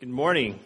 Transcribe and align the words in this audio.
Good 0.00 0.08
morning. 0.08 0.58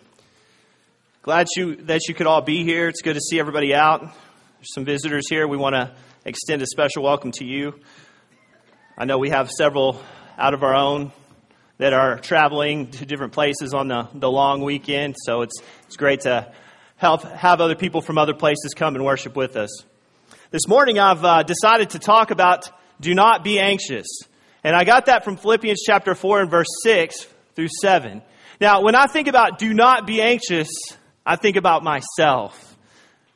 Glad 1.22 1.48
you 1.56 1.74
that 1.86 2.02
you 2.06 2.14
could 2.14 2.28
all 2.28 2.40
be 2.40 2.62
here. 2.62 2.86
It's 2.86 3.02
good 3.02 3.14
to 3.14 3.20
see 3.20 3.40
everybody 3.40 3.74
out. 3.74 4.02
There's 4.02 4.72
some 4.72 4.84
visitors 4.84 5.28
here. 5.28 5.48
We 5.48 5.56
want 5.56 5.74
to 5.74 5.92
extend 6.24 6.62
a 6.62 6.66
special 6.66 7.02
welcome 7.02 7.32
to 7.32 7.44
you. 7.44 7.74
I 8.96 9.06
know 9.06 9.18
we 9.18 9.30
have 9.30 9.50
several 9.50 10.00
out 10.38 10.54
of 10.54 10.62
our 10.62 10.76
own 10.76 11.10
that 11.78 11.92
are 11.92 12.16
traveling 12.20 12.92
to 12.92 13.06
different 13.06 13.32
places 13.32 13.74
on 13.74 13.88
the, 13.88 14.08
the 14.14 14.30
long 14.30 14.62
weekend, 14.62 15.16
so 15.18 15.42
it's 15.42 15.60
it's 15.88 15.96
great 15.96 16.20
to 16.20 16.52
help 16.94 17.24
have 17.24 17.60
other 17.60 17.74
people 17.74 18.02
from 18.02 18.18
other 18.18 18.34
places 18.34 18.72
come 18.76 18.94
and 18.94 19.04
worship 19.04 19.34
with 19.34 19.56
us. 19.56 19.82
This 20.52 20.68
morning 20.68 21.00
I've 21.00 21.24
uh, 21.24 21.42
decided 21.42 21.90
to 21.90 21.98
talk 21.98 22.30
about 22.30 22.70
do 23.00 23.12
not 23.14 23.42
be 23.42 23.58
anxious. 23.58 24.06
And 24.62 24.76
I 24.76 24.84
got 24.84 25.06
that 25.06 25.24
from 25.24 25.38
Philippians 25.38 25.80
chapter 25.84 26.14
4 26.14 26.42
and 26.42 26.50
verse 26.52 26.68
6 26.84 27.26
through 27.56 27.70
7. 27.82 28.22
Now, 28.60 28.82
when 28.82 28.94
I 28.94 29.06
think 29.06 29.28
about 29.28 29.58
do 29.58 29.74
not 29.74 30.06
be 30.06 30.20
anxious, 30.20 30.68
I 31.26 31.36
think 31.36 31.56
about 31.56 31.82
myself. 31.82 32.76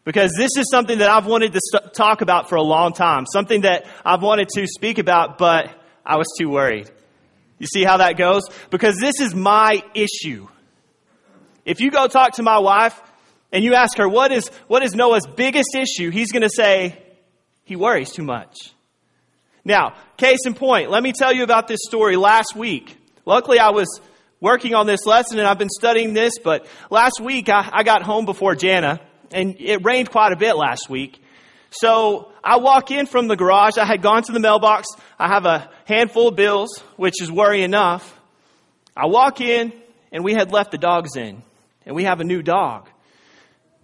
Because 0.04 0.32
this 0.36 0.50
is 0.56 0.70
something 0.70 0.98
that 0.98 1.10
I've 1.10 1.26
wanted 1.26 1.52
to 1.52 1.60
st- 1.62 1.92
talk 1.92 2.22
about 2.22 2.48
for 2.48 2.54
a 2.54 2.62
long 2.62 2.92
time, 2.92 3.26
something 3.30 3.62
that 3.62 3.86
I've 4.04 4.22
wanted 4.22 4.48
to 4.54 4.66
speak 4.66 4.98
about, 4.98 5.36
but 5.36 5.70
I 6.04 6.16
was 6.16 6.26
too 6.38 6.48
worried. 6.48 6.90
You 7.58 7.66
see 7.66 7.84
how 7.84 7.98
that 7.98 8.16
goes? 8.16 8.42
Because 8.70 8.96
this 8.96 9.20
is 9.20 9.34
my 9.34 9.82
issue. 9.94 10.48
If 11.64 11.80
you 11.80 11.90
go 11.90 12.06
talk 12.06 12.34
to 12.34 12.42
my 12.42 12.58
wife 12.58 12.98
and 13.52 13.62
you 13.62 13.74
ask 13.74 13.98
her, 13.98 14.08
what 14.08 14.32
is, 14.32 14.48
what 14.68 14.82
is 14.82 14.94
Noah's 14.94 15.26
biggest 15.26 15.74
issue? 15.74 16.10
He's 16.10 16.32
going 16.32 16.42
to 16.42 16.50
say, 16.50 17.02
he 17.64 17.76
worries 17.76 18.10
too 18.10 18.22
much. 18.22 18.56
Now, 19.64 19.94
case 20.16 20.38
in 20.46 20.54
point, 20.54 20.90
let 20.90 21.02
me 21.02 21.12
tell 21.12 21.34
you 21.34 21.42
about 21.42 21.68
this 21.68 21.80
story 21.86 22.16
last 22.16 22.56
week. 22.56 22.96
Luckily, 23.26 23.58
I 23.58 23.70
was 23.70 24.00
working 24.40 24.74
on 24.74 24.86
this 24.86 25.04
lesson 25.06 25.38
and 25.38 25.46
I've 25.46 25.58
been 25.58 25.68
studying 25.68 26.14
this, 26.14 26.34
but 26.42 26.66
last 26.90 27.20
week 27.20 27.48
I, 27.48 27.68
I 27.72 27.82
got 27.82 28.02
home 28.02 28.24
before 28.24 28.54
Jana 28.54 29.00
and 29.32 29.56
it 29.58 29.84
rained 29.84 30.10
quite 30.10 30.32
a 30.32 30.36
bit 30.36 30.56
last 30.56 30.88
week. 30.88 31.22
So 31.70 32.32
I 32.42 32.56
walk 32.56 32.90
in 32.90 33.06
from 33.06 33.28
the 33.28 33.36
garage. 33.36 33.76
I 33.76 33.84
had 33.84 34.00
gone 34.00 34.22
to 34.22 34.32
the 34.32 34.40
mailbox. 34.40 34.86
I 35.18 35.28
have 35.28 35.44
a 35.44 35.70
handful 35.84 36.28
of 36.28 36.36
bills, 36.36 36.78
which 36.96 37.20
is 37.20 37.30
worry 37.30 37.62
enough. 37.62 38.18
I 38.96 39.06
walk 39.06 39.40
in 39.40 39.72
and 40.12 40.24
we 40.24 40.32
had 40.32 40.50
left 40.50 40.70
the 40.70 40.78
dogs 40.78 41.16
in 41.16 41.42
and 41.84 41.94
we 41.94 42.04
have 42.04 42.20
a 42.20 42.24
new 42.24 42.42
dog. 42.42 42.88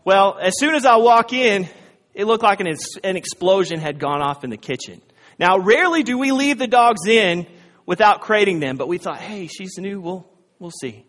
Well, 0.05 0.39
as 0.41 0.55
soon 0.59 0.75
as 0.75 0.87
I 0.87 0.97
walk 0.97 1.33
in, 1.33 1.69
it 2.15 2.27
looked 2.27 2.43
like 2.43 2.61
an, 2.61 2.69
an 3.03 3.17
explosion 3.17 3.81
had 3.81 3.98
gone 3.98 4.23
off 4.23 4.45
in 4.45 4.50
the 4.50 4.56
kitchen. 4.56 5.00
Now, 5.39 5.59
rarely 5.59 6.03
do 6.03 6.17
we 6.17 6.31
leave 6.31 6.59
the 6.59 6.67
dogs 6.67 7.06
in 7.06 7.47
without 7.87 8.21
crating 8.21 8.61
them, 8.61 8.77
but 8.77 8.87
we 8.87 8.98
thought, 8.98 9.19
hey, 9.19 9.47
she's 9.47 9.77
new. 9.78 10.00
We'll, 10.00 10.27
We'll 10.65 10.70
see. 10.70 11.05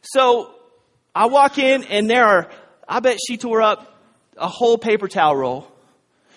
So 0.00 0.54
I 1.14 1.26
walk 1.26 1.58
in, 1.58 1.84
and 1.84 2.08
there 2.08 2.24
are, 2.24 2.50
I 2.88 3.00
bet 3.00 3.18
she 3.26 3.36
tore 3.36 3.60
up 3.60 3.94
a 4.38 4.48
whole 4.48 4.78
paper 4.78 5.06
towel 5.06 5.36
roll. 5.36 5.70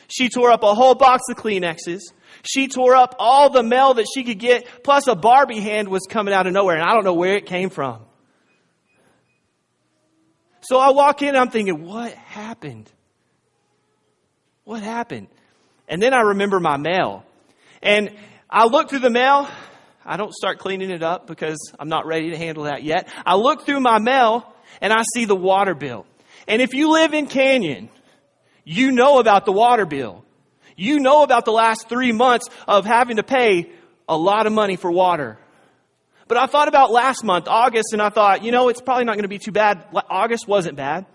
She 0.10 0.28
tore 0.28 0.52
up 0.52 0.62
a 0.64 0.76
whole 0.76 0.94
box 0.94 1.22
of 1.30 1.38
Kleenexes. 1.38 2.02
She 2.44 2.68
tore 2.68 2.98
up 2.98 3.16
all 3.18 3.50
the 3.50 3.64
mail 3.64 3.94
that 3.94 4.08
she 4.14 4.26
could 4.26 4.40
get, 4.40 4.68
plus 4.84 5.08
a 5.08 5.16
Barbie 5.16 5.62
hand 5.62 5.88
was 5.88 6.02
coming 6.10 6.34
out 6.34 6.48
of 6.48 6.52
nowhere, 6.52 6.76
and 6.76 6.84
I 6.84 6.94
don't 6.96 7.06
know 7.06 7.14
where 7.14 7.38
it 7.38 7.46
came 7.46 7.70
from. 7.70 8.02
So 10.64 10.78
I 10.78 10.90
walk 10.90 11.22
in, 11.22 11.30
and 11.30 11.38
I'm 11.38 11.50
thinking, 11.50 11.86
what 11.86 12.12
happened? 12.12 12.92
What 14.66 14.82
happened? 14.82 15.30
And 15.88 16.02
then 16.02 16.14
I 16.14 16.20
remember 16.20 16.60
my 16.60 16.76
mail. 16.76 17.24
And 17.82 18.14
I 18.50 18.66
look 18.66 18.90
through 18.90 19.00
the 19.00 19.10
mail, 19.10 19.48
I 20.06 20.18
don't 20.18 20.34
start 20.34 20.60
cleaning 20.60 20.90
it 20.90 21.04
up 21.04 21.28
because 21.28 21.60
I'm 21.80 21.90
not 21.90 22.06
ready 22.06 22.32
to 22.32 22.38
handle 22.38 22.64
that 22.64 22.84
yet. 22.84 23.08
I 23.26 23.36
look 23.36 23.66
through 23.66 23.80
my 23.80 24.00
mail 24.00 24.52
and 24.82 24.92
I 24.92 25.04
see 25.14 25.26
the 25.26 25.36
water 25.36 25.76
bill. 25.76 26.06
And 26.48 26.62
if 26.62 26.74
you 26.74 26.92
live 26.92 27.14
in 27.14 27.28
Canyon, 27.28 27.90
you 28.64 28.92
know 28.92 29.20
about 29.20 29.46
the 29.46 29.52
water 29.52 29.86
bill. 29.86 30.26
You 30.76 31.00
know 31.00 31.24
about 31.24 31.46
the 31.46 31.52
last 31.52 31.90
three 31.90 32.12
months 32.12 32.48
of 32.68 32.86
having 32.86 33.18
to 33.18 33.24
pay 33.24 33.72
a 34.10 34.18
lot 34.18 34.48
of 34.48 34.54
money 34.54 34.76
for 34.76 34.92
water. 34.92 35.38
But 36.28 36.38
I 36.38 36.48
thought 36.48 36.68
about 36.68 36.92
last 36.92 37.24
month, 37.24 37.48
August, 37.48 37.94
and 37.94 38.02
I 38.02 38.10
thought, 38.10 38.44
you 38.44 38.52
know, 38.52 38.70
it's 38.70 38.82
probably 38.82 39.06
not 39.06 39.14
going 39.14 39.24
to 39.24 39.30
be 39.30 39.38
too 39.38 39.52
bad. 39.52 39.86
August 40.10 40.48
wasn't 40.48 40.78
bad. 40.78 41.06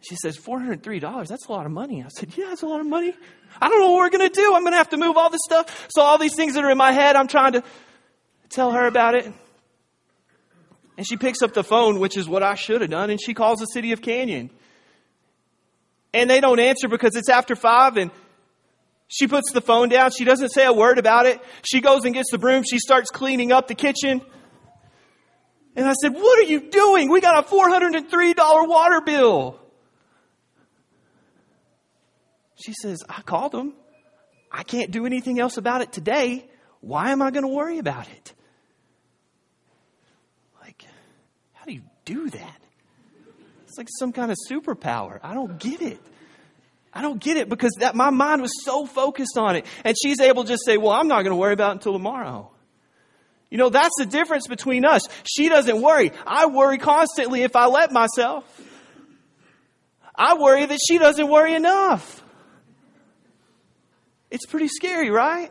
She 0.00 0.16
says, 0.16 0.36
$403, 0.36 1.26
that's 1.26 1.46
a 1.46 1.52
lot 1.52 1.64
of 1.64 1.72
money. 1.72 2.02
I 2.04 2.08
said, 2.08 2.36
Yeah, 2.36 2.46
that's 2.48 2.62
a 2.62 2.66
lot 2.66 2.80
of 2.80 2.86
money. 2.86 3.14
I 3.60 3.68
don't 3.68 3.80
know 3.80 3.92
what 3.92 3.98
we're 3.98 4.18
going 4.18 4.28
to 4.28 4.34
do. 4.34 4.54
I'm 4.54 4.62
going 4.62 4.72
to 4.72 4.78
have 4.78 4.90
to 4.90 4.96
move 4.96 5.16
all 5.16 5.30
this 5.30 5.40
stuff. 5.44 5.88
So, 5.94 6.02
all 6.02 6.18
these 6.18 6.34
things 6.34 6.54
that 6.54 6.64
are 6.64 6.70
in 6.70 6.76
my 6.76 6.92
head, 6.92 7.16
I'm 7.16 7.28
trying 7.28 7.52
to 7.52 7.62
tell 8.50 8.72
her 8.72 8.86
about 8.86 9.14
it. 9.14 9.32
And 10.96 11.06
she 11.06 11.16
picks 11.16 11.42
up 11.42 11.54
the 11.54 11.64
phone, 11.64 12.00
which 12.00 12.16
is 12.16 12.28
what 12.28 12.42
I 12.42 12.54
should 12.54 12.80
have 12.80 12.90
done, 12.90 13.10
and 13.10 13.20
she 13.20 13.34
calls 13.34 13.60
the 13.60 13.66
city 13.66 13.92
of 13.92 14.02
Canyon. 14.02 14.50
And 16.12 16.28
they 16.28 16.40
don't 16.40 16.60
answer 16.60 16.86
because 16.88 17.16
it's 17.16 17.28
after 17.28 17.56
five, 17.56 17.96
and 17.96 18.10
she 19.08 19.26
puts 19.26 19.52
the 19.52 19.60
phone 19.60 19.88
down. 19.88 20.10
She 20.10 20.24
doesn't 20.24 20.50
say 20.50 20.64
a 20.64 20.72
word 20.72 20.98
about 20.98 21.26
it. 21.26 21.40
She 21.62 21.80
goes 21.80 22.04
and 22.04 22.14
gets 22.14 22.30
the 22.30 22.38
broom. 22.38 22.64
She 22.68 22.78
starts 22.78 23.10
cleaning 23.10 23.52
up 23.52 23.68
the 23.68 23.74
kitchen. 23.74 24.22
And 25.76 25.86
I 25.86 25.92
said, 25.94 26.14
What 26.14 26.38
are 26.38 26.50
you 26.50 26.70
doing? 26.70 27.10
We 27.10 27.20
got 27.20 27.44
a 27.44 27.48
$403 27.48 28.68
water 28.68 29.00
bill. 29.00 29.60
She 32.56 32.72
says, 32.72 33.02
I 33.08 33.22
called 33.22 33.52
them. 33.52 33.74
I 34.50 34.62
can't 34.62 34.90
do 34.90 35.04
anything 35.04 35.40
else 35.40 35.56
about 35.56 35.80
it 35.80 35.92
today. 35.92 36.48
Why 36.80 37.10
am 37.10 37.22
I 37.22 37.30
going 37.30 37.42
to 37.42 37.52
worry 37.52 37.78
about 37.78 38.08
it? 38.08 38.32
Like, 40.62 40.84
how 41.52 41.64
do 41.66 41.72
you 41.72 41.82
do 42.04 42.30
that? 42.30 42.60
It's 43.64 43.76
like 43.76 43.88
some 43.98 44.12
kind 44.12 44.30
of 44.30 44.36
superpower. 44.50 45.18
I 45.22 45.34
don't 45.34 45.58
get 45.58 45.82
it. 45.82 46.00
I 46.94 47.02
don't 47.02 47.20
get 47.20 47.36
it 47.36 47.48
because 47.48 47.72
that 47.80 47.94
my 47.94 48.10
mind 48.10 48.40
was 48.40 48.52
so 48.64 48.86
focused 48.86 49.36
on 49.36 49.56
it. 49.56 49.66
And 49.84 49.96
she's 50.00 50.20
able 50.20 50.44
to 50.44 50.48
just 50.48 50.64
say, 50.64 50.76
Well, 50.76 50.92
I'm 50.92 51.08
not 51.08 51.22
going 51.22 51.32
to 51.32 51.36
worry 51.36 51.52
about 51.52 51.70
it 51.70 51.74
until 51.74 51.92
tomorrow. 51.92 52.50
You 53.50 53.58
know, 53.58 53.68
that's 53.68 53.94
the 53.98 54.06
difference 54.06 54.46
between 54.46 54.84
us. 54.84 55.02
She 55.24 55.48
doesn't 55.48 55.80
worry. 55.80 56.12
I 56.26 56.46
worry 56.46 56.78
constantly 56.78 57.42
if 57.42 57.56
I 57.56 57.66
let 57.66 57.92
myself. 57.92 58.44
I 60.14 60.34
worry 60.38 60.66
that 60.66 60.78
she 60.86 60.98
doesn't 60.98 61.28
worry 61.28 61.54
enough. 61.54 62.22
It's 64.30 64.46
pretty 64.46 64.68
scary, 64.68 65.10
right? 65.10 65.50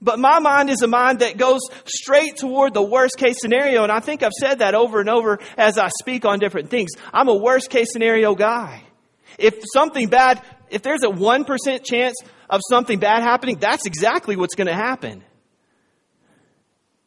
But 0.00 0.18
my 0.18 0.38
mind 0.40 0.70
is 0.70 0.82
a 0.82 0.86
mind 0.86 1.20
that 1.20 1.36
goes 1.36 1.60
straight 1.86 2.36
toward 2.36 2.74
the 2.74 2.82
worst 2.82 3.16
case 3.16 3.36
scenario. 3.40 3.82
And 3.82 3.90
I 3.90 4.00
think 4.00 4.22
I've 4.22 4.32
said 4.32 4.58
that 4.58 4.74
over 4.74 5.00
and 5.00 5.08
over 5.08 5.38
as 5.56 5.78
I 5.78 5.88
speak 5.88 6.24
on 6.24 6.38
different 6.38 6.70
things. 6.70 6.90
I'm 7.12 7.28
a 7.28 7.34
worst 7.34 7.70
case 7.70 7.92
scenario 7.92 8.34
guy. 8.34 8.82
If 9.38 9.64
something 9.72 10.08
bad 10.08 10.42
if 10.70 10.82
there's 10.82 11.02
a 11.02 11.08
1% 11.08 11.84
chance 11.84 12.16
of 12.48 12.60
something 12.68 12.98
bad 12.98 13.22
happening, 13.22 13.58
that's 13.58 13.86
exactly 13.86 14.36
what's 14.36 14.54
going 14.54 14.66
to 14.66 14.74
happen. 14.74 15.22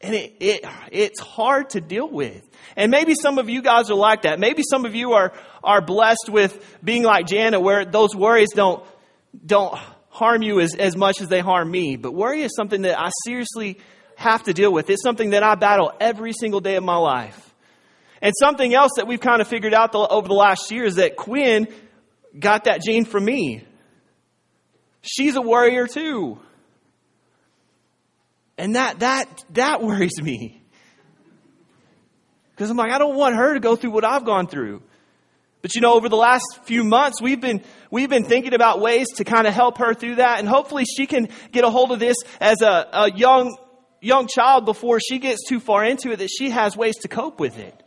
And 0.01 0.15
it, 0.15 0.35
it, 0.39 0.65
it's 0.91 1.19
hard 1.19 1.71
to 1.71 1.81
deal 1.81 2.09
with. 2.09 2.47
And 2.77 2.89
maybe 2.89 3.15
some 3.15 3.37
of 3.37 3.49
you 3.49 3.61
guys 3.61 3.91
are 3.91 3.95
like 3.95 4.21
that. 4.21 4.39
Maybe 4.39 4.63
some 4.69 4.85
of 4.85 4.95
you 4.95 5.13
are, 5.13 5.33
are 5.63 5.81
blessed 5.81 6.29
with 6.29 6.77
being 6.83 7.03
like 7.03 7.27
Jana, 7.27 7.59
where 7.59 7.83
those 7.83 8.15
worries 8.15 8.49
don't, 8.55 8.83
don't 9.45 9.77
harm 10.09 10.41
you 10.41 10.61
as, 10.61 10.75
as 10.75 10.95
much 10.95 11.19
as 11.19 11.27
they 11.27 11.41
harm 11.41 11.69
me. 11.69 11.97
But 11.97 12.13
worry 12.13 12.41
is 12.43 12.55
something 12.55 12.83
that 12.83 12.99
I 12.99 13.09
seriously 13.25 13.77
have 14.15 14.43
to 14.43 14.53
deal 14.53 14.71
with. 14.71 14.89
It's 14.89 15.03
something 15.03 15.31
that 15.31 15.43
I 15.43 15.55
battle 15.55 15.91
every 15.99 16.31
single 16.33 16.61
day 16.61 16.75
of 16.75 16.83
my 16.83 16.97
life. 16.97 17.53
And 18.21 18.33
something 18.37 18.73
else 18.73 18.91
that 18.97 19.07
we've 19.07 19.21
kind 19.21 19.41
of 19.41 19.47
figured 19.47 19.73
out 19.73 19.91
the, 19.91 19.99
over 19.99 20.27
the 20.27 20.33
last 20.33 20.71
year 20.71 20.83
is 20.83 20.95
that 20.95 21.15
Quinn 21.15 21.67
got 22.37 22.65
that 22.65 22.81
gene 22.81 23.05
from 23.05 23.25
me. 23.25 23.63
She's 25.01 25.35
a 25.35 25.41
warrior 25.41 25.87
too. 25.87 26.39
And 28.57 28.75
that, 28.75 28.99
that, 28.99 29.43
that 29.51 29.81
worries 29.81 30.21
me. 30.21 30.61
Because 32.51 32.69
I'm 32.69 32.77
like, 32.77 32.91
I 32.91 32.97
don't 32.97 33.15
want 33.15 33.35
her 33.35 33.53
to 33.53 33.59
go 33.59 33.75
through 33.75 33.91
what 33.91 34.03
I've 34.03 34.25
gone 34.25 34.47
through. 34.47 34.81
But 35.61 35.75
you 35.75 35.81
know, 35.81 35.93
over 35.93 36.07
the 36.07 36.17
last 36.17 36.43
few 36.63 36.83
months, 36.83 37.21
we've 37.21 37.39
been, 37.39 37.61
we've 37.91 38.09
been 38.09 38.23
thinking 38.23 38.53
about 38.53 38.79
ways 38.79 39.07
to 39.15 39.23
kind 39.23 39.47
of 39.47 39.53
help 39.53 39.77
her 39.77 39.93
through 39.93 40.15
that. 40.15 40.39
And 40.39 40.47
hopefully 40.47 40.85
she 40.85 41.05
can 41.05 41.29
get 41.51 41.63
a 41.63 41.69
hold 41.69 41.91
of 41.91 41.99
this 41.99 42.17
as 42.39 42.61
a, 42.61 42.87
a 42.91 43.11
young, 43.11 43.57
young 44.01 44.27
child 44.27 44.65
before 44.65 44.99
she 44.99 45.19
gets 45.19 45.47
too 45.47 45.59
far 45.59 45.83
into 45.83 46.11
it 46.11 46.17
that 46.17 46.29
she 46.29 46.49
has 46.49 46.77
ways 46.77 46.95
to 46.97 47.07
cope 47.07 47.39
with 47.39 47.57
it. 47.57 47.78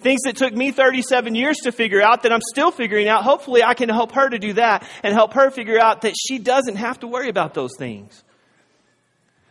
Things 0.00 0.22
that 0.22 0.36
took 0.36 0.54
me 0.54 0.70
37 0.70 1.34
years 1.34 1.58
to 1.64 1.72
figure 1.72 2.00
out 2.00 2.22
that 2.22 2.32
I'm 2.32 2.40
still 2.50 2.70
figuring 2.70 3.06
out. 3.06 3.22
Hopefully 3.22 3.62
I 3.62 3.74
can 3.74 3.90
help 3.90 4.12
her 4.12 4.28
to 4.28 4.38
do 4.38 4.54
that 4.54 4.88
and 5.02 5.12
help 5.12 5.34
her 5.34 5.50
figure 5.50 5.78
out 5.78 6.02
that 6.02 6.14
she 6.18 6.38
doesn't 6.38 6.76
have 6.76 7.00
to 7.00 7.06
worry 7.06 7.28
about 7.28 7.52
those 7.52 7.72
things. 7.78 8.24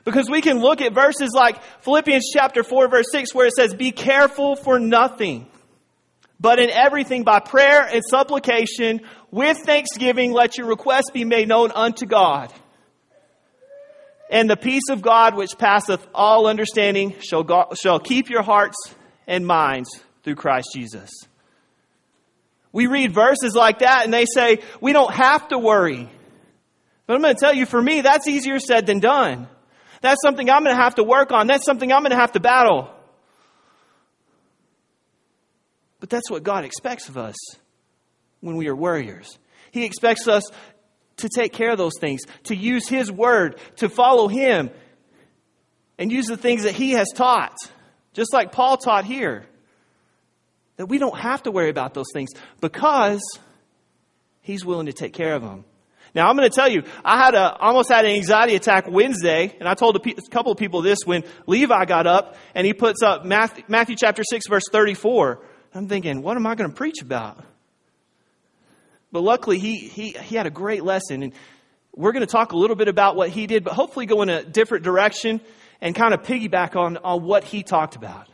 Because 0.05 0.27
we 0.27 0.41
can 0.41 0.59
look 0.59 0.81
at 0.81 0.91
verses 0.93 1.31
like 1.35 1.61
Philippians 1.81 2.31
chapter 2.33 2.63
4 2.63 2.87
verse 2.87 3.05
6 3.11 3.35
where 3.35 3.45
it 3.45 3.53
says, 3.53 3.75
be 3.75 3.91
careful 3.91 4.55
for 4.55 4.79
nothing. 4.79 5.45
But 6.39 6.57
in 6.57 6.71
everything 6.71 7.23
by 7.23 7.41
prayer 7.41 7.83
and 7.83 8.01
supplication 8.09 9.01
with 9.29 9.57
thanksgiving 9.59 10.31
let 10.31 10.57
your 10.57 10.65
requests 10.65 11.11
be 11.13 11.25
made 11.25 11.47
known 11.47 11.71
unto 11.71 12.07
God. 12.07 12.51
And 14.31 14.49
the 14.49 14.57
peace 14.57 14.89
of 14.89 15.03
God 15.03 15.35
which 15.35 15.59
passeth 15.59 16.07
all 16.15 16.47
understanding 16.47 17.15
shall, 17.19 17.43
go, 17.43 17.67
shall 17.79 17.99
keep 17.99 18.31
your 18.31 18.41
hearts 18.41 18.77
and 19.27 19.45
minds 19.45 20.03
through 20.29 20.35
Christ 20.35 20.67
Jesus. 20.75 21.09
We 22.71 22.85
read 22.85 23.13
verses 23.15 23.55
like 23.55 23.79
that 23.79 24.05
and 24.05 24.13
they 24.13 24.25
say, 24.31 24.59
we 24.79 24.93
don't 24.93 25.11
have 25.11 25.47
to 25.47 25.57
worry. 25.57 26.07
But 27.07 27.15
I'm 27.15 27.21
going 27.23 27.33
to 27.33 27.39
tell 27.39 27.53
you, 27.53 27.65
for 27.65 27.81
me, 27.81 28.01
that's 28.01 28.27
easier 28.27 28.59
said 28.59 28.85
than 28.85 28.99
done. 28.99 29.47
That's 30.01 30.21
something 30.21 30.47
I'm 30.47 30.63
going 30.63 30.75
to 30.75 30.81
have 30.81 30.95
to 30.95 31.03
work 31.03 31.31
on. 31.31 31.47
That's 31.47 31.65
something 31.65 31.91
I'm 31.91 32.01
going 32.01 32.11
to 32.11 32.17
have 32.17 32.33
to 32.33 32.39
battle. 32.39 32.93
But 35.99 36.11
that's 36.11 36.29
what 36.29 36.43
God 36.43 36.63
expects 36.63 37.09
of 37.09 37.17
us 37.17 37.35
when 38.39 38.55
we 38.55 38.67
are 38.67 38.75
warriors. 38.75 39.39
He 39.71 39.83
expects 39.83 40.27
us 40.27 40.43
to 41.17 41.29
take 41.35 41.53
care 41.53 41.71
of 41.71 41.79
those 41.79 41.97
things, 41.99 42.21
to 42.43 42.55
use 42.55 42.87
His 42.87 43.11
word, 43.11 43.59
to 43.77 43.89
follow 43.89 44.27
Him, 44.27 44.69
and 45.97 46.11
use 46.11 46.27
the 46.27 46.37
things 46.37 46.65
that 46.65 46.75
He 46.75 46.91
has 46.91 47.07
taught, 47.15 47.57
just 48.13 48.31
like 48.31 48.51
Paul 48.51 48.77
taught 48.77 49.05
here. 49.05 49.47
That 50.79 50.85
we 50.85 50.97
don't 50.97 51.19
have 51.19 51.43
to 51.43 51.51
worry 51.51 51.69
about 51.69 51.93
those 51.93 52.07
things 52.13 52.29
because 52.61 53.19
He's 54.41 54.65
willing 54.65 54.85
to 54.85 54.93
take 54.93 55.11
care 55.11 55.35
of 55.35 55.41
them. 55.41 55.65
Now 56.15 56.29
I'm 56.29 56.37
going 56.37 56.49
to 56.49 56.55
tell 56.55 56.69
you, 56.69 56.83
I 57.03 57.21
had 57.21 57.35
a, 57.35 57.57
almost 57.57 57.89
had 57.89 58.05
an 58.05 58.11
anxiety 58.11 58.55
attack 58.55 58.89
Wednesday, 58.89 59.53
and 59.59 59.67
I 59.67 59.73
told 59.73 59.97
a, 59.97 59.99
pe- 59.99 60.13
a 60.13 60.29
couple 60.31 60.53
of 60.53 60.57
people 60.57 60.81
this 60.81 60.99
when 61.03 61.25
Levi 61.47 61.83
got 61.83 62.07
up 62.07 62.37
and 62.55 62.65
he 62.65 62.73
puts 62.73 63.03
up 63.03 63.25
Matthew, 63.25 63.65
Matthew 63.67 63.97
chapter 63.97 64.23
6 64.23 64.47
verse 64.47 64.63
34. 64.71 65.43
I'm 65.75 65.89
thinking, 65.89 66.21
what 66.21 66.37
am 66.37 66.47
I 66.47 66.55
going 66.55 66.69
to 66.69 66.75
preach 66.75 67.01
about? 67.01 67.43
But 69.11 69.21
luckily, 69.21 69.59
he, 69.59 69.75
he, 69.75 70.11
he 70.13 70.37
had 70.37 70.47
a 70.47 70.51
great 70.51 70.85
lesson. 70.85 71.23
And 71.23 71.33
we're 71.93 72.13
going 72.13 72.25
to 72.25 72.31
talk 72.31 72.53
a 72.53 72.57
little 72.57 72.77
bit 72.77 72.87
about 72.87 73.17
what 73.17 73.29
he 73.29 73.47
did, 73.47 73.65
but 73.65 73.73
hopefully 73.73 74.05
go 74.05 74.21
in 74.21 74.29
a 74.29 74.43
different 74.43 74.85
direction 74.85 75.41
and 75.81 75.93
kind 75.93 76.13
of 76.13 76.23
piggyback 76.23 76.77
on, 76.77 76.95
on 76.97 77.23
what 77.23 77.43
he 77.43 77.63
talked 77.63 77.97
about. 77.97 78.29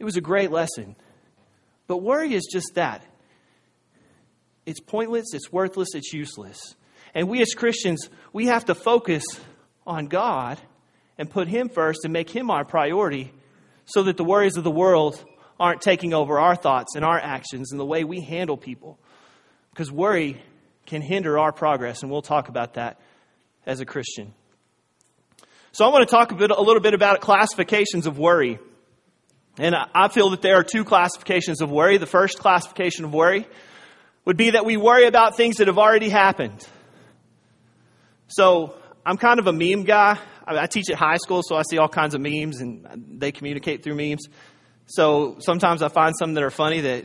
It 0.00 0.04
was 0.04 0.16
a 0.16 0.22
great 0.22 0.50
lesson. 0.50 0.96
But 1.86 1.98
worry 1.98 2.34
is 2.34 2.48
just 2.50 2.74
that 2.74 3.04
it's 4.66 4.80
pointless, 4.80 5.26
it's 5.34 5.52
worthless, 5.52 5.90
it's 5.94 6.12
useless. 6.12 6.74
And 7.14 7.28
we 7.28 7.42
as 7.42 7.52
Christians, 7.54 8.08
we 8.32 8.46
have 8.46 8.64
to 8.66 8.74
focus 8.74 9.24
on 9.86 10.06
God 10.06 10.58
and 11.18 11.30
put 11.30 11.48
Him 11.48 11.68
first 11.68 12.00
and 12.04 12.12
make 12.12 12.30
Him 12.30 12.50
our 12.50 12.64
priority 12.64 13.32
so 13.84 14.04
that 14.04 14.16
the 14.16 14.24
worries 14.24 14.56
of 14.56 14.64
the 14.64 14.70
world 14.70 15.22
aren't 15.60 15.82
taking 15.82 16.14
over 16.14 16.40
our 16.40 16.56
thoughts 16.56 16.96
and 16.96 17.04
our 17.04 17.18
actions 17.18 17.70
and 17.70 17.80
the 17.80 17.84
way 17.84 18.04
we 18.04 18.20
handle 18.20 18.56
people. 18.56 18.98
Because 19.70 19.92
worry 19.92 20.42
can 20.86 21.02
hinder 21.02 21.38
our 21.38 21.52
progress, 21.52 22.02
and 22.02 22.10
we'll 22.10 22.22
talk 22.22 22.48
about 22.48 22.74
that 22.74 23.00
as 23.66 23.80
a 23.80 23.86
Christian. 23.86 24.34
So 25.72 25.84
I 25.84 25.88
want 25.88 26.08
to 26.08 26.14
talk 26.14 26.32
a, 26.32 26.34
bit, 26.34 26.50
a 26.50 26.60
little 26.60 26.80
bit 26.80 26.94
about 26.94 27.20
classifications 27.20 28.06
of 28.06 28.18
worry. 28.18 28.58
And 29.58 29.74
I 29.74 30.08
feel 30.08 30.30
that 30.30 30.42
there 30.42 30.56
are 30.56 30.64
two 30.64 30.84
classifications 30.84 31.60
of 31.60 31.70
worry. 31.70 31.96
The 31.96 32.06
first 32.06 32.38
classification 32.38 33.04
of 33.04 33.14
worry 33.14 33.46
would 34.24 34.36
be 34.36 34.50
that 34.50 34.64
we 34.64 34.76
worry 34.76 35.06
about 35.06 35.36
things 35.36 35.56
that 35.56 35.68
have 35.68 35.78
already 35.78 36.08
happened. 36.08 36.66
So 38.26 38.74
I'm 39.06 39.16
kind 39.16 39.38
of 39.38 39.46
a 39.46 39.52
meme 39.52 39.84
guy. 39.84 40.18
I 40.46 40.66
teach 40.66 40.90
at 40.90 40.96
high 40.96 41.16
school, 41.16 41.42
so 41.42 41.56
I 41.56 41.62
see 41.62 41.78
all 41.78 41.88
kinds 41.88 42.14
of 42.14 42.20
memes, 42.20 42.60
and 42.60 43.18
they 43.18 43.32
communicate 43.32 43.82
through 43.82 43.94
memes. 43.94 44.26
So 44.86 45.36
sometimes 45.40 45.82
I 45.82 45.88
find 45.88 46.14
some 46.18 46.34
that 46.34 46.42
are 46.42 46.50
funny 46.50 46.80
that 46.80 47.04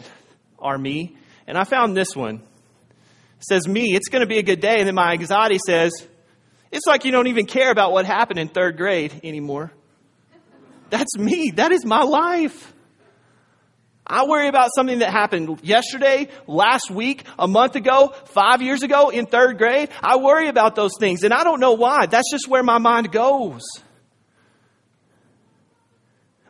are 0.57 0.77
me. 0.77 1.15
And 1.47 1.57
I 1.57 1.63
found 1.63 1.95
this 1.95 2.15
one. 2.15 2.35
It 2.35 3.43
says, 3.43 3.67
Me, 3.67 3.95
it's 3.95 4.09
going 4.09 4.21
to 4.21 4.27
be 4.27 4.39
a 4.39 4.43
good 4.43 4.59
day. 4.59 4.79
And 4.79 4.87
then 4.87 4.95
my 4.95 5.13
anxiety 5.13 5.59
says, 5.65 5.91
It's 6.71 6.85
like 6.85 7.05
you 7.05 7.11
don't 7.11 7.27
even 7.27 7.45
care 7.45 7.71
about 7.71 7.91
what 7.91 8.05
happened 8.05 8.39
in 8.39 8.49
third 8.49 8.75
grade 8.75 9.21
anymore. 9.23 9.71
That's 10.89 11.17
me. 11.17 11.51
That 11.55 11.71
is 11.71 11.85
my 11.85 12.03
life. 12.03 12.73
I 14.09 14.25
worry 14.25 14.47
about 14.47 14.69
something 14.75 14.99
that 14.99 15.11
happened 15.11 15.59
yesterday, 15.61 16.29
last 16.47 16.89
week, 16.89 17.25
a 17.37 17.47
month 17.47 17.75
ago, 17.75 18.11
five 18.25 18.63
years 18.63 18.81
ago 18.81 19.09
in 19.09 19.27
third 19.27 19.59
grade. 19.59 19.89
I 20.01 20.17
worry 20.17 20.47
about 20.47 20.73
those 20.73 20.93
things, 20.99 21.23
and 21.23 21.31
I 21.31 21.43
don't 21.43 21.59
know 21.59 21.73
why. 21.73 22.07
That's 22.07 22.31
just 22.31 22.47
where 22.47 22.63
my 22.63 22.79
mind 22.79 23.11
goes. 23.11 23.61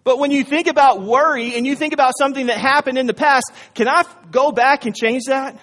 But 0.06 0.19
when 0.19 0.31
you 0.31 0.45
think 0.45 0.68
about 0.68 1.03
worry 1.03 1.56
and 1.56 1.68
you 1.68 1.75
think 1.75 1.94
about 1.94 2.13
something 2.18 2.47
that 2.47 2.57
happened 2.57 2.97
in 2.97 3.07
the 3.07 3.13
past, 3.13 3.51
can 3.75 3.89
I 3.89 4.03
go 4.31 4.53
back 4.53 4.85
and 4.85 4.95
change 4.95 5.24
that? 5.27 5.59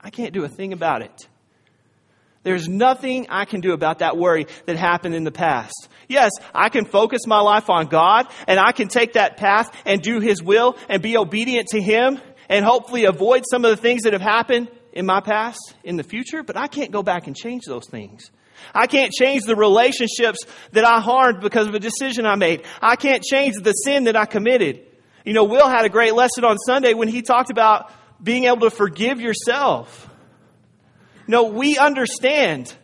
I 0.00 0.08
can't 0.08 0.32
do 0.32 0.44
a 0.44 0.48
thing 0.48 0.72
about 0.72 1.02
it. 1.02 1.28
There's 2.42 2.68
nothing 2.68 3.26
I 3.28 3.44
can 3.44 3.60
do 3.60 3.72
about 3.72 3.98
that 3.98 4.16
worry 4.16 4.46
that 4.64 4.76
happened 4.76 5.14
in 5.14 5.24
the 5.24 5.32
past. 5.32 5.88
Yes, 6.08 6.30
I 6.54 6.68
can 6.68 6.84
focus 6.84 7.26
my 7.26 7.40
life 7.40 7.68
on 7.68 7.86
God 7.86 8.28
and 8.46 8.60
I 8.60 8.72
can 8.72 8.88
take 8.88 9.14
that 9.14 9.36
path 9.36 9.74
and 9.84 10.00
do 10.00 10.20
His 10.20 10.42
will 10.42 10.76
and 10.88 11.02
be 11.02 11.16
obedient 11.16 11.68
to 11.68 11.80
Him 11.80 12.20
and 12.48 12.64
hopefully 12.64 13.04
avoid 13.04 13.42
some 13.50 13.64
of 13.64 13.70
the 13.70 13.76
things 13.76 14.02
that 14.02 14.12
have 14.12 14.22
happened 14.22 14.68
in 14.92 15.04
my 15.04 15.20
past 15.20 15.74
in 15.84 15.96
the 15.96 16.02
future, 16.02 16.42
but 16.42 16.56
I 16.56 16.68
can't 16.68 16.90
go 16.90 17.02
back 17.02 17.26
and 17.26 17.36
change 17.36 17.64
those 17.66 17.86
things. 17.88 18.30
I 18.74 18.86
can't 18.86 19.12
change 19.12 19.42
the 19.44 19.56
relationships 19.56 20.38
that 20.72 20.84
I 20.84 21.00
harmed 21.00 21.40
because 21.40 21.66
of 21.66 21.74
a 21.74 21.78
decision 21.78 22.24
I 22.24 22.36
made. 22.36 22.64
I 22.80 22.96
can't 22.96 23.22
change 23.22 23.56
the 23.56 23.72
sin 23.72 24.04
that 24.04 24.16
I 24.16 24.24
committed. 24.24 24.80
You 25.24 25.32
know, 25.32 25.44
Will 25.44 25.68
had 25.68 25.84
a 25.84 25.88
great 25.88 26.14
lesson 26.14 26.44
on 26.44 26.56
Sunday 26.58 26.94
when 26.94 27.08
he 27.08 27.20
talked 27.20 27.50
about 27.50 27.92
being 28.22 28.44
able 28.44 28.60
to 28.60 28.70
forgive 28.70 29.20
yourself. 29.20 30.08
No, 31.26 31.44
we 31.44 31.76
understand 31.76 32.74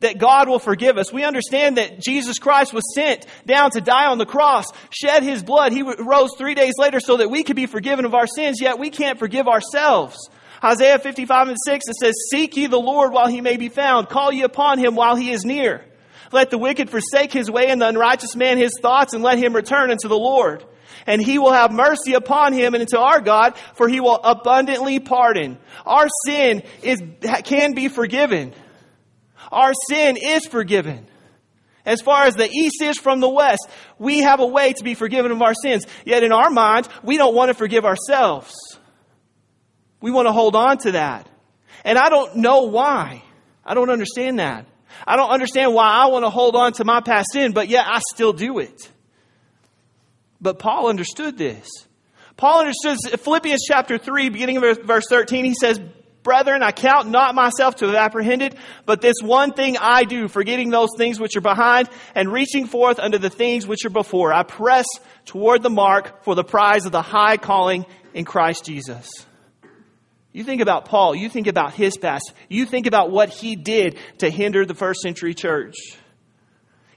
that 0.00 0.18
God 0.18 0.48
will 0.48 0.58
forgive 0.58 0.98
us. 0.98 1.12
We 1.12 1.24
understand 1.24 1.76
that 1.76 2.00
Jesus 2.00 2.38
Christ 2.38 2.72
was 2.72 2.84
sent 2.94 3.26
down 3.46 3.70
to 3.72 3.80
die 3.80 4.06
on 4.06 4.18
the 4.18 4.26
cross, 4.26 4.66
shed 4.90 5.22
his 5.22 5.42
blood. 5.42 5.72
He 5.72 5.82
rose 5.82 6.30
three 6.36 6.54
days 6.54 6.74
later 6.78 7.00
so 7.00 7.18
that 7.18 7.30
we 7.30 7.42
could 7.42 7.56
be 7.56 7.66
forgiven 7.66 8.04
of 8.04 8.14
our 8.14 8.26
sins, 8.26 8.60
yet 8.60 8.78
we 8.78 8.90
can't 8.90 9.18
forgive 9.18 9.46
ourselves. 9.46 10.16
Isaiah 10.62 10.98
55 10.98 11.48
and 11.48 11.56
6, 11.64 11.88
it 11.88 11.94
says, 11.96 12.14
Seek 12.30 12.56
ye 12.56 12.66
the 12.66 12.78
Lord 12.78 13.12
while 13.12 13.28
he 13.28 13.40
may 13.40 13.56
be 13.56 13.68
found. 13.68 14.08
Call 14.08 14.32
ye 14.32 14.42
upon 14.42 14.78
him 14.78 14.94
while 14.94 15.16
he 15.16 15.30
is 15.30 15.44
near. 15.44 15.84
Let 16.32 16.50
the 16.50 16.58
wicked 16.58 16.90
forsake 16.90 17.32
his 17.32 17.50
way 17.50 17.68
and 17.68 17.80
the 17.80 17.88
unrighteous 17.88 18.36
man 18.36 18.58
his 18.58 18.72
thoughts 18.80 19.14
and 19.14 19.22
let 19.22 19.38
him 19.38 19.54
return 19.54 19.90
unto 19.90 20.08
the 20.08 20.18
Lord. 20.18 20.64
And 21.06 21.20
he 21.20 21.38
will 21.38 21.52
have 21.52 21.72
mercy 21.72 22.12
upon 22.12 22.52
him 22.52 22.74
and 22.74 22.82
unto 22.82 22.98
our 22.98 23.20
God, 23.20 23.56
for 23.74 23.88
he 23.88 24.00
will 24.00 24.16
abundantly 24.16 25.00
pardon. 25.00 25.58
Our 25.86 26.08
sin 26.26 26.62
is, 26.82 27.02
can 27.44 27.72
be 27.74 27.88
forgiven. 27.88 28.52
Our 29.50 29.72
sin 29.88 30.16
is 30.16 30.46
forgiven. 30.46 31.06
As 31.84 32.00
far 32.00 32.24
as 32.24 32.34
the 32.34 32.48
east 32.48 32.82
is 32.82 32.98
from 32.98 33.20
the 33.20 33.28
west, 33.28 33.66
we 33.98 34.20
have 34.20 34.40
a 34.40 34.46
way 34.46 34.72
to 34.74 34.84
be 34.84 34.94
forgiven 34.94 35.32
of 35.32 35.42
our 35.42 35.54
sins. 35.54 35.86
Yet 36.04 36.22
in 36.22 36.32
our 36.32 36.50
mind, 36.50 36.88
we 37.02 37.16
don't 37.16 37.34
want 37.34 37.48
to 37.48 37.54
forgive 37.54 37.84
ourselves. 37.84 38.54
We 40.00 40.10
want 40.10 40.28
to 40.28 40.32
hold 40.32 40.54
on 40.56 40.78
to 40.78 40.92
that. 40.92 41.28
And 41.84 41.98
I 41.98 42.10
don't 42.10 42.36
know 42.36 42.64
why. 42.64 43.22
I 43.64 43.74
don't 43.74 43.90
understand 43.90 44.38
that. 44.38 44.66
I 45.06 45.16
don't 45.16 45.30
understand 45.30 45.74
why 45.74 45.88
I 45.88 46.06
want 46.06 46.24
to 46.24 46.30
hold 46.30 46.56
on 46.56 46.72
to 46.74 46.84
my 46.84 47.00
past 47.00 47.28
sin, 47.32 47.52
but 47.52 47.68
yet 47.68 47.86
I 47.86 48.00
still 48.12 48.32
do 48.32 48.58
it. 48.58 48.90
But 50.40 50.58
Paul 50.58 50.88
understood 50.88 51.38
this. 51.38 51.68
Paul 52.36 52.60
understood 52.60 53.20
Philippians 53.20 53.60
chapter 53.66 53.98
3, 53.98 54.30
beginning 54.30 54.56
of 54.62 54.82
verse 54.82 55.04
13, 55.08 55.44
he 55.44 55.54
says, 55.54 55.80
Brethren, 56.22 56.62
I 56.62 56.70
count 56.70 57.08
not 57.08 57.34
myself 57.34 57.76
to 57.76 57.86
have 57.86 57.94
apprehended, 57.94 58.54
but 58.84 59.00
this 59.00 59.16
one 59.22 59.52
thing 59.52 59.78
I 59.78 60.04
do, 60.04 60.28
forgetting 60.28 60.68
those 60.68 60.90
things 60.98 61.18
which 61.18 61.34
are 61.36 61.40
behind 61.40 61.88
and 62.14 62.30
reaching 62.30 62.66
forth 62.66 62.98
unto 62.98 63.16
the 63.16 63.30
things 63.30 63.66
which 63.66 63.86
are 63.86 63.90
before. 63.90 64.32
I 64.32 64.42
press 64.42 64.86
toward 65.24 65.62
the 65.62 65.70
mark 65.70 66.22
for 66.24 66.34
the 66.34 66.44
prize 66.44 66.84
of 66.84 66.92
the 66.92 67.00
high 67.00 67.38
calling 67.38 67.86
in 68.12 68.26
Christ 68.26 68.66
Jesus. 68.66 69.08
You 70.32 70.44
think 70.44 70.60
about 70.60 70.84
Paul, 70.84 71.14
you 71.14 71.28
think 71.28 71.46
about 71.46 71.72
his 71.72 71.96
past, 71.96 72.32
you 72.48 72.66
think 72.66 72.86
about 72.86 73.10
what 73.10 73.30
he 73.30 73.56
did 73.56 73.98
to 74.18 74.30
hinder 74.30 74.64
the 74.66 74.74
first 74.74 75.00
century 75.00 75.34
church. 75.34 75.74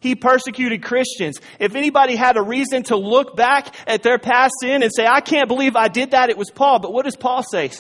He 0.02 0.16
persecuted 0.16 0.84
Christians. 0.84 1.40
If 1.60 1.76
anybody 1.76 2.18
had 2.18 2.36
a 2.36 2.42
reason 2.42 2.84
to 2.84 2.98
look 2.98 3.38
back 3.38 3.74
at 3.88 4.04
their 4.04 4.20
past 4.20 4.54
sin 4.60 4.84
and 4.84 4.92
say, 4.94 5.08
I 5.08 5.22
can't 5.22 5.48
believe 5.48 5.78
I 5.78 5.88
did 5.88 6.12
that, 6.12 6.30
it 6.30 6.38
was 6.38 6.52
Paul. 6.52 6.80
But 6.80 6.92
what 6.92 7.06
does 7.06 7.16
Paul 7.16 7.42
say? 7.42 7.72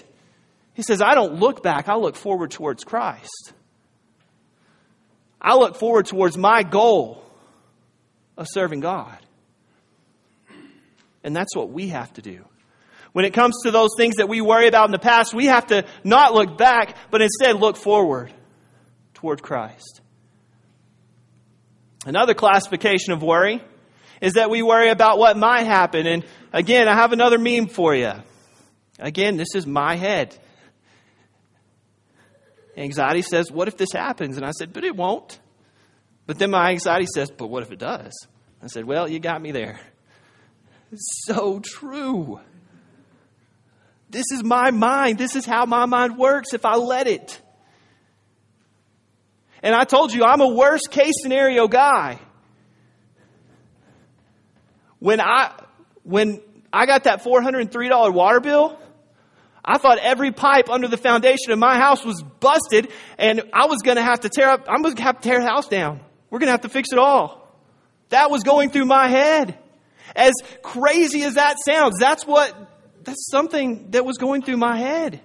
He 0.73 0.81
says, 0.81 1.01
I 1.01 1.13
don't 1.13 1.35
look 1.35 1.61
back, 1.61 1.87
I 1.87 1.95
look 1.95 2.15
forward 2.15 2.51
towards 2.51 2.83
Christ. 2.83 3.53
I 5.41 5.55
look 5.55 5.75
forward 5.75 6.05
towards 6.05 6.37
my 6.37 6.63
goal 6.63 7.23
of 8.37 8.47
serving 8.49 8.79
God. 8.79 9.17
And 11.23 11.35
that's 11.35 11.55
what 11.55 11.69
we 11.69 11.89
have 11.89 12.11
to 12.13 12.21
do. 12.21 12.45
When 13.11 13.25
it 13.25 13.33
comes 13.33 13.55
to 13.63 13.71
those 13.71 13.91
things 13.95 14.15
that 14.15 14.27
we 14.27 14.41
worry 14.41 14.67
about 14.67 14.85
in 14.85 14.91
the 14.91 14.99
past, 14.99 15.33
we 15.33 15.45
have 15.45 15.67
to 15.67 15.85
not 16.03 16.33
look 16.33 16.57
back, 16.57 16.97
but 17.11 17.21
instead 17.21 17.55
look 17.57 17.77
forward 17.77 18.31
toward 19.13 19.43
Christ. 19.43 20.01
Another 22.05 22.33
classification 22.33 23.13
of 23.13 23.21
worry 23.21 23.61
is 24.19 24.33
that 24.33 24.49
we 24.49 24.61
worry 24.61 24.89
about 24.89 25.19
what 25.19 25.37
might 25.37 25.63
happen. 25.63 26.07
And 26.07 26.25
again, 26.51 26.87
I 26.87 26.95
have 26.95 27.13
another 27.13 27.37
meme 27.37 27.67
for 27.67 27.93
you. 27.93 28.13
Again, 28.99 29.37
this 29.37 29.55
is 29.55 29.67
my 29.67 29.95
head. 29.95 30.37
Anxiety 32.75 33.21
says, 33.21 33.51
What 33.51 33.67
if 33.67 33.77
this 33.77 33.91
happens? 33.91 34.37
And 34.37 34.45
I 34.45 34.51
said, 34.51 34.73
But 34.73 34.83
it 34.83 34.95
won't. 34.95 35.39
But 36.25 36.39
then 36.39 36.51
my 36.51 36.71
anxiety 36.71 37.07
says, 37.13 37.29
But 37.31 37.47
what 37.47 37.63
if 37.63 37.71
it 37.71 37.79
does? 37.79 38.13
I 38.61 38.67
said, 38.67 38.85
Well, 38.85 39.07
you 39.07 39.19
got 39.19 39.41
me 39.41 39.51
there. 39.51 39.79
It's 40.91 41.25
so 41.25 41.59
true. 41.59 42.39
This 44.09 44.25
is 44.31 44.43
my 44.43 44.69
mind. 44.69 45.17
This 45.17 45.35
is 45.35 45.43
how 45.43 45.65
my 45.65 45.87
mind 45.87 46.19
works 46.19 46.53
if 46.53 46.65
I 46.65 46.75
let 46.75 47.07
it. 47.07 47.41
And 49.63 49.73
I 49.73 49.85
told 49.85 50.13
you, 50.13 50.23
I'm 50.23 50.39
a 50.39 50.53
worst 50.53 50.91
case 50.91 51.15
scenario 51.21 51.67
guy. 51.67 52.19
When 54.99 55.19
I, 55.19 55.51
when 56.03 56.41
I 56.71 56.85
got 56.85 57.05
that 57.05 57.23
$403 57.23 58.13
water 58.13 58.39
bill, 58.39 58.77
I 59.65 59.77
thought 59.77 59.97
every 59.99 60.31
pipe 60.31 60.69
under 60.69 60.87
the 60.87 60.97
foundation 60.97 61.51
of 61.51 61.59
my 61.59 61.77
house 61.77 62.03
was 62.03 62.21
busted 62.21 62.89
and 63.17 63.43
I 63.53 63.67
was 63.67 63.79
going 63.81 63.95
to 63.95 64.03
have 64.03 64.21
to 64.21 64.29
tear 64.29 64.49
up, 64.49 64.65
I'm 64.67 64.81
going 64.81 64.95
to 64.95 65.03
have 65.03 65.21
to 65.21 65.29
tear 65.29 65.39
the 65.39 65.47
house 65.47 65.67
down. 65.67 66.01
We're 66.29 66.39
going 66.39 66.47
to 66.47 66.51
have 66.51 66.61
to 66.61 66.69
fix 66.69 66.89
it 66.91 66.99
all. 66.99 67.47
That 68.09 68.29
was 68.29 68.43
going 68.43 68.71
through 68.71 68.85
my 68.85 69.07
head. 69.07 69.57
As 70.15 70.33
crazy 70.61 71.23
as 71.23 71.35
that 71.35 71.57
sounds, 71.65 71.97
that's 71.99 72.27
what, 72.27 72.53
that's 73.03 73.29
something 73.31 73.91
that 73.91 74.05
was 74.05 74.17
going 74.17 74.41
through 74.41 74.57
my 74.57 74.77
head. 74.77 75.21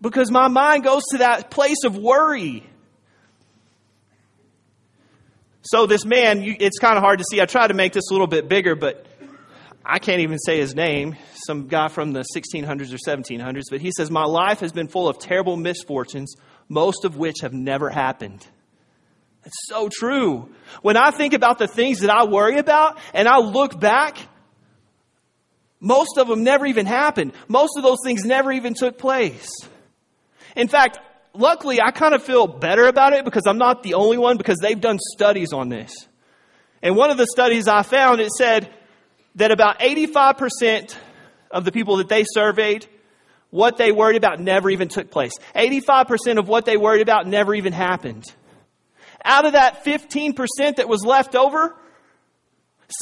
Because 0.00 0.30
my 0.30 0.48
mind 0.48 0.84
goes 0.84 1.02
to 1.12 1.18
that 1.18 1.50
place 1.50 1.84
of 1.84 1.96
worry. 1.96 2.68
So 5.62 5.86
this 5.86 6.04
man, 6.04 6.42
it's 6.42 6.78
kind 6.78 6.96
of 6.96 7.02
hard 7.02 7.20
to 7.20 7.24
see. 7.30 7.40
I 7.40 7.46
tried 7.46 7.68
to 7.68 7.74
make 7.74 7.92
this 7.92 8.10
a 8.10 8.12
little 8.12 8.26
bit 8.26 8.48
bigger, 8.48 8.74
but 8.74 9.06
I 9.92 9.98
can't 9.98 10.20
even 10.20 10.38
say 10.38 10.56
his 10.56 10.74
name. 10.74 11.16
Some 11.46 11.68
guy 11.68 11.88
from 11.88 12.14
the 12.14 12.24
1600s 12.34 12.94
or 12.94 13.16
1700s, 13.16 13.64
but 13.70 13.82
he 13.82 13.92
says, 13.94 14.10
My 14.10 14.24
life 14.24 14.60
has 14.60 14.72
been 14.72 14.88
full 14.88 15.06
of 15.06 15.18
terrible 15.18 15.58
misfortunes, 15.58 16.34
most 16.66 17.04
of 17.04 17.18
which 17.18 17.40
have 17.42 17.52
never 17.52 17.90
happened. 17.90 18.46
It's 19.44 19.68
so 19.68 19.90
true. 19.92 20.48
When 20.80 20.96
I 20.96 21.10
think 21.10 21.34
about 21.34 21.58
the 21.58 21.68
things 21.68 22.00
that 22.00 22.08
I 22.08 22.24
worry 22.24 22.56
about 22.56 22.98
and 23.12 23.28
I 23.28 23.40
look 23.40 23.78
back, 23.78 24.16
most 25.78 26.16
of 26.16 26.26
them 26.26 26.42
never 26.42 26.64
even 26.64 26.86
happened. 26.86 27.34
Most 27.46 27.72
of 27.76 27.82
those 27.82 27.98
things 28.02 28.24
never 28.24 28.50
even 28.50 28.72
took 28.72 28.96
place. 28.96 29.50
In 30.56 30.68
fact, 30.68 31.00
luckily, 31.34 31.82
I 31.82 31.90
kind 31.90 32.14
of 32.14 32.22
feel 32.22 32.46
better 32.46 32.86
about 32.86 33.12
it 33.12 33.26
because 33.26 33.42
I'm 33.46 33.58
not 33.58 33.82
the 33.82 33.92
only 33.92 34.16
one 34.16 34.38
because 34.38 34.56
they've 34.62 34.80
done 34.80 34.98
studies 34.98 35.52
on 35.52 35.68
this. 35.68 35.92
And 36.82 36.96
one 36.96 37.10
of 37.10 37.18
the 37.18 37.26
studies 37.26 37.68
I 37.68 37.82
found, 37.82 38.22
it 38.22 38.30
said 38.30 38.72
that 39.36 39.50
about 39.50 39.80
85% 39.80 40.94
of 41.50 41.64
the 41.64 41.72
people 41.72 41.96
that 41.96 42.08
they 42.08 42.24
surveyed, 42.24 42.86
what 43.50 43.76
they 43.76 43.92
worried 43.92 44.16
about 44.16 44.40
never 44.40 44.70
even 44.70 44.88
took 44.88 45.10
place. 45.10 45.32
85% 45.54 46.38
of 46.38 46.48
what 46.48 46.64
they 46.64 46.76
worried 46.76 47.02
about 47.02 47.26
never 47.26 47.54
even 47.54 47.72
happened. 47.72 48.24
Out 49.24 49.44
of 49.44 49.52
that 49.52 49.84
15% 49.84 50.34
that 50.76 50.88
was 50.88 51.04
left 51.04 51.36
over, 51.36 51.76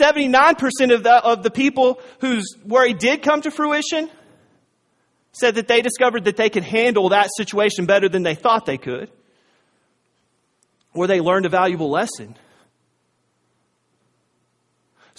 79% 0.00 0.94
of 0.94 1.02
the, 1.02 1.24
of 1.24 1.42
the 1.42 1.50
people 1.50 2.00
whose 2.20 2.44
worry 2.64 2.94
did 2.94 3.22
come 3.22 3.40
to 3.42 3.50
fruition 3.50 4.10
said 5.32 5.54
that 5.54 5.68
they 5.68 5.80
discovered 5.80 6.24
that 6.24 6.36
they 6.36 6.50
could 6.50 6.64
handle 6.64 7.10
that 7.10 7.28
situation 7.36 7.86
better 7.86 8.08
than 8.08 8.22
they 8.22 8.34
thought 8.34 8.66
they 8.66 8.78
could, 8.78 9.10
or 10.94 11.06
they 11.06 11.20
learned 11.20 11.46
a 11.46 11.48
valuable 11.48 11.90
lesson. 11.90 12.36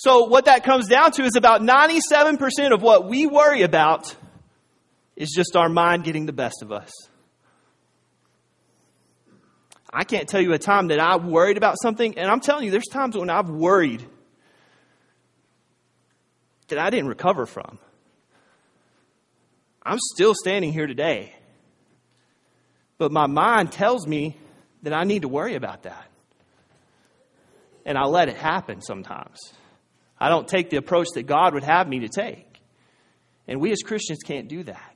So, 0.03 0.23
what 0.23 0.45
that 0.45 0.63
comes 0.63 0.87
down 0.87 1.11
to 1.11 1.25
is 1.25 1.35
about 1.35 1.61
97% 1.61 2.73
of 2.73 2.81
what 2.81 3.07
we 3.07 3.27
worry 3.27 3.61
about 3.61 4.15
is 5.15 5.29
just 5.29 5.55
our 5.55 5.69
mind 5.69 6.05
getting 6.05 6.25
the 6.25 6.33
best 6.33 6.63
of 6.63 6.71
us. 6.71 6.89
I 9.93 10.03
can't 10.03 10.27
tell 10.27 10.41
you 10.41 10.53
a 10.53 10.57
time 10.57 10.87
that 10.87 10.99
I 10.99 11.17
worried 11.17 11.55
about 11.55 11.75
something, 11.79 12.17
and 12.17 12.31
I'm 12.31 12.39
telling 12.39 12.65
you, 12.65 12.71
there's 12.71 12.87
times 12.91 13.15
when 13.15 13.29
I've 13.29 13.51
worried 13.51 14.03
that 16.69 16.79
I 16.79 16.89
didn't 16.89 17.09
recover 17.09 17.45
from. 17.45 17.77
I'm 19.83 19.99
still 19.99 20.33
standing 20.33 20.73
here 20.73 20.87
today. 20.87 21.35
But 22.97 23.11
my 23.11 23.27
mind 23.27 23.71
tells 23.71 24.07
me 24.07 24.35
that 24.81 24.93
I 24.93 25.03
need 25.03 25.21
to 25.21 25.27
worry 25.27 25.53
about 25.53 25.83
that. 25.83 26.07
And 27.85 27.99
I 27.99 28.05
let 28.05 28.29
it 28.29 28.37
happen 28.37 28.81
sometimes. 28.81 29.37
I 30.21 30.29
don't 30.29 30.47
take 30.47 30.69
the 30.69 30.77
approach 30.77 31.07
that 31.15 31.23
God 31.23 31.55
would 31.55 31.63
have 31.63 31.87
me 31.87 32.01
to 32.01 32.07
take. 32.07 32.61
And 33.47 33.59
we 33.59 33.71
as 33.71 33.79
Christians 33.79 34.19
can't 34.23 34.47
do 34.47 34.61
that. 34.63 34.95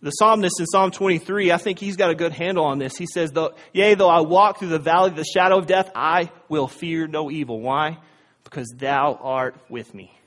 The 0.00 0.10
psalmist 0.10 0.58
in 0.58 0.66
Psalm 0.66 0.90
23, 0.90 1.52
I 1.52 1.58
think 1.58 1.78
he's 1.78 1.96
got 1.96 2.10
a 2.10 2.14
good 2.14 2.32
handle 2.32 2.64
on 2.64 2.78
this. 2.78 2.96
He 2.96 3.06
says, 3.12 3.30
Yea, 3.74 3.94
though 3.94 4.08
I 4.08 4.20
walk 4.20 4.58
through 4.58 4.68
the 4.68 4.78
valley 4.78 5.10
of 5.10 5.16
the 5.16 5.24
shadow 5.24 5.58
of 5.58 5.66
death, 5.66 5.90
I 5.94 6.30
will 6.48 6.66
fear 6.66 7.06
no 7.06 7.30
evil. 7.30 7.60
Why? 7.60 7.98
Because 8.42 8.72
thou 8.78 9.18
art 9.20 9.56
with 9.68 9.92
me. 9.92 10.18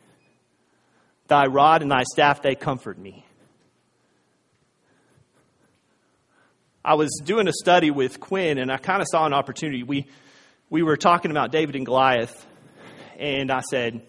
Thy 1.27 1.45
rod 1.45 1.81
and 1.81 1.89
thy 1.89 2.03
staff, 2.03 2.43
they 2.43 2.53
comfort 2.53 2.99
me. 2.99 3.25
I 6.85 6.93
was 6.93 7.09
doing 7.23 7.47
a 7.47 7.53
study 7.53 7.89
with 7.89 8.19
Quinn, 8.19 8.59
and 8.59 8.71
I 8.71 8.77
kind 8.77 9.01
of 9.01 9.07
saw 9.09 9.25
an 9.25 9.33
opportunity. 9.33 9.83
We, 9.83 10.07
we 10.69 10.83
were 10.83 10.97
talking 10.97 11.31
about 11.31 11.51
David 11.51 11.75
and 11.75 11.85
Goliath, 11.85 12.45
and 13.17 13.51
I 13.51 13.61
said, 13.61 14.01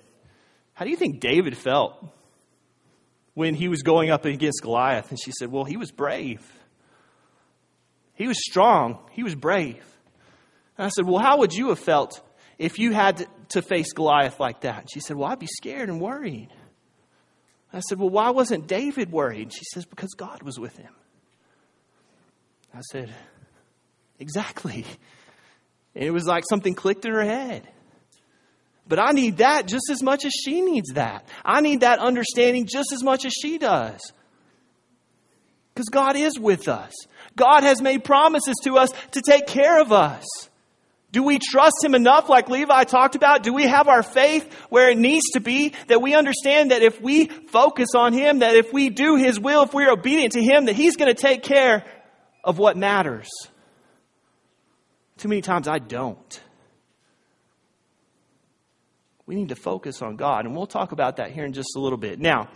How 0.74 0.84
do 0.84 0.90
you 0.90 0.96
think 0.96 1.20
David 1.20 1.56
felt 1.56 2.04
when 3.34 3.54
he 3.54 3.68
was 3.68 3.82
going 3.82 4.10
up 4.10 4.24
against 4.24 4.62
Goliath? 4.62 5.10
And 5.10 5.18
she 5.20 5.32
said, 5.32 5.50
Well, 5.50 5.64
he 5.64 5.76
was 5.76 5.90
brave. 5.90 6.46
He 8.14 8.28
was 8.28 8.38
strong. 8.44 8.98
He 9.12 9.22
was 9.22 9.34
brave. 9.34 9.84
And 10.76 10.86
I 10.86 10.88
said, 10.90 11.06
Well, 11.06 11.18
how 11.18 11.38
would 11.38 11.52
you 11.52 11.70
have 11.70 11.78
felt 11.78 12.20
if 12.58 12.78
you 12.78 12.92
had 12.92 13.26
to 13.50 13.62
face 13.62 13.92
Goliath 13.92 14.38
like 14.38 14.60
that? 14.60 14.80
And 14.80 14.88
she 14.92 15.00
said, 15.00 15.16
Well, 15.16 15.30
I'd 15.30 15.38
be 15.38 15.46
scared 15.46 15.88
and 15.88 16.00
worried. 16.00 16.50
I 17.72 17.80
said, 17.80 17.98
Well, 17.98 18.10
why 18.10 18.30
wasn't 18.30 18.66
David 18.66 19.10
worried? 19.10 19.52
She 19.52 19.64
says, 19.72 19.86
Because 19.86 20.10
God 20.16 20.42
was 20.42 20.58
with 20.58 20.76
him. 20.76 20.92
I 22.74 22.80
said, 22.90 23.12
Exactly. 24.18 24.84
And 25.94 26.04
it 26.04 26.10
was 26.10 26.24
like 26.26 26.44
something 26.48 26.74
clicked 26.74 27.04
in 27.04 27.12
her 27.12 27.24
head. 27.24 27.66
But 28.86 28.98
I 28.98 29.12
need 29.12 29.36
that 29.38 29.66
just 29.66 29.88
as 29.90 30.02
much 30.02 30.24
as 30.24 30.32
she 30.32 30.60
needs 30.60 30.94
that. 30.94 31.24
I 31.44 31.60
need 31.60 31.80
that 31.80 32.00
understanding 32.00 32.66
just 32.66 32.92
as 32.92 33.02
much 33.02 33.24
as 33.24 33.32
she 33.32 33.56
does. 33.58 34.00
Because 35.72 35.88
God 35.88 36.16
is 36.16 36.38
with 36.38 36.68
us. 36.68 36.92
God 37.36 37.62
has 37.62 37.80
made 37.80 38.04
promises 38.04 38.56
to 38.64 38.76
us 38.76 38.90
to 39.12 39.22
take 39.22 39.46
care 39.46 39.80
of 39.80 39.92
us. 39.92 40.26
Do 41.12 41.22
we 41.22 41.38
trust 41.38 41.82
Him 41.82 41.94
enough, 41.94 42.28
like 42.28 42.48
Levi 42.48 42.84
talked 42.84 43.14
about? 43.14 43.42
Do 43.42 43.52
we 43.52 43.64
have 43.64 43.88
our 43.88 44.02
faith 44.02 44.52
where 44.68 44.90
it 44.90 44.98
needs 44.98 45.24
to 45.34 45.40
be? 45.40 45.72
That 45.88 46.02
we 46.02 46.14
understand 46.14 46.70
that 46.70 46.82
if 46.82 47.00
we 47.00 47.26
focus 47.26 47.90
on 47.96 48.12
Him, 48.12 48.40
that 48.40 48.54
if 48.54 48.72
we 48.72 48.90
do 48.90 49.16
His 49.16 49.38
will, 49.38 49.62
if 49.62 49.74
we're 49.74 49.90
obedient 49.90 50.32
to 50.32 50.42
Him, 50.42 50.66
that 50.66 50.76
He's 50.76 50.96
going 50.96 51.12
to 51.12 51.20
take 51.20 51.42
care 51.42 51.84
of 52.44 52.58
what 52.58 52.76
matters. 52.76 53.28
Too 55.20 55.28
many 55.28 55.42
times 55.42 55.68
I 55.68 55.78
don't. 55.78 56.40
We 59.26 59.34
need 59.34 59.50
to 59.50 59.54
focus 59.54 60.00
on 60.00 60.16
God, 60.16 60.46
and 60.46 60.56
we'll 60.56 60.66
talk 60.66 60.92
about 60.92 61.18
that 61.18 61.30
here 61.30 61.44
in 61.44 61.52
just 61.52 61.76
a 61.76 61.78
little 61.78 61.98
bit. 61.98 62.18
Now, 62.18 62.48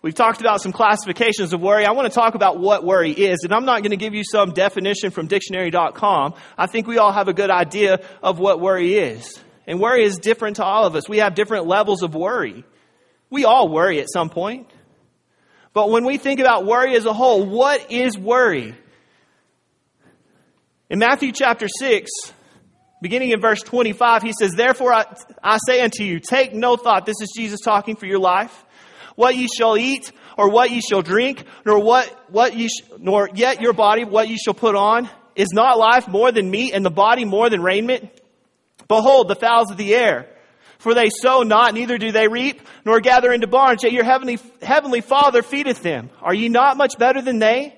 We've 0.00 0.14
talked 0.14 0.40
about 0.40 0.60
some 0.60 0.70
classifications 0.70 1.52
of 1.52 1.60
worry. 1.60 1.84
I 1.84 1.90
want 1.90 2.06
to 2.06 2.14
talk 2.14 2.36
about 2.36 2.60
what 2.60 2.84
worry 2.84 3.10
is, 3.10 3.40
and 3.42 3.52
I'm 3.52 3.64
not 3.64 3.82
going 3.82 3.90
to 3.90 3.96
give 3.96 4.14
you 4.14 4.22
some 4.22 4.52
definition 4.52 5.10
from 5.10 5.26
dictionary.com. 5.26 6.34
I 6.56 6.68
think 6.68 6.86
we 6.86 6.98
all 6.98 7.10
have 7.10 7.26
a 7.26 7.32
good 7.32 7.50
idea 7.50 8.06
of 8.22 8.38
what 8.38 8.60
worry 8.60 8.94
is. 8.94 9.36
And 9.66 9.80
worry 9.80 10.04
is 10.04 10.18
different 10.18 10.56
to 10.56 10.64
all 10.64 10.84
of 10.84 10.94
us. 10.94 11.08
We 11.08 11.18
have 11.18 11.34
different 11.34 11.66
levels 11.66 12.04
of 12.04 12.14
worry. 12.14 12.64
We 13.28 13.44
all 13.44 13.68
worry 13.68 13.98
at 13.98 14.08
some 14.08 14.30
point. 14.30 14.70
But 15.72 15.90
when 15.90 16.04
we 16.04 16.16
think 16.16 16.38
about 16.38 16.64
worry 16.64 16.94
as 16.94 17.04
a 17.04 17.12
whole, 17.12 17.44
what 17.44 17.90
is 17.90 18.16
worry? 18.16 18.76
In 20.90 21.00
Matthew 21.00 21.32
chapter 21.32 21.68
6, 21.68 22.10
beginning 23.02 23.30
in 23.32 23.40
verse 23.42 23.60
25, 23.60 24.22
he 24.22 24.32
says, 24.32 24.52
Therefore 24.52 24.94
I, 24.94 25.04
I 25.42 25.58
say 25.66 25.82
unto 25.82 26.02
you, 26.02 26.18
take 26.18 26.54
no 26.54 26.76
thought. 26.76 27.04
This 27.04 27.20
is 27.20 27.30
Jesus 27.36 27.60
talking 27.60 27.94
for 27.94 28.06
your 28.06 28.18
life. 28.18 28.64
What 29.14 29.36
ye 29.36 29.48
shall 29.48 29.76
eat, 29.76 30.10
or 30.38 30.48
what 30.48 30.70
ye 30.70 30.80
shall 30.80 31.02
drink, 31.02 31.44
nor 31.66 31.78
what, 31.78 32.30
what 32.30 32.56
ye, 32.56 32.68
sh- 32.68 32.84
nor 32.98 33.28
yet 33.34 33.60
your 33.60 33.74
body, 33.74 34.04
what 34.04 34.28
ye 34.28 34.38
shall 34.38 34.54
put 34.54 34.76
on. 34.76 35.10
Is 35.36 35.48
not 35.52 35.78
life 35.78 36.08
more 36.08 36.32
than 36.32 36.50
meat, 36.50 36.72
and 36.72 36.84
the 36.84 36.90
body 36.90 37.26
more 37.26 37.50
than 37.50 37.60
raiment? 37.62 38.08
Behold, 38.86 39.28
the 39.28 39.36
fowls 39.36 39.70
of 39.70 39.76
the 39.76 39.94
air. 39.94 40.26
For 40.78 40.94
they 40.94 41.10
sow 41.10 41.42
not, 41.42 41.74
neither 41.74 41.98
do 41.98 42.12
they 42.12 42.28
reap, 42.28 42.62
nor 42.86 43.00
gather 43.00 43.32
into 43.32 43.46
barns, 43.46 43.82
yet 43.82 43.92
your 43.92 44.04
heavenly, 44.04 44.38
heavenly 44.62 45.02
Father 45.02 45.42
feedeth 45.42 45.82
them. 45.82 46.08
Are 46.22 46.32
ye 46.32 46.48
not 46.48 46.76
much 46.78 46.96
better 46.98 47.20
than 47.20 47.40
they? 47.40 47.77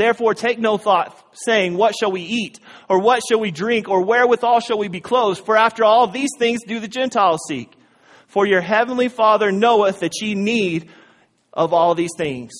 Therefore, 0.00 0.32
take 0.32 0.58
no 0.58 0.78
thought, 0.78 1.14
saying, 1.34 1.76
What 1.76 1.94
shall 1.94 2.10
we 2.10 2.22
eat? 2.22 2.58
Or 2.88 3.00
what 3.00 3.20
shall 3.28 3.38
we 3.38 3.50
drink? 3.50 3.86
Or 3.86 4.02
wherewithal 4.02 4.60
shall 4.60 4.78
we 4.78 4.88
be 4.88 5.02
clothed? 5.02 5.44
For 5.44 5.58
after 5.58 5.84
all 5.84 6.06
these 6.06 6.30
things 6.38 6.60
do 6.66 6.80
the 6.80 6.88
Gentiles 6.88 7.42
seek. 7.46 7.70
For 8.26 8.46
your 8.46 8.62
heavenly 8.62 9.10
Father 9.10 9.52
knoweth 9.52 10.00
that 10.00 10.22
ye 10.22 10.34
need 10.34 10.88
of 11.52 11.74
all 11.74 11.94
these 11.94 12.14
things. 12.16 12.50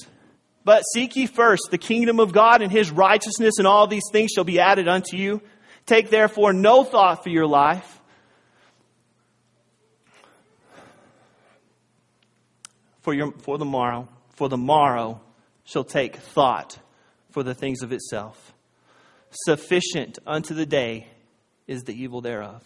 But 0.67 0.83
seek 0.93 1.17
ye 1.17 1.25
first 1.25 1.69
the 1.71 1.79
kingdom 1.79 2.21
of 2.21 2.35
God 2.35 2.61
and 2.61 2.71
his 2.71 2.91
righteousness, 2.91 3.55
and 3.57 3.67
all 3.67 3.87
these 3.87 4.11
things 4.13 4.33
shall 4.35 4.45
be 4.45 4.61
added 4.61 4.87
unto 4.87 5.17
you. 5.17 5.41
Take 5.87 6.11
therefore 6.11 6.53
no 6.53 6.85
thought 6.85 7.23
for 7.23 7.31
your 7.31 7.47
life. 7.47 8.03
For, 13.01 13.15
your, 13.15 13.33
for 13.33 13.57
the 13.57 13.65
morrow, 13.65 14.11
for 14.35 14.51
the 14.51 14.59
morrow 14.59 15.23
shall 15.65 15.85
take 15.85 16.17
thought 16.17 16.79
for 17.31 17.43
the 17.43 17.55
things 17.55 17.83
of 17.83 17.93
itself. 17.93 18.55
Sufficient 19.31 20.19
unto 20.27 20.55
the 20.55 20.67
day 20.67 21.07
is 21.67 21.83
the 21.83 21.95
evil 21.95 22.21
thereof. 22.21 22.63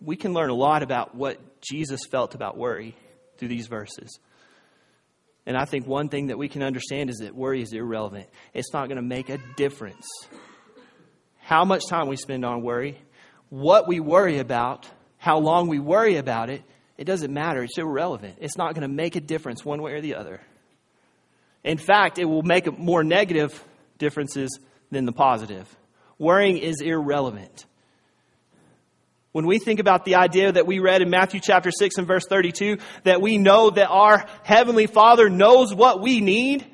We 0.00 0.16
can 0.16 0.32
learn 0.32 0.50
a 0.50 0.54
lot 0.54 0.82
about 0.82 1.14
what 1.14 1.60
Jesus 1.60 2.00
felt 2.10 2.34
about 2.34 2.56
worry 2.56 2.96
through 3.36 3.48
these 3.48 3.66
verses. 3.66 4.18
And 5.44 5.56
I 5.56 5.64
think 5.64 5.86
one 5.86 6.08
thing 6.08 6.28
that 6.28 6.38
we 6.38 6.48
can 6.48 6.62
understand 6.62 7.10
is 7.10 7.16
that 7.18 7.34
worry 7.34 7.60
is 7.60 7.72
irrelevant. 7.72 8.28
It's 8.54 8.72
not 8.72 8.88
going 8.88 8.96
to 8.96 9.02
make 9.02 9.28
a 9.28 9.38
difference 9.56 10.06
how 11.50 11.64
much 11.64 11.88
time 11.88 12.06
we 12.06 12.14
spend 12.14 12.44
on 12.44 12.62
worry, 12.62 12.96
what 13.48 13.88
we 13.88 13.98
worry 13.98 14.38
about, 14.38 14.88
how 15.18 15.38
long 15.38 15.66
we 15.66 15.80
worry 15.80 16.14
about 16.14 16.48
it, 16.48 16.62
it 16.96 17.04
doesn't 17.04 17.34
matter. 17.34 17.64
It's 17.64 17.76
irrelevant. 17.76 18.36
It's 18.40 18.56
not 18.56 18.72
going 18.74 18.88
to 18.88 18.94
make 18.94 19.16
a 19.16 19.20
difference 19.20 19.64
one 19.64 19.82
way 19.82 19.94
or 19.94 20.00
the 20.00 20.14
other. 20.14 20.40
In 21.64 21.78
fact, 21.78 22.18
it 22.18 22.24
will 22.24 22.42
make 22.42 22.78
more 22.78 23.04
negative 23.04 23.64
differences 23.98 24.58
than 24.90 25.04
the 25.04 25.12
positive. 25.12 25.68
Worrying 26.18 26.58
is 26.58 26.80
irrelevant. 26.80 27.66
When 29.32 29.46
we 29.46 29.58
think 29.58 29.78
about 29.78 30.04
the 30.04 30.16
idea 30.16 30.50
that 30.50 30.66
we 30.66 30.80
read 30.80 31.02
in 31.02 31.10
Matthew 31.10 31.40
chapter 31.40 31.70
6 31.70 31.98
and 31.98 32.06
verse 32.06 32.26
32, 32.28 32.78
that 33.04 33.22
we 33.22 33.38
know 33.38 33.70
that 33.70 33.88
our 33.88 34.26
Heavenly 34.42 34.86
Father 34.86 35.30
knows 35.30 35.72
what 35.72 36.00
we 36.00 36.20
need, 36.20 36.66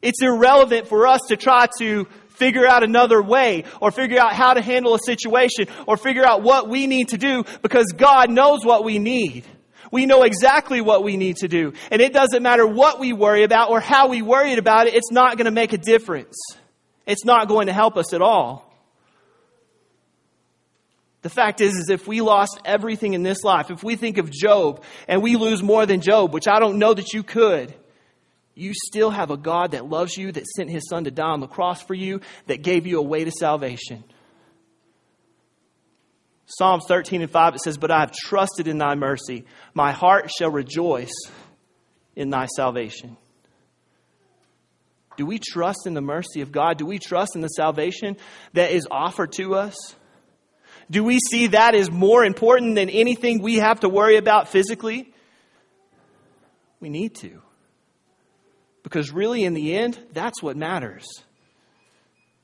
it's 0.00 0.20
irrelevant 0.20 0.88
for 0.88 1.06
us 1.06 1.20
to 1.28 1.36
try 1.36 1.68
to 1.78 2.06
figure 2.30 2.66
out 2.66 2.82
another 2.82 3.22
way 3.22 3.64
or 3.80 3.92
figure 3.92 4.18
out 4.18 4.32
how 4.32 4.54
to 4.54 4.60
handle 4.60 4.94
a 4.94 4.98
situation 4.98 5.66
or 5.86 5.96
figure 5.96 6.24
out 6.24 6.42
what 6.42 6.68
we 6.68 6.88
need 6.88 7.08
to 7.10 7.16
do 7.16 7.44
because 7.62 7.86
God 7.96 8.28
knows 8.28 8.64
what 8.64 8.82
we 8.82 8.98
need. 8.98 9.44
We 9.92 10.06
know 10.06 10.22
exactly 10.22 10.80
what 10.80 11.04
we 11.04 11.16
need 11.16 11.36
to 11.36 11.48
do. 11.48 11.74
And 11.90 12.00
it 12.00 12.14
doesn't 12.14 12.42
matter 12.42 12.66
what 12.66 12.98
we 12.98 13.12
worry 13.12 13.44
about 13.44 13.70
or 13.70 13.78
how 13.78 14.08
we 14.08 14.22
worry 14.22 14.54
about 14.54 14.88
it, 14.88 14.94
it's 14.94 15.12
not 15.12 15.36
going 15.36 15.44
to 15.44 15.52
make 15.52 15.74
a 15.74 15.78
difference. 15.78 16.36
It's 17.06 17.24
not 17.24 17.46
going 17.46 17.66
to 17.66 17.74
help 17.74 17.96
us 17.96 18.14
at 18.14 18.22
all. 18.22 18.72
The 21.20 21.28
fact 21.28 21.60
is, 21.60 21.74
is 21.74 21.90
if 21.90 22.08
we 22.08 22.22
lost 22.22 22.58
everything 22.64 23.12
in 23.12 23.22
this 23.22 23.44
life, 23.44 23.70
if 23.70 23.84
we 23.84 23.94
think 23.94 24.18
of 24.18 24.30
Job 24.30 24.82
and 25.06 25.22
we 25.22 25.36
lose 25.36 25.62
more 25.62 25.84
than 25.84 26.00
Job, 26.00 26.32
which 26.32 26.48
I 26.48 26.58
don't 26.58 26.78
know 26.78 26.94
that 26.94 27.12
you 27.12 27.22
could, 27.22 27.74
you 28.54 28.72
still 28.74 29.10
have 29.10 29.30
a 29.30 29.36
God 29.36 29.72
that 29.72 29.88
loves 29.88 30.16
you, 30.16 30.32
that 30.32 30.46
sent 30.46 30.70
his 30.70 30.88
son 30.88 31.04
to 31.04 31.10
die 31.10 31.28
on 31.28 31.40
the 31.40 31.46
cross 31.46 31.82
for 31.82 31.94
you, 31.94 32.22
that 32.46 32.62
gave 32.62 32.86
you 32.86 32.98
a 32.98 33.02
way 33.02 33.24
to 33.24 33.30
salvation. 33.30 34.04
Psalms 36.58 36.84
13 36.86 37.22
and 37.22 37.30
5, 37.30 37.54
it 37.54 37.60
says, 37.60 37.78
But 37.78 37.90
I 37.90 38.00
have 38.00 38.12
trusted 38.12 38.68
in 38.68 38.76
thy 38.76 38.94
mercy. 38.94 39.46
My 39.72 39.92
heart 39.92 40.30
shall 40.30 40.50
rejoice 40.50 41.12
in 42.14 42.28
thy 42.28 42.46
salvation. 42.46 43.16
Do 45.16 45.24
we 45.24 45.38
trust 45.38 45.86
in 45.86 45.94
the 45.94 46.02
mercy 46.02 46.42
of 46.42 46.52
God? 46.52 46.76
Do 46.76 46.84
we 46.84 46.98
trust 46.98 47.36
in 47.36 47.40
the 47.40 47.48
salvation 47.48 48.16
that 48.52 48.70
is 48.70 48.86
offered 48.90 49.32
to 49.32 49.54
us? 49.54 49.76
Do 50.90 51.04
we 51.04 51.18
see 51.30 51.48
that 51.48 51.74
as 51.74 51.90
more 51.90 52.22
important 52.24 52.74
than 52.74 52.90
anything 52.90 53.40
we 53.40 53.56
have 53.56 53.80
to 53.80 53.88
worry 53.88 54.16
about 54.16 54.48
physically? 54.48 55.12
We 56.80 56.90
need 56.90 57.14
to. 57.16 57.40
Because 58.82 59.10
really, 59.10 59.44
in 59.44 59.54
the 59.54 59.74
end, 59.74 59.98
that's 60.12 60.42
what 60.42 60.56
matters. 60.56 61.06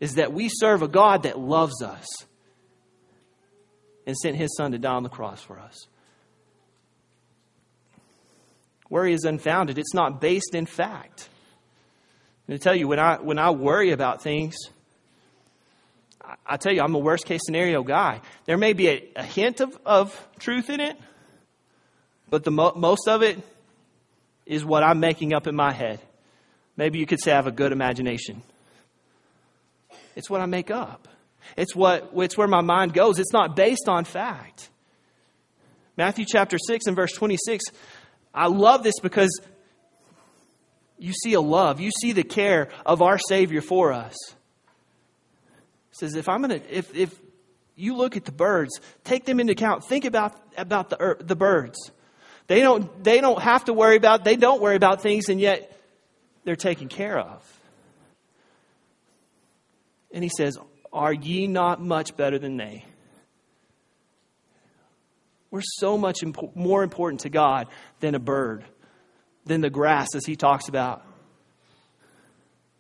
Is 0.00 0.14
that 0.14 0.32
we 0.32 0.48
serve 0.48 0.80
a 0.80 0.88
God 0.88 1.24
that 1.24 1.38
loves 1.38 1.82
us 1.82 2.06
and 4.08 4.16
sent 4.16 4.36
his 4.36 4.56
son 4.56 4.72
to 4.72 4.78
die 4.78 4.94
on 4.94 5.02
the 5.02 5.10
cross 5.10 5.42
for 5.42 5.60
us. 5.60 5.86
Worry 8.88 9.12
is 9.12 9.24
unfounded, 9.24 9.76
it's 9.76 9.92
not 9.92 10.18
based 10.18 10.54
in 10.54 10.64
fact. 10.64 11.28
Going 12.48 12.58
to 12.58 12.64
tell 12.64 12.74
you, 12.74 12.88
when 12.88 12.98
I, 12.98 13.16
when 13.16 13.38
I 13.38 13.50
worry 13.50 13.90
about 13.90 14.22
things, 14.22 14.56
I, 16.24 16.36
I 16.46 16.56
tell 16.56 16.72
you, 16.72 16.80
I'm 16.80 16.94
a 16.94 16.98
worst 16.98 17.26
case 17.26 17.42
scenario 17.44 17.82
guy. 17.82 18.22
There 18.46 18.56
may 18.56 18.72
be 18.72 18.88
a, 18.88 19.08
a 19.16 19.22
hint 19.22 19.60
of, 19.60 19.78
of 19.84 20.28
truth 20.38 20.70
in 20.70 20.80
it, 20.80 20.96
but 22.30 22.44
the 22.44 22.50
mo- 22.50 22.72
most 22.76 23.08
of 23.08 23.22
it 23.22 23.38
is 24.46 24.64
what 24.64 24.82
I'm 24.82 25.00
making 25.00 25.34
up 25.34 25.46
in 25.46 25.54
my 25.54 25.70
head. 25.70 26.00
Maybe 26.78 26.98
you 26.98 27.04
could 27.04 27.20
say 27.22 27.32
I 27.32 27.36
have 27.36 27.46
a 27.46 27.52
good 27.52 27.72
imagination. 27.72 28.42
It's 30.16 30.30
what 30.30 30.40
I 30.40 30.46
make 30.46 30.70
up. 30.70 31.08
It's 31.56 31.74
what 31.74 32.10
it's 32.16 32.36
where 32.36 32.48
my 32.48 32.60
mind 32.60 32.94
goes. 32.94 33.18
It's 33.18 33.32
not 33.32 33.56
based 33.56 33.88
on 33.88 34.04
fact. 34.04 34.70
Matthew 35.96 36.24
chapter 36.26 36.58
6 36.58 36.86
and 36.86 36.94
verse 36.94 37.12
26. 37.12 37.64
I 38.32 38.46
love 38.46 38.82
this 38.82 39.00
because 39.02 39.40
you 40.98 41.12
see 41.12 41.34
a 41.34 41.40
love. 41.40 41.80
You 41.80 41.90
see 41.90 42.12
the 42.12 42.22
care 42.22 42.68
of 42.86 43.02
our 43.02 43.18
Savior 43.18 43.60
for 43.60 43.92
us. 43.92 44.14
It 45.90 45.96
says 45.98 46.14
if 46.14 46.28
I'm 46.28 46.40
gonna 46.40 46.60
if 46.70 46.94
if 46.94 47.18
you 47.74 47.96
look 47.96 48.16
at 48.16 48.24
the 48.24 48.32
birds, 48.32 48.80
take 49.04 49.24
them 49.24 49.40
into 49.40 49.52
account. 49.52 49.84
Think 49.84 50.04
about 50.04 50.34
about 50.56 50.90
the 50.90 51.16
the 51.20 51.36
birds. 51.36 51.78
They 52.46 52.60
don't 52.60 53.02
they 53.02 53.20
don't 53.20 53.40
have 53.42 53.66
to 53.66 53.72
worry 53.72 53.96
about 53.96 54.24
they 54.24 54.36
don't 54.36 54.60
worry 54.60 54.76
about 54.76 55.02
things 55.02 55.28
and 55.28 55.40
yet 55.40 55.76
they're 56.44 56.56
taken 56.56 56.88
care 56.88 57.18
of. 57.18 57.42
And 60.12 60.24
he 60.24 60.30
says, 60.34 60.56
Are 60.92 61.12
ye 61.12 61.46
not 61.46 61.80
much 61.82 62.16
better 62.16 62.38
than 62.38 62.56
they? 62.56 62.84
We're 65.50 65.62
so 65.62 65.96
much 65.96 66.20
impo- 66.22 66.54
more 66.54 66.82
important 66.82 67.20
to 67.20 67.30
God 67.30 67.68
than 68.00 68.14
a 68.14 68.18
bird, 68.18 68.64
than 69.46 69.60
the 69.60 69.70
grass, 69.70 70.14
as 70.14 70.26
he 70.26 70.36
talks 70.36 70.68
about. 70.68 71.04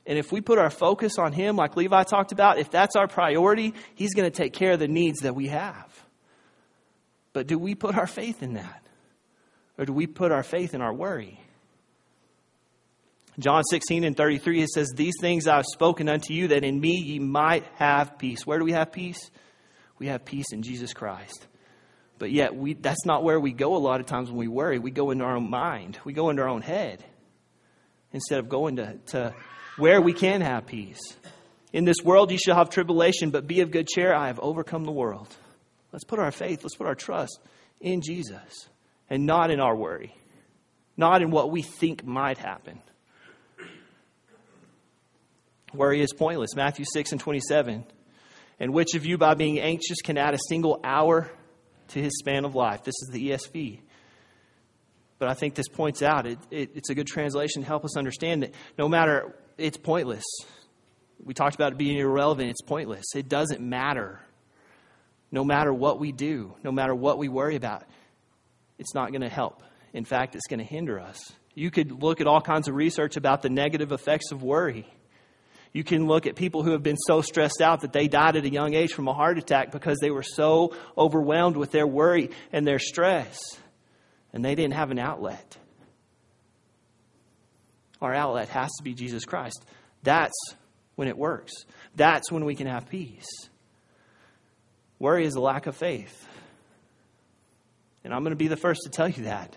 And 0.06 0.18
if 0.18 0.32
we 0.32 0.40
put 0.40 0.58
our 0.58 0.70
focus 0.70 1.18
on 1.18 1.32
him, 1.32 1.56
like 1.56 1.76
Levi 1.76 2.02
talked 2.04 2.32
about, 2.32 2.58
if 2.58 2.70
that's 2.70 2.96
our 2.96 3.08
priority, 3.08 3.74
he's 3.94 4.14
going 4.14 4.30
to 4.30 4.34
take 4.34 4.54
care 4.54 4.72
of 4.72 4.78
the 4.78 4.88
needs 4.88 5.20
that 5.20 5.34
we 5.34 5.48
have. 5.48 6.04
But 7.34 7.46
do 7.46 7.58
we 7.58 7.74
put 7.74 7.94
our 7.94 8.06
faith 8.06 8.42
in 8.42 8.54
that? 8.54 8.86
Or 9.76 9.84
do 9.84 9.92
we 9.92 10.06
put 10.06 10.32
our 10.32 10.42
faith 10.42 10.74
in 10.74 10.80
our 10.80 10.92
worry? 10.92 11.40
John 13.38 13.62
16 13.62 14.02
and 14.02 14.16
33, 14.16 14.62
it 14.62 14.68
says, 14.68 14.92
These 14.94 15.14
things 15.20 15.46
I 15.46 15.56
have 15.56 15.66
spoken 15.72 16.08
unto 16.08 16.34
you, 16.34 16.48
that 16.48 16.64
in 16.64 16.80
me 16.80 17.00
ye 17.04 17.18
might 17.20 17.64
have 17.76 18.18
peace. 18.18 18.44
Where 18.44 18.58
do 18.58 18.64
we 18.64 18.72
have 18.72 18.90
peace? 18.90 19.30
We 19.98 20.08
have 20.08 20.24
peace 20.24 20.46
in 20.52 20.62
Jesus 20.62 20.92
Christ. 20.92 21.46
But 22.18 22.32
yet, 22.32 22.54
we, 22.56 22.74
that's 22.74 23.06
not 23.06 23.22
where 23.22 23.38
we 23.38 23.52
go 23.52 23.76
a 23.76 23.78
lot 23.78 24.00
of 24.00 24.06
times 24.06 24.28
when 24.28 24.38
we 24.38 24.48
worry. 24.48 24.80
We 24.80 24.90
go 24.90 25.12
into 25.12 25.24
our 25.24 25.36
own 25.36 25.50
mind, 25.50 25.98
we 26.04 26.12
go 26.12 26.30
into 26.30 26.42
our 26.42 26.48
own 26.48 26.62
head 26.62 27.04
instead 28.12 28.40
of 28.40 28.48
going 28.48 28.76
to, 28.76 28.96
to 29.08 29.34
where 29.76 30.00
we 30.00 30.12
can 30.12 30.40
have 30.40 30.66
peace. 30.66 30.98
In 31.72 31.84
this 31.84 31.98
world 32.02 32.32
you 32.32 32.38
shall 32.38 32.56
have 32.56 32.70
tribulation, 32.70 33.30
but 33.30 33.46
be 33.46 33.60
of 33.60 33.70
good 33.70 33.86
cheer. 33.86 34.12
I 34.12 34.28
have 34.28 34.40
overcome 34.40 34.84
the 34.84 34.92
world. 34.92 35.28
Let's 35.92 36.04
put 36.04 36.18
our 36.18 36.32
faith, 36.32 36.64
let's 36.64 36.74
put 36.74 36.86
our 36.86 36.94
trust 36.94 37.38
in 37.80 38.00
Jesus 38.00 38.68
and 39.08 39.26
not 39.26 39.50
in 39.50 39.60
our 39.60 39.76
worry, 39.76 40.14
not 40.96 41.22
in 41.22 41.30
what 41.30 41.50
we 41.50 41.62
think 41.62 42.04
might 42.04 42.38
happen. 42.38 42.80
Worry 45.74 46.00
is 46.00 46.12
pointless. 46.12 46.54
Matthew 46.54 46.84
6 46.90 47.12
and 47.12 47.20
27. 47.20 47.84
And 48.60 48.72
which 48.72 48.94
of 48.94 49.06
you, 49.06 49.18
by 49.18 49.34
being 49.34 49.60
anxious, 49.60 50.00
can 50.02 50.18
add 50.18 50.34
a 50.34 50.38
single 50.48 50.80
hour 50.82 51.30
to 51.88 52.02
his 52.02 52.18
span 52.18 52.44
of 52.44 52.54
life? 52.54 52.84
This 52.84 52.94
is 53.02 53.10
the 53.12 53.30
ESV. 53.30 53.80
But 55.18 55.28
I 55.28 55.34
think 55.34 55.54
this 55.54 55.68
points 55.68 56.02
out, 56.02 56.26
it, 56.26 56.38
it, 56.50 56.70
it's 56.74 56.90
a 56.90 56.94
good 56.94 57.06
translation 57.06 57.62
to 57.62 57.68
help 57.68 57.84
us 57.84 57.96
understand 57.96 58.42
that 58.42 58.54
no 58.78 58.88
matter, 58.88 59.36
it's 59.56 59.76
pointless. 59.76 60.24
We 61.22 61.34
talked 61.34 61.56
about 61.56 61.72
it 61.72 61.78
being 61.78 61.98
irrelevant. 61.98 62.50
It's 62.50 62.62
pointless. 62.62 63.04
It 63.14 63.28
doesn't 63.28 63.60
matter. 63.60 64.20
No 65.30 65.44
matter 65.44 65.72
what 65.72 65.98
we 65.98 66.12
do, 66.12 66.54
no 66.62 66.72
matter 66.72 66.94
what 66.94 67.18
we 67.18 67.28
worry 67.28 67.56
about, 67.56 67.84
it's 68.78 68.94
not 68.94 69.10
going 69.10 69.22
to 69.22 69.28
help. 69.28 69.62
In 69.92 70.04
fact, 70.04 70.36
it's 70.36 70.46
going 70.46 70.60
to 70.60 70.64
hinder 70.64 70.98
us. 71.00 71.32
You 71.54 71.70
could 71.70 72.02
look 72.02 72.20
at 72.20 72.26
all 72.26 72.40
kinds 72.40 72.68
of 72.68 72.74
research 72.76 73.16
about 73.16 73.42
the 73.42 73.50
negative 73.50 73.90
effects 73.90 74.30
of 74.30 74.42
worry. 74.42 74.86
You 75.78 75.84
can 75.84 76.08
look 76.08 76.26
at 76.26 76.34
people 76.34 76.64
who 76.64 76.72
have 76.72 76.82
been 76.82 76.96
so 76.96 77.22
stressed 77.22 77.60
out 77.62 77.82
that 77.82 77.92
they 77.92 78.08
died 78.08 78.34
at 78.34 78.44
a 78.44 78.50
young 78.50 78.74
age 78.74 78.92
from 78.92 79.06
a 79.06 79.14
heart 79.14 79.38
attack 79.38 79.70
because 79.70 79.98
they 80.00 80.10
were 80.10 80.24
so 80.24 80.74
overwhelmed 80.96 81.56
with 81.56 81.70
their 81.70 81.86
worry 81.86 82.30
and 82.52 82.66
their 82.66 82.80
stress, 82.80 83.38
and 84.32 84.44
they 84.44 84.56
didn't 84.56 84.74
have 84.74 84.90
an 84.90 84.98
outlet. 84.98 85.56
Our 88.02 88.12
outlet 88.12 88.48
has 88.48 88.72
to 88.78 88.82
be 88.82 88.92
Jesus 88.92 89.24
Christ. 89.24 89.64
That's 90.02 90.34
when 90.96 91.06
it 91.06 91.16
works. 91.16 91.52
That's 91.94 92.32
when 92.32 92.44
we 92.44 92.56
can 92.56 92.66
have 92.66 92.88
peace. 92.88 93.28
Worry 94.98 95.26
is 95.26 95.36
a 95.36 95.40
lack 95.40 95.68
of 95.68 95.76
faith. 95.76 96.26
And 98.02 98.12
I'm 98.12 98.24
going 98.24 98.32
to 98.32 98.36
be 98.36 98.48
the 98.48 98.56
first 98.56 98.80
to 98.82 98.90
tell 98.90 99.08
you 99.08 99.26
that. 99.26 99.56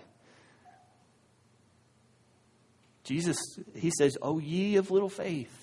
Jesus, 3.02 3.38
he 3.74 3.90
says, 3.98 4.16
Oh, 4.22 4.38
ye 4.38 4.76
of 4.76 4.92
little 4.92 5.08
faith. 5.08 5.61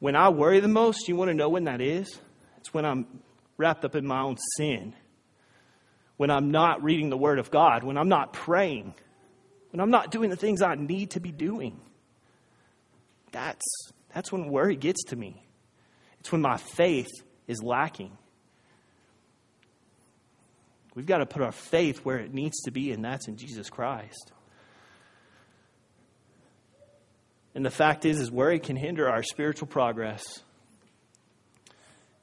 When 0.00 0.14
I 0.14 0.28
worry 0.28 0.60
the 0.60 0.68
most, 0.68 1.08
you 1.08 1.16
want 1.16 1.30
to 1.30 1.34
know 1.34 1.48
when 1.48 1.64
that 1.64 1.80
is? 1.80 2.08
It's 2.58 2.72
when 2.72 2.84
I'm 2.84 3.06
wrapped 3.56 3.84
up 3.84 3.94
in 3.96 4.06
my 4.06 4.20
own 4.20 4.36
sin. 4.56 4.94
When 6.16 6.30
I'm 6.30 6.50
not 6.50 6.82
reading 6.82 7.10
the 7.10 7.16
Word 7.16 7.38
of 7.38 7.50
God. 7.50 7.82
When 7.84 7.96
I'm 7.96 8.08
not 8.08 8.32
praying. 8.32 8.94
When 9.70 9.80
I'm 9.80 9.90
not 9.90 10.10
doing 10.10 10.30
the 10.30 10.36
things 10.36 10.62
I 10.62 10.74
need 10.74 11.10
to 11.12 11.20
be 11.20 11.32
doing. 11.32 11.80
That's, 13.32 13.64
that's 14.14 14.32
when 14.32 14.48
worry 14.48 14.76
gets 14.76 15.04
to 15.04 15.16
me. 15.16 15.44
It's 16.20 16.32
when 16.32 16.40
my 16.40 16.56
faith 16.56 17.10
is 17.46 17.62
lacking. 17.62 18.16
We've 20.94 21.06
got 21.06 21.18
to 21.18 21.26
put 21.26 21.42
our 21.42 21.52
faith 21.52 21.98
where 21.98 22.18
it 22.18 22.34
needs 22.34 22.60
to 22.62 22.70
be, 22.70 22.92
and 22.92 23.04
that's 23.04 23.28
in 23.28 23.36
Jesus 23.36 23.70
Christ. 23.70 24.32
And 27.58 27.66
the 27.66 27.70
fact 27.70 28.04
is, 28.04 28.20
is 28.20 28.30
worry 28.30 28.60
can 28.60 28.76
hinder 28.76 29.08
our 29.08 29.24
spiritual 29.24 29.66
progress. 29.66 30.22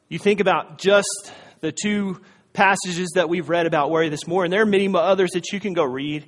You 0.07 0.17
think 0.17 0.39
about 0.39 0.77
just 0.77 1.33
the 1.59 1.73
two 1.73 2.21
passages 2.53 3.09
that 3.15 3.27
we've 3.27 3.49
read 3.49 3.65
about 3.65 3.91
worry 3.91 4.07
this 4.07 4.27
morning. 4.27 4.49
There 4.49 4.61
are 4.61 4.65
many 4.65 4.87
others 4.95 5.31
that 5.31 5.51
you 5.51 5.59
can 5.59 5.73
go 5.73 5.83
read 5.83 6.25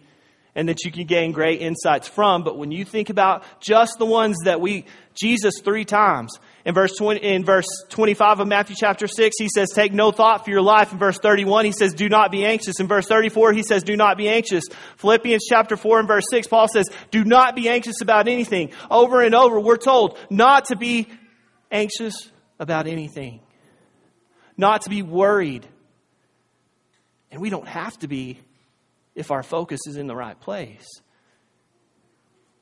and 0.56 0.67
that 0.67 0.84
you 0.84 0.91
can 0.91 1.06
gain 1.06 1.32
great 1.32 1.62
insights 1.62 2.10
from. 2.10 2.43
But 2.43 2.58
when 2.58 2.72
you 2.72 2.84
think 2.84 3.10
about 3.10 3.46
just 3.62 3.98
the 3.98 4.06
ones 4.06 4.36
that 4.43 4.60
we, 4.60 4.84
Jesus 5.13 5.62
three 5.63 5.86
times, 5.86 6.38
in 6.67 6.73
verse 6.73 6.97
20, 6.97 7.23
in 7.23 7.45
verse 7.45 7.65
25 7.88 8.41
of 8.41 8.47
Matthew 8.49 8.75
chapter 8.77 9.08
6, 9.08 9.38
he 9.39 9.47
says, 9.47 9.69
take 9.73 9.93
no 9.93 10.12
thought 10.12 10.43
for 10.43 10.51
your 10.51 10.62
life. 10.62 10.91
In 10.91 10.99
verse 10.99 11.17
31, 11.17 11.63
he 11.63 11.71
says, 11.71 11.93
do 11.93 12.10
not 12.10 12.30
be 12.30 12.43
anxious. 12.43 12.82
In 12.82 12.89
verse 12.89 13.08
34, 13.08 13.53
he 13.53 13.63
says, 13.63 13.84
do 13.84 13.95
not 13.95 14.17
be 14.17 14.27
anxious. 14.27 14.65
Philippians 14.97 15.45
chapter 15.47 15.77
4 15.77 15.99
and 15.99 16.08
verse 16.10 16.25
6, 16.30 16.47
Paul 16.47 16.67
says, 16.67 16.89
do 17.10 17.23
not 17.23 17.56
be 17.56 17.69
anxious 17.69 18.01
about 18.01 18.27
anything. 18.27 18.71
Over 18.91 19.21
and 19.21 19.34
over, 19.34 19.62
we're 19.62 19.77
told 19.77 20.17
not 20.30 20.65
to 20.65 20.75
be 20.75 21.08
anxious 21.71 22.30
about 22.60 22.86
anything. 22.86 23.39
Not 24.58 24.82
to 24.82 24.89
be 24.89 25.03
worried. 25.03 25.65
And 27.32 27.39
we 27.39 27.49
don't 27.49 27.67
have 27.69 27.97
to 27.99 28.10
be 28.10 28.41
if 29.15 29.32
our 29.32 29.41
focus 29.41 29.80
is 29.88 29.95
in 29.95 30.08
the 30.08 30.17
right 30.17 30.38
place. 30.38 30.86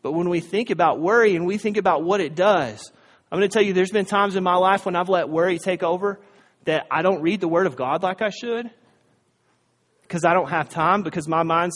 But 0.03 0.11
when 0.11 0.29
we 0.29 0.41
think 0.41 0.69
about 0.69 0.99
worry 0.99 1.35
and 1.35 1.47
we 1.47 1.57
think 1.57 1.77
about 1.77 2.03
what 2.03 2.21
it 2.21 2.35
does, 2.35 2.91
I'm 3.31 3.39
going 3.39 3.49
to 3.49 3.53
tell 3.53 3.63
you 3.63 3.73
there's 3.73 3.91
been 3.91 4.05
times 4.05 4.35
in 4.35 4.43
my 4.43 4.55
life 4.55 4.85
when 4.85 4.95
I've 4.95 5.09
let 5.09 5.29
worry 5.29 5.57
take 5.57 5.83
over 5.83 6.19
that 6.65 6.85
I 6.91 7.01
don't 7.01 7.21
read 7.21 7.41
the 7.41 7.47
Word 7.47 7.67
of 7.67 7.75
God 7.75 8.03
like 8.03 8.21
I 8.21 8.29
should 8.29 8.69
because 10.03 10.23
I 10.23 10.33
don't 10.33 10.49
have 10.49 10.69
time, 10.69 11.01
because 11.01 11.27
my 11.27 11.43
mind's 11.43 11.75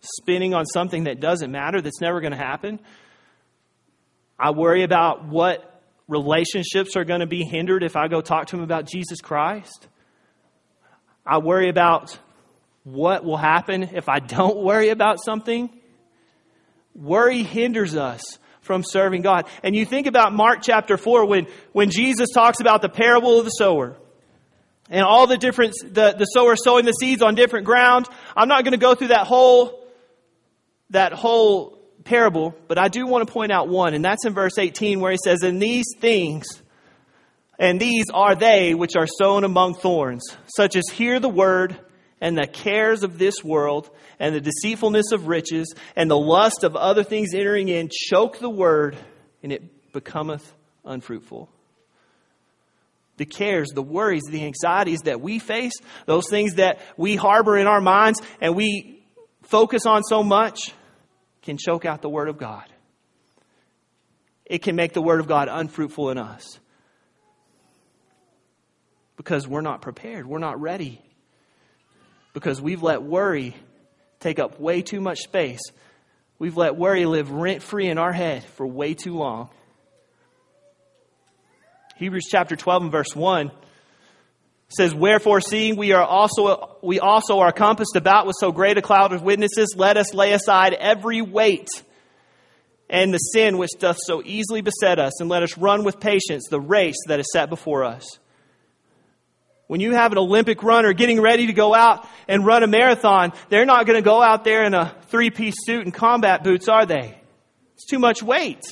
spinning 0.00 0.54
on 0.54 0.64
something 0.66 1.04
that 1.04 1.20
doesn't 1.20 1.50
matter, 1.50 1.80
that's 1.80 2.00
never 2.00 2.20
going 2.20 2.32
to 2.32 2.38
happen. 2.38 2.80
I 4.38 4.50
worry 4.50 4.84
about 4.84 5.26
what 5.26 5.82
relationships 6.08 6.94
are 6.96 7.04
going 7.04 7.20
to 7.20 7.26
be 7.26 7.42
hindered 7.42 7.82
if 7.82 7.96
I 7.96 8.06
go 8.08 8.20
talk 8.20 8.46
to 8.48 8.56
them 8.56 8.62
about 8.62 8.86
Jesus 8.86 9.20
Christ. 9.20 9.88
I 11.26 11.38
worry 11.38 11.68
about 11.68 12.16
what 12.84 13.24
will 13.24 13.36
happen 13.36 13.82
if 13.82 14.08
I 14.08 14.18
don't 14.20 14.58
worry 14.58 14.90
about 14.90 15.18
something. 15.24 15.70
Worry 16.94 17.42
hinders 17.42 17.96
us 17.96 18.38
from 18.66 18.82
serving 18.84 19.22
God. 19.22 19.48
And 19.62 19.74
you 19.74 19.86
think 19.86 20.06
about 20.06 20.34
Mark 20.34 20.58
chapter 20.62 20.96
4 20.98 21.26
when, 21.26 21.46
when 21.72 21.90
Jesus 21.90 22.28
talks 22.34 22.60
about 22.60 22.82
the 22.82 22.88
parable 22.88 23.38
of 23.38 23.44
the 23.44 23.50
sower 23.50 23.96
and 24.90 25.02
all 25.02 25.26
the 25.26 25.38
different, 25.38 25.74
the, 25.82 26.14
the 26.18 26.24
sower 26.26 26.56
sowing 26.56 26.84
the 26.84 26.92
seeds 26.92 27.22
on 27.22 27.34
different 27.34 27.64
ground. 27.64 28.06
I'm 28.36 28.48
not 28.48 28.64
going 28.64 28.72
to 28.72 28.78
go 28.78 28.94
through 28.94 29.08
that 29.08 29.26
whole, 29.26 29.86
that 30.90 31.12
whole 31.12 31.78
parable, 32.04 32.54
but 32.68 32.78
I 32.78 32.88
do 32.88 33.06
want 33.06 33.26
to 33.26 33.32
point 33.32 33.52
out 33.52 33.68
one, 33.68 33.94
and 33.94 34.04
that's 34.04 34.24
in 34.26 34.34
verse 34.34 34.58
18 34.58 35.00
where 35.00 35.12
he 35.12 35.18
says, 35.22 35.42
And 35.42 35.60
these 35.60 35.86
things, 35.98 36.46
and 37.58 37.80
these 37.80 38.06
are 38.12 38.34
they 38.34 38.74
which 38.74 38.96
are 38.96 39.06
sown 39.06 39.44
among 39.44 39.74
thorns, 39.74 40.24
such 40.56 40.76
as 40.76 40.84
hear 40.92 41.20
the 41.20 41.28
word 41.28 41.76
and 42.20 42.36
the 42.36 42.46
cares 42.46 43.02
of 43.02 43.18
this 43.18 43.44
world 43.44 43.90
and 44.18 44.34
the 44.34 44.40
deceitfulness 44.40 45.12
of 45.12 45.26
riches 45.26 45.74
and 45.94 46.10
the 46.10 46.18
lust 46.18 46.64
of 46.64 46.76
other 46.76 47.04
things 47.04 47.34
entering 47.34 47.68
in 47.68 47.90
choke 47.90 48.38
the 48.38 48.50
word 48.50 48.96
and 49.42 49.52
it 49.52 49.92
becometh 49.92 50.54
unfruitful. 50.84 51.50
The 53.18 53.26
cares, 53.26 53.68
the 53.70 53.82
worries, 53.82 54.24
the 54.28 54.44
anxieties 54.44 55.00
that 55.04 55.20
we 55.20 55.38
face, 55.38 55.72
those 56.04 56.28
things 56.28 56.54
that 56.54 56.80
we 56.96 57.16
harbor 57.16 57.56
in 57.56 57.66
our 57.66 57.80
minds 57.80 58.20
and 58.40 58.54
we 58.54 59.02
focus 59.42 59.86
on 59.86 60.02
so 60.02 60.22
much, 60.22 60.72
can 61.42 61.56
choke 61.56 61.84
out 61.84 62.02
the 62.02 62.08
Word 62.08 62.28
of 62.28 62.38
God. 62.38 62.64
It 64.44 64.58
can 64.58 64.76
make 64.76 64.92
the 64.92 65.00
Word 65.00 65.20
of 65.20 65.28
God 65.28 65.48
unfruitful 65.50 66.10
in 66.10 66.18
us 66.18 66.58
because 69.16 69.46
we're 69.48 69.60
not 69.60 69.80
prepared, 69.80 70.26
we're 70.26 70.38
not 70.38 70.60
ready 70.60 71.00
because 72.36 72.60
we've 72.60 72.82
let 72.82 73.02
worry 73.02 73.56
take 74.20 74.38
up 74.38 74.60
way 74.60 74.82
too 74.82 75.00
much 75.00 75.20
space. 75.20 75.62
We've 76.38 76.54
let 76.54 76.76
worry 76.76 77.06
live 77.06 77.30
rent 77.30 77.62
free 77.62 77.88
in 77.88 77.96
our 77.96 78.12
head 78.12 78.44
for 78.44 78.66
way 78.66 78.92
too 78.92 79.14
long. 79.14 79.48
Hebrews 81.96 82.26
chapter 82.30 82.54
12 82.54 82.82
and 82.82 82.92
verse 82.92 83.16
1 83.16 83.50
says, 84.68 84.94
Wherefore, 84.94 85.40
seeing 85.40 85.76
we 85.76 85.92
are 85.92 86.04
also 86.04 86.76
we 86.82 87.00
also 87.00 87.38
are 87.38 87.52
compassed 87.52 87.96
about 87.96 88.26
with 88.26 88.36
so 88.38 88.52
great 88.52 88.76
a 88.76 88.82
cloud 88.82 89.14
of 89.14 89.22
witnesses, 89.22 89.74
let 89.74 89.96
us 89.96 90.12
lay 90.12 90.34
aside 90.34 90.74
every 90.74 91.22
weight 91.22 91.68
and 92.90 93.14
the 93.14 93.18
sin 93.18 93.56
which 93.56 93.70
doth 93.78 93.96
so 94.04 94.22
easily 94.22 94.60
beset 94.60 94.98
us, 94.98 95.22
and 95.22 95.30
let 95.30 95.42
us 95.42 95.56
run 95.56 95.84
with 95.84 96.00
patience 96.00 96.48
the 96.50 96.60
race 96.60 96.98
that 97.06 97.18
is 97.18 97.32
set 97.32 97.48
before 97.48 97.82
us. 97.82 98.18
When 99.66 99.80
you 99.80 99.92
have 99.92 100.12
an 100.12 100.18
Olympic 100.18 100.62
runner 100.62 100.92
getting 100.92 101.20
ready 101.20 101.46
to 101.46 101.52
go 101.52 101.74
out 101.74 102.06
and 102.28 102.46
run 102.46 102.62
a 102.62 102.68
marathon, 102.68 103.32
they're 103.48 103.66
not 103.66 103.86
going 103.86 103.98
to 103.98 104.04
go 104.04 104.22
out 104.22 104.44
there 104.44 104.64
in 104.64 104.74
a 104.74 104.94
three 105.08 105.30
piece 105.30 105.54
suit 105.64 105.84
and 105.84 105.92
combat 105.92 106.44
boots, 106.44 106.68
are 106.68 106.86
they? 106.86 107.18
It's 107.74 107.86
too 107.86 107.98
much 107.98 108.22
weight. 108.22 108.64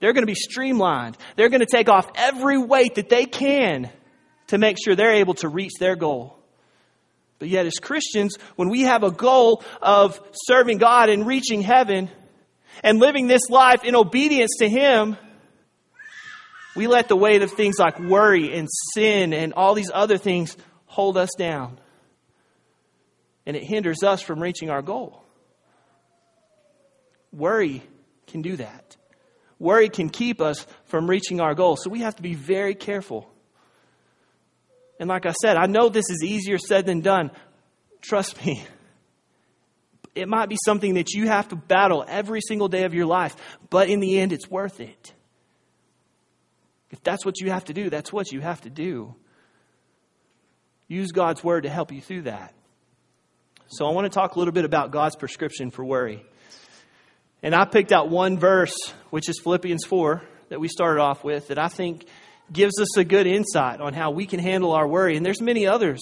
They're 0.00 0.12
going 0.12 0.22
to 0.22 0.30
be 0.30 0.34
streamlined. 0.34 1.16
They're 1.36 1.48
going 1.48 1.60
to 1.60 1.66
take 1.70 1.88
off 1.88 2.10
every 2.16 2.58
weight 2.58 2.96
that 2.96 3.08
they 3.08 3.26
can 3.26 3.90
to 4.48 4.58
make 4.58 4.76
sure 4.82 4.94
they're 4.94 5.14
able 5.14 5.34
to 5.34 5.48
reach 5.48 5.72
their 5.78 5.96
goal. 5.96 6.36
But 7.38 7.48
yet, 7.48 7.66
as 7.66 7.74
Christians, 7.74 8.36
when 8.56 8.68
we 8.68 8.82
have 8.82 9.02
a 9.02 9.10
goal 9.10 9.62
of 9.80 10.20
serving 10.46 10.78
God 10.78 11.08
and 11.08 11.26
reaching 11.26 11.62
heaven 11.62 12.10
and 12.82 12.98
living 12.98 13.28
this 13.28 13.48
life 13.48 13.84
in 13.84 13.94
obedience 13.94 14.56
to 14.58 14.68
Him, 14.68 15.16
we 16.74 16.86
let 16.86 17.08
the 17.08 17.16
weight 17.16 17.42
of 17.42 17.52
things 17.52 17.76
like 17.78 17.98
worry 17.98 18.56
and 18.56 18.68
sin 18.94 19.32
and 19.32 19.52
all 19.54 19.74
these 19.74 19.90
other 19.92 20.18
things 20.18 20.56
hold 20.86 21.16
us 21.16 21.30
down. 21.38 21.78
And 23.46 23.56
it 23.56 23.64
hinders 23.64 24.02
us 24.02 24.22
from 24.22 24.42
reaching 24.42 24.70
our 24.70 24.82
goal. 24.82 25.22
Worry 27.32 27.82
can 28.26 28.42
do 28.42 28.56
that. 28.56 28.96
Worry 29.58 29.88
can 29.88 30.08
keep 30.08 30.40
us 30.40 30.66
from 30.86 31.08
reaching 31.08 31.40
our 31.40 31.54
goal. 31.54 31.76
So 31.76 31.90
we 31.90 32.00
have 32.00 32.16
to 32.16 32.22
be 32.22 32.34
very 32.34 32.74
careful. 32.74 33.30
And 34.98 35.08
like 35.08 35.26
I 35.26 35.32
said, 35.32 35.56
I 35.56 35.66
know 35.66 35.88
this 35.88 36.10
is 36.10 36.22
easier 36.24 36.58
said 36.58 36.86
than 36.86 37.00
done. 37.00 37.30
Trust 38.00 38.44
me. 38.44 38.64
It 40.14 40.28
might 40.28 40.48
be 40.48 40.56
something 40.64 40.94
that 40.94 41.12
you 41.12 41.26
have 41.26 41.48
to 41.48 41.56
battle 41.56 42.04
every 42.06 42.40
single 42.40 42.68
day 42.68 42.84
of 42.84 42.94
your 42.94 43.06
life, 43.06 43.34
but 43.70 43.88
in 43.88 44.00
the 44.00 44.20
end, 44.20 44.32
it's 44.32 44.48
worth 44.48 44.80
it. 44.80 45.13
If 46.94 47.02
that's 47.02 47.26
what 47.26 47.40
you 47.40 47.50
have 47.50 47.64
to 47.64 47.74
do, 47.74 47.90
that's 47.90 48.12
what 48.12 48.30
you 48.30 48.40
have 48.40 48.60
to 48.60 48.70
do. 48.70 49.16
Use 50.86 51.10
God's 51.10 51.42
word 51.42 51.64
to 51.64 51.68
help 51.68 51.90
you 51.90 52.00
through 52.00 52.22
that. 52.22 52.54
So, 53.66 53.84
I 53.84 53.90
want 53.90 54.04
to 54.04 54.10
talk 54.10 54.36
a 54.36 54.38
little 54.38 54.54
bit 54.54 54.64
about 54.64 54.92
God's 54.92 55.16
prescription 55.16 55.72
for 55.72 55.84
worry. 55.84 56.24
And 57.42 57.52
I 57.52 57.64
picked 57.64 57.90
out 57.90 58.10
one 58.10 58.38
verse, 58.38 58.76
which 59.10 59.28
is 59.28 59.40
Philippians 59.42 59.84
4, 59.86 60.22
that 60.50 60.60
we 60.60 60.68
started 60.68 61.00
off 61.00 61.24
with, 61.24 61.48
that 61.48 61.58
I 61.58 61.66
think 61.66 62.06
gives 62.52 62.80
us 62.80 62.96
a 62.96 63.02
good 63.02 63.26
insight 63.26 63.80
on 63.80 63.92
how 63.92 64.12
we 64.12 64.24
can 64.24 64.38
handle 64.38 64.70
our 64.70 64.86
worry. 64.86 65.16
And 65.16 65.26
there's 65.26 65.42
many 65.42 65.66
others, 65.66 66.00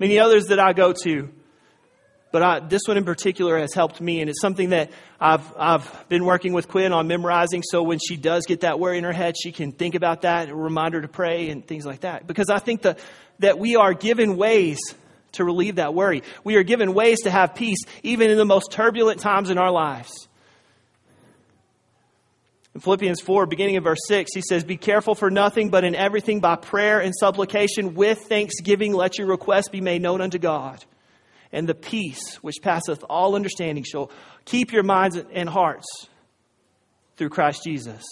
many 0.00 0.18
others 0.18 0.46
that 0.46 0.58
I 0.58 0.72
go 0.72 0.92
to. 1.04 1.30
But 2.32 2.42
I, 2.42 2.60
this 2.60 2.80
one 2.86 2.96
in 2.96 3.04
particular 3.04 3.58
has 3.58 3.74
helped 3.74 4.00
me, 4.00 4.20
and 4.20 4.30
it's 4.30 4.40
something 4.40 4.70
that 4.70 4.90
I've, 5.20 5.44
I've 5.56 6.08
been 6.08 6.24
working 6.24 6.54
with 6.54 6.66
Quinn 6.66 6.92
on 6.92 7.06
memorizing. 7.06 7.62
So 7.62 7.82
when 7.82 7.98
she 7.98 8.16
does 8.16 8.46
get 8.46 8.60
that 8.60 8.80
worry 8.80 8.96
in 8.96 9.04
her 9.04 9.12
head, 9.12 9.34
she 9.40 9.52
can 9.52 9.70
think 9.70 9.94
about 9.94 10.22
that, 10.22 10.48
a 10.48 10.54
reminder 10.54 11.02
to 11.02 11.08
pray, 11.08 11.50
and 11.50 11.64
things 11.64 11.84
like 11.84 12.00
that. 12.00 12.26
Because 12.26 12.48
I 12.48 12.58
think 12.58 12.82
that, 12.82 12.98
that 13.40 13.58
we 13.58 13.76
are 13.76 13.92
given 13.92 14.38
ways 14.38 14.78
to 15.32 15.44
relieve 15.44 15.76
that 15.76 15.92
worry. 15.92 16.22
We 16.42 16.56
are 16.56 16.62
given 16.62 16.94
ways 16.94 17.20
to 17.22 17.30
have 17.30 17.54
peace, 17.54 17.78
even 18.02 18.30
in 18.30 18.38
the 18.38 18.46
most 18.46 18.72
turbulent 18.72 19.20
times 19.20 19.50
in 19.50 19.58
our 19.58 19.70
lives. 19.70 20.10
In 22.74 22.80
Philippians 22.80 23.20
4, 23.20 23.44
beginning 23.44 23.74
in 23.74 23.82
verse 23.82 24.00
6, 24.06 24.30
he 24.32 24.40
says, 24.40 24.64
Be 24.64 24.78
careful 24.78 25.14
for 25.14 25.30
nothing, 25.30 25.68
but 25.68 25.84
in 25.84 25.94
everything 25.94 26.40
by 26.40 26.56
prayer 26.56 27.00
and 27.00 27.12
supplication 27.14 27.94
with 27.94 28.20
thanksgiving 28.20 28.94
let 28.94 29.18
your 29.18 29.26
requests 29.26 29.68
be 29.68 29.82
made 29.82 30.00
known 30.00 30.22
unto 30.22 30.38
God. 30.38 30.82
And 31.52 31.68
the 31.68 31.74
peace 31.74 32.36
which 32.36 32.56
passeth 32.62 33.04
all 33.10 33.34
understanding 33.34 33.84
shall 33.84 34.10
keep 34.44 34.72
your 34.72 34.82
minds 34.82 35.16
and 35.16 35.48
hearts 35.48 35.86
through 37.16 37.28
Christ 37.28 37.62
Jesus. 37.64 38.02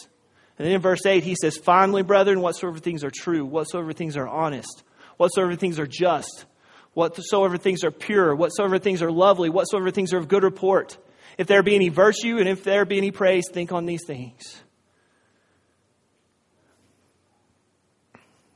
And 0.58 0.66
then 0.66 0.74
in 0.74 0.82
verse 0.82 1.06
8, 1.06 1.24
he 1.24 1.34
says, 1.40 1.56
Finally, 1.56 2.02
brethren, 2.02 2.42
whatsoever 2.42 2.78
things 2.78 3.02
are 3.02 3.10
true, 3.10 3.46
whatsoever 3.46 3.92
things 3.92 4.16
are 4.16 4.28
honest, 4.28 4.82
whatsoever 5.16 5.56
things 5.56 5.78
are 5.78 5.86
just, 5.86 6.44
whatsoever 6.92 7.56
things 7.56 7.82
are 7.82 7.90
pure, 7.90 8.34
whatsoever 8.34 8.78
things 8.78 9.00
are 9.00 9.10
lovely, 9.10 9.48
whatsoever 9.48 9.90
things 9.90 10.12
are 10.12 10.18
of 10.18 10.28
good 10.28 10.42
report 10.42 10.98
if 11.40 11.46
there 11.46 11.62
be 11.62 11.74
any 11.74 11.88
virtue 11.88 12.36
and 12.38 12.46
if 12.46 12.64
there 12.64 12.84
be 12.84 12.98
any 12.98 13.10
praise, 13.10 13.44
think 13.50 13.72
on 13.72 13.86
these 13.86 14.04
things. 14.06 14.62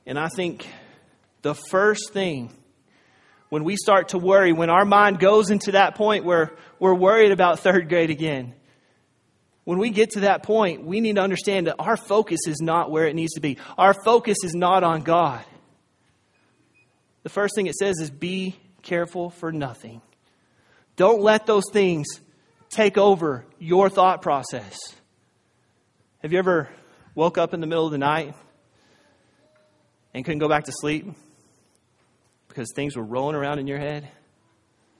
And 0.05 0.18
I 0.18 0.29
think 0.29 0.68
the 1.40 1.55
first 1.55 2.12
thing 2.12 2.51
when 3.48 3.64
we 3.64 3.76
start 3.76 4.09
to 4.09 4.18
worry, 4.18 4.52
when 4.52 4.70
our 4.70 4.85
mind 4.85 5.18
goes 5.18 5.50
into 5.50 5.72
that 5.72 5.94
point 5.94 6.24
where 6.24 6.52
we're 6.78 6.94
worried 6.94 7.33
about 7.33 7.61
third 7.61 7.88
grade 7.88 8.11
again, 8.11 8.54
when 9.64 9.78
we 9.78 9.90
get 9.90 10.11
to 10.11 10.20
that 10.20 10.42
point, 10.42 10.85
we 10.85 11.00
need 11.00 11.16
to 11.16 11.22
understand 11.22 11.66
that 11.66 11.76
our 11.78 11.96
focus 11.96 12.40
is 12.46 12.61
not 12.61 12.90
where 12.90 13.07
it 13.07 13.14
needs 13.14 13.33
to 13.35 13.40
be. 13.40 13.57
Our 13.78 13.94
focus 14.04 14.38
is 14.44 14.54
not 14.54 14.85
on 14.85 15.02
God. 15.02 15.44
The 17.22 17.30
first 17.30 17.54
thing 17.54 17.66
it 17.66 17.74
says 17.74 17.96
is 18.00 18.11
be 18.11 18.57
careful 18.83 19.30
for 19.30 19.50
nothing. 19.50 20.02
Don't 20.96 21.22
let 21.22 21.46
those 21.46 21.64
things 21.72 22.07
take 22.68 22.98
over 22.98 23.46
your 23.59 23.88
thought 23.88 24.20
process. 24.20 24.78
Have 26.20 26.33
you 26.33 26.38
ever 26.38 26.68
woke 27.14 27.38
up 27.38 27.54
in 27.54 27.61
the 27.61 27.66
middle 27.66 27.87
of 27.87 27.92
the 27.92 27.98
night 27.98 28.35
and 30.12 30.24
couldn't 30.24 30.40
go 30.40 30.48
back 30.48 30.64
to 30.64 30.72
sleep 30.72 31.07
because 32.55 32.73
things 32.73 32.97
were 32.97 33.03
rolling 33.03 33.35
around 33.35 33.59
in 33.59 33.67
your 33.67 33.79
head? 33.79 34.09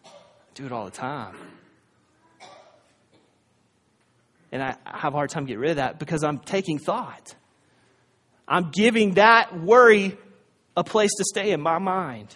I 0.05 0.09
do 0.55 0.67
it 0.67 0.73
all 0.73 0.87
the 0.87 0.91
time. 0.91 1.37
And 4.51 4.61
I 4.61 4.77
have 4.85 5.15
a 5.15 5.17
hard 5.17 5.31
time 5.31 5.47
getting 5.47 5.61
rid 5.61 5.71
of 5.71 5.77
that 5.77 6.01
because 6.01 6.25
I'm 6.25 6.41
taking 6.41 6.81
thought. 6.81 7.35
I'm 8.49 8.71
giving 8.73 9.15
that 9.15 9.57
worry 9.59 10.19
a 10.77 10.83
place 10.83 11.13
to 11.17 11.25
stay 11.25 11.53
in 11.53 11.61
my 11.61 11.79
mind. 11.79 12.35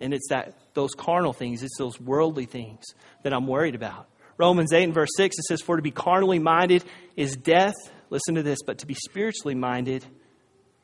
And 0.00 0.14
it's 0.14 0.28
that 0.30 0.54
those 0.72 0.94
carnal 0.94 1.34
things, 1.34 1.62
it's 1.62 1.76
those 1.76 2.00
worldly 2.00 2.46
things 2.46 2.82
that 3.24 3.34
I'm 3.34 3.46
worried 3.46 3.74
about. 3.74 4.08
Romans 4.38 4.72
8 4.72 4.84
and 4.84 4.94
verse 4.94 5.10
6, 5.16 5.38
it 5.38 5.44
says, 5.44 5.60
For 5.60 5.76
to 5.76 5.82
be 5.82 5.90
carnally 5.90 6.38
minded 6.38 6.82
is 7.14 7.36
death. 7.36 7.74
Listen 8.08 8.36
to 8.36 8.42
this, 8.42 8.60
but 8.66 8.78
to 8.78 8.86
be 8.86 8.94
spiritually 8.94 9.54
minded 9.54 10.04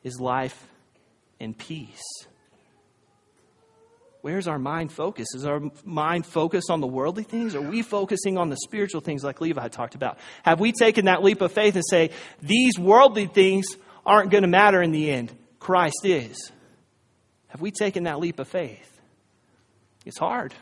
is 0.03 0.19
life 0.19 0.67
and 1.39 1.57
peace. 1.57 2.03
Where's 4.21 4.47
our 4.47 4.59
mind 4.59 4.91
focused? 4.91 5.33
Is 5.33 5.45
our 5.45 5.61
mind 5.85 6.25
focused 6.25 6.69
on 6.69 6.81
the 6.81 6.87
worldly 6.87 7.23
things? 7.23 7.55
Are 7.55 7.61
we 7.61 7.81
focusing 7.81 8.37
on 8.37 8.49
the 8.49 8.57
spiritual 8.57 8.99
things 8.99 9.23
like 9.23 9.39
Levi 9.39 9.69
talked 9.69 9.95
about? 9.95 10.19
Have 10.43 10.59
we 10.59 10.73
taken 10.73 11.05
that 11.05 11.23
leap 11.23 11.41
of 11.41 11.53
faith 11.53 11.75
and 11.75 11.85
say, 11.89 12.09
these 12.41 12.77
worldly 12.77 13.27
things 13.27 13.65
aren't 14.05 14.29
going 14.29 14.43
to 14.43 14.49
matter 14.49 14.81
in 14.81 14.91
the 14.91 15.09
end? 15.09 15.31
Christ 15.59 16.01
is. 16.03 16.51
Have 17.47 17.61
we 17.61 17.71
taken 17.71 18.03
that 18.03 18.19
leap 18.19 18.39
of 18.39 18.47
faith? 18.47 18.99
It's 20.05 20.17
hard. 20.17 20.53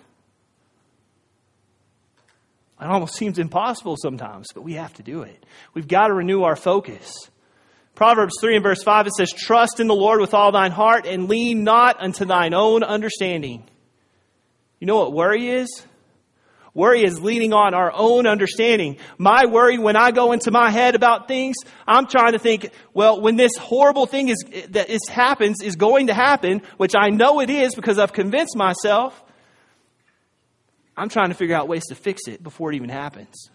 It 2.80 2.86
almost 2.86 3.16
seems 3.16 3.40
impossible 3.40 3.96
sometimes, 4.00 4.48
but 4.54 4.62
we 4.62 4.74
have 4.74 4.94
to 4.96 5.04
do 5.04 5.24
it. 5.24 5.44
We've 5.74 5.88
got 5.88 6.08
to 6.08 6.14
renew 6.14 6.44
our 6.44 6.56
focus. 6.56 7.12
Proverbs 7.98 8.36
3 8.40 8.58
and 8.58 8.64
verse 8.64 8.84
5, 8.84 9.08
it 9.08 9.14
says, 9.18 9.34
Trust 9.34 9.80
in 9.80 9.88
the 9.88 9.96
Lord 9.96 10.22
with 10.22 10.36
all 10.36 10.52
thine 10.52 10.70
heart 10.70 11.08
and 11.08 11.28
lean 11.28 11.64
not 11.64 12.00
unto 12.00 12.26
thine 12.26 12.54
own 12.54 12.84
understanding. 12.84 13.64
You 14.80 14.86
know 14.86 14.98
what 14.98 15.14
worry 15.14 15.50
is? 15.50 15.84
Worry 16.76 17.04
is 17.04 17.20
leaning 17.20 17.54
on 17.54 17.74
our 17.74 17.92
own 17.92 18.28
understanding. 18.28 18.98
My 19.18 19.48
worry 19.48 19.80
when 19.80 19.96
I 19.96 20.12
go 20.12 20.32
into 20.32 20.52
my 20.52 20.70
head 20.70 20.94
about 20.94 21.28
things, 21.28 21.56
I'm 21.88 22.06
trying 22.06 22.34
to 22.34 22.40
think, 22.40 22.70
well, 22.94 23.20
when 23.20 23.36
this 23.36 23.58
horrible 23.58 24.06
thing 24.06 24.30
is, 24.30 24.46
that 24.70 24.92
is, 24.92 25.08
happens, 25.10 25.64
is 25.64 25.76
going 25.76 26.06
to 26.06 26.14
happen, 26.14 26.62
which 26.78 26.94
I 26.96 27.10
know 27.10 27.40
it 27.40 27.50
is 27.50 27.74
because 27.74 27.98
I've 27.98 28.14
convinced 28.14 28.56
myself, 28.56 29.24
I'm 30.96 31.10
trying 31.10 31.30
to 31.30 31.36
figure 31.36 31.56
out 31.56 31.68
ways 31.68 31.86
to 31.88 31.96
fix 31.96 32.28
it 32.28 32.44
before 32.44 32.72
it 32.72 32.76
even 32.76 32.90
happens. 32.90 33.50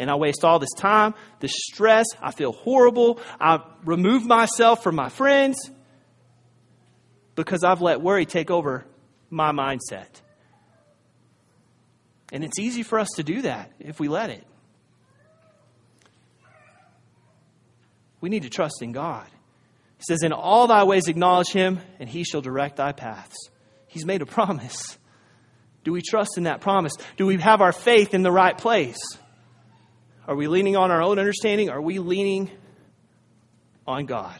And 0.00 0.10
I 0.10 0.14
waste 0.14 0.44
all 0.44 0.58
this 0.58 0.72
time, 0.76 1.14
this 1.40 1.52
stress. 1.54 2.06
I 2.22 2.32
feel 2.32 2.52
horrible. 2.52 3.20
I 3.38 3.60
remove 3.84 4.24
myself 4.24 4.82
from 4.82 4.96
my 4.96 5.10
friends 5.10 5.70
because 7.34 7.62
I've 7.62 7.82
let 7.82 8.00
worry 8.00 8.24
take 8.24 8.50
over 8.50 8.86
my 9.28 9.52
mindset. 9.52 10.08
And 12.32 12.42
it's 12.42 12.58
easy 12.58 12.82
for 12.82 12.98
us 12.98 13.08
to 13.16 13.22
do 13.22 13.42
that 13.42 13.72
if 13.78 14.00
we 14.00 14.08
let 14.08 14.30
it. 14.30 14.46
We 18.22 18.30
need 18.30 18.44
to 18.44 18.50
trust 18.50 18.80
in 18.80 18.92
God. 18.92 19.26
He 19.98 20.04
says, 20.08 20.22
In 20.22 20.32
all 20.32 20.66
thy 20.66 20.84
ways 20.84 21.08
acknowledge 21.08 21.50
him, 21.50 21.78
and 21.98 22.08
he 22.08 22.24
shall 22.24 22.40
direct 22.40 22.76
thy 22.76 22.92
paths. 22.92 23.36
He's 23.86 24.06
made 24.06 24.22
a 24.22 24.26
promise. 24.26 24.96
Do 25.84 25.92
we 25.92 26.00
trust 26.00 26.38
in 26.38 26.44
that 26.44 26.62
promise? 26.62 26.92
Do 27.18 27.26
we 27.26 27.38
have 27.38 27.60
our 27.60 27.72
faith 27.72 28.14
in 28.14 28.22
the 28.22 28.32
right 28.32 28.56
place? 28.56 28.98
Are 30.30 30.36
we 30.36 30.46
leaning 30.46 30.76
on 30.76 30.92
our 30.92 31.02
own 31.02 31.18
understanding? 31.18 31.70
Are 31.70 31.82
we 31.82 31.98
leaning 31.98 32.52
on 33.84 34.06
God? 34.06 34.38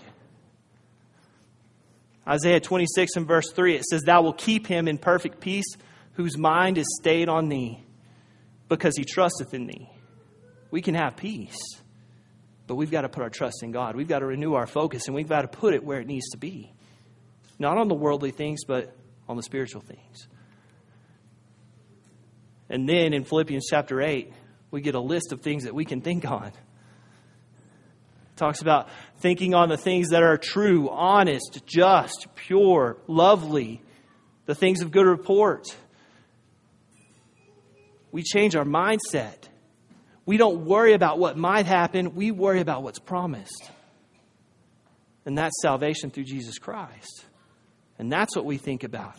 Isaiah 2.25 2.61
26 2.61 3.17
and 3.17 3.27
verse 3.27 3.51
3, 3.51 3.75
it 3.75 3.85
says, 3.85 4.03
Thou 4.03 4.23
will 4.23 4.33
keep 4.33 4.69
him 4.69 4.87
in 4.87 4.99
perfect 4.99 5.41
peace 5.41 5.67
whose 6.13 6.39
mind 6.39 6.79
is 6.79 6.87
stayed 7.01 7.29
on 7.29 7.49
thee 7.49 7.83
because 8.69 8.97
he 8.97 9.05
trusteth 9.05 9.53
in 9.53 9.67
thee. 9.67 9.91
We 10.71 10.81
can 10.81 10.95
have 10.95 11.17
peace, 11.17 11.59
but 12.69 12.77
we've 12.77 12.93
got 12.93 13.01
to 13.01 13.09
put 13.09 13.25
our 13.25 13.31
trust 13.31 13.65
in 13.65 13.73
God. 13.73 13.97
We've 13.97 14.07
got 14.07 14.21
to 14.21 14.27
renew 14.27 14.55
our 14.55 14.69
focus 14.69 15.09
and 15.09 15.15
we've 15.17 15.29
got 15.29 15.43
to 15.43 15.49
put 15.49 15.75
it 15.75 15.83
where 15.83 15.99
it 15.99 16.07
needs 16.07 16.29
to 16.29 16.39
be. 16.39 16.73
Not 17.59 17.79
on 17.79 17.89
the 17.89 17.97
worldly 17.97 18.31
things, 18.31 18.61
but 18.65 18.97
on 19.29 19.37
the 19.37 19.43
spiritual 19.43 19.81
things. 19.81 20.29
And 22.69 22.89
then 22.89 23.13
in 23.13 23.25
Philippians 23.25 23.67
chapter 23.69 24.01
8, 24.01 24.33
we 24.71 24.81
get 24.81 24.95
a 24.95 25.01
list 25.01 25.33
of 25.33 25.41
things 25.41 25.65
that 25.65 25.75
we 25.75 25.85
can 25.85 26.01
think 26.01 26.25
on. 26.25 26.47
It 26.47 26.55
talks 28.37 28.63
about 28.63 28.89
thinking 29.19 29.55
on 29.55 29.69
the 29.69 29.77
things 29.77 30.11
that 30.11 30.23
are 30.23 30.37
true, 30.37 30.89
honest, 30.89 31.63
just, 31.67 32.29
pure, 32.35 32.97
lovely, 33.07 33.83
the 34.47 34.55
things 34.55 34.81
of 34.81 34.91
good 34.91 35.07
report. 35.07 35.77
We 38.13 38.23
change 38.23 38.57
our 38.57 38.65
mindset. 38.65 39.37
We 40.27 40.37
don't 40.37 40.65
worry 40.65 40.95
about 40.95 41.19
what 41.19 41.37
might 41.37 41.67
happen, 41.67 42.15
we 42.15 42.31
worry 42.31 42.61
about 42.61 42.83
what's 42.83 42.99
promised. 42.99 43.71
And 45.27 45.37
that's 45.37 45.61
salvation 45.61 46.11
through 46.11 46.25
Jesus 46.25 46.59
Christ. 46.59 47.25
And 47.99 48.11
that's 48.11 48.35
what 48.35 48.45
we 48.45 48.57
think 48.57 48.85
about. 48.85 49.17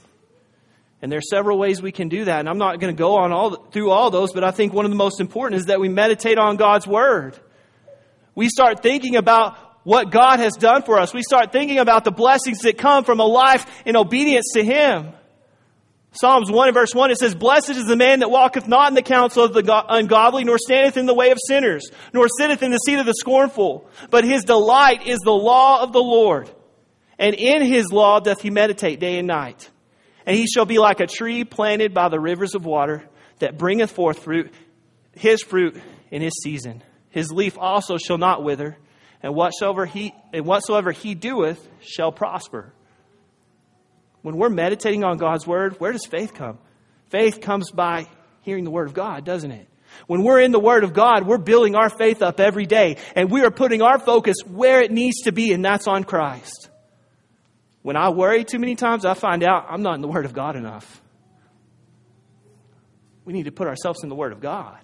And 1.02 1.12
there 1.12 1.18
are 1.18 1.30
several 1.30 1.58
ways 1.58 1.82
we 1.82 1.92
can 1.92 2.10
do 2.10 2.26
that. 2.26 2.40
And 2.40 2.50
I'm 2.50 2.60
not 2.60 2.80
going 2.80 2.94
to 2.94 2.98
go 2.98 3.18
on 3.18 3.32
all 3.32 3.56
through 3.56 3.90
all 3.90 4.12
those, 4.12 4.34
but 4.34 4.44
I 4.44 4.52
think 4.52 4.74
one 4.74 4.86
of 4.86 4.92
the 4.92 4.98
most 4.98 5.20
important 5.20 5.60
is 5.60 5.66
that 5.66 5.80
we 5.80 5.90
meditate 5.90 6.38
on 6.38 6.58
God's 6.58 6.86
Word. 6.86 7.38
We 8.36 8.50
start 8.50 8.84
thinking 8.84 9.16
about 9.16 9.58
what 9.84 10.12
God 10.12 10.40
has 10.40 10.54
done 10.54 10.84
for 10.84 11.00
us. 11.00 11.14
We 11.14 11.24
start 11.24 11.52
thinking 11.52 11.80
about 11.80 12.04
the 12.04 12.12
blessings 12.12 12.60
that 12.60 12.78
come 12.78 13.04
from 13.04 13.20
a 13.20 13.26
life 13.26 13.66
in 13.84 13.98
obedience 13.98 14.52
to 14.54 14.64
Him. 14.64 15.14
Psalms 16.14 16.52
1 16.52 16.68
and 16.68 16.76
verse 16.76 16.94
1, 16.94 17.10
it 17.10 17.18
says, 17.18 17.34
Blessed 17.34 17.70
is 17.70 17.86
the 17.86 17.96
man 17.96 18.20
that 18.20 18.30
walketh 18.30 18.68
not 18.68 18.90
in 18.90 18.96
the 18.96 19.02
counsel 19.02 19.46
of 19.46 19.54
the 19.54 19.86
ungodly, 19.90 20.44
nor 20.44 20.58
standeth 20.58 20.98
in 20.98 21.06
the 21.06 21.14
way 21.14 21.32
of 21.32 21.38
sinners, 21.48 21.90
nor 22.14 22.28
sitteth 22.38 22.62
in 22.62 22.72
the 22.72 22.78
seat 22.78 23.00
of 23.00 23.06
the 23.06 23.14
scornful. 23.14 23.90
But 24.10 24.26
his 24.26 24.44
delight 24.44 25.08
is 25.08 25.20
the 25.20 25.32
law 25.32 25.82
of 25.82 25.94
the 25.94 26.04
Lord. 26.04 26.52
And 27.18 27.34
in 27.34 27.64
his 27.64 27.92
law 27.92 28.20
doth 28.20 28.42
he 28.42 28.50
meditate 28.50 29.00
day 29.00 29.18
and 29.20 29.28
night. 29.28 29.70
And 30.32 30.39
he 30.39 30.48
shall 30.48 30.63
be 30.63 30.78
like 30.78 31.02
a 31.02 31.08
tree 31.08 31.44
planted 31.44 31.94
by 31.94 32.08
the 32.08 32.17
rivers 32.17 32.56
of 32.56 32.63
water 32.63 33.04
that 33.39 33.58
bringeth 33.58 33.91
forth 33.91 34.20
fruit, 34.20 34.54
his 35.13 35.41
fruit 35.41 35.76
in 36.10 36.22
his 36.22 36.32
season. 36.41 36.82
His 37.10 37.34
leaf 37.34 37.58
also 37.60 37.98
shall 37.98 38.17
not 38.17 38.41
wither, 38.41 38.78
and 39.22 39.36
whatsoever 39.36 39.86
he, 39.86 40.13
and 40.32 40.46
whatsoever 40.46 40.94
he 40.94 41.15
doeth 41.15 41.67
shall 41.82 42.13
prosper. 42.13 42.72
When 44.22 44.38
we're 44.38 44.48
meditating 44.48 45.04
on 45.04 45.17
God's 45.17 45.46
word, 45.46 45.82
where 45.82 45.91
does 45.91 46.06
faith 46.06 46.34
come? 46.34 46.60
Faith 47.10 47.41
comes 47.41 47.70
by 47.70 48.08
hearing 48.39 48.63
the 48.63 48.72
word 48.72 48.88
of 48.88 48.94
God, 48.94 49.26
doesn't 49.26 49.52
it? 49.52 49.67
When 50.08 50.24
we're 50.24 50.39
in 50.39 50.54
the 50.54 50.62
Word 50.62 50.86
of 50.86 50.94
God, 50.94 51.28
we're 51.28 51.39
building 51.39 51.76
our 51.76 51.89
faith 51.89 52.22
up 52.22 52.39
every 52.39 52.65
day, 52.65 52.96
and 53.17 53.30
we 53.30 53.41
are 53.41 53.52
putting 53.52 53.82
our 53.82 54.00
focus 54.00 54.38
where 54.48 54.82
it 54.82 54.91
needs 54.91 55.24
to 55.24 55.34
be, 55.34 55.52
and 55.52 55.65
that's 55.65 55.88
on 55.88 56.06
Christ. 56.06 56.70
When 57.82 57.96
I 57.96 58.10
worry 58.10 58.44
too 58.44 58.60
many 58.60 58.76
times, 58.76 59.06
I 59.06 59.13
find 59.13 59.44
out 59.44 59.65
I'm 59.70 59.82
not 59.82 59.96
in 59.96 60.02
the 60.02 60.08
Word 60.08 60.26
of 60.26 60.34
God 60.34 60.56
enough. 60.56 61.02
We 63.26 63.34
need 63.34 63.46
to 63.46 63.52
put 63.52 63.67
ourselves 63.67 64.04
in 64.04 64.10
the 64.10 64.15
Word 64.15 64.32
of 64.32 64.41
God. 64.41 64.78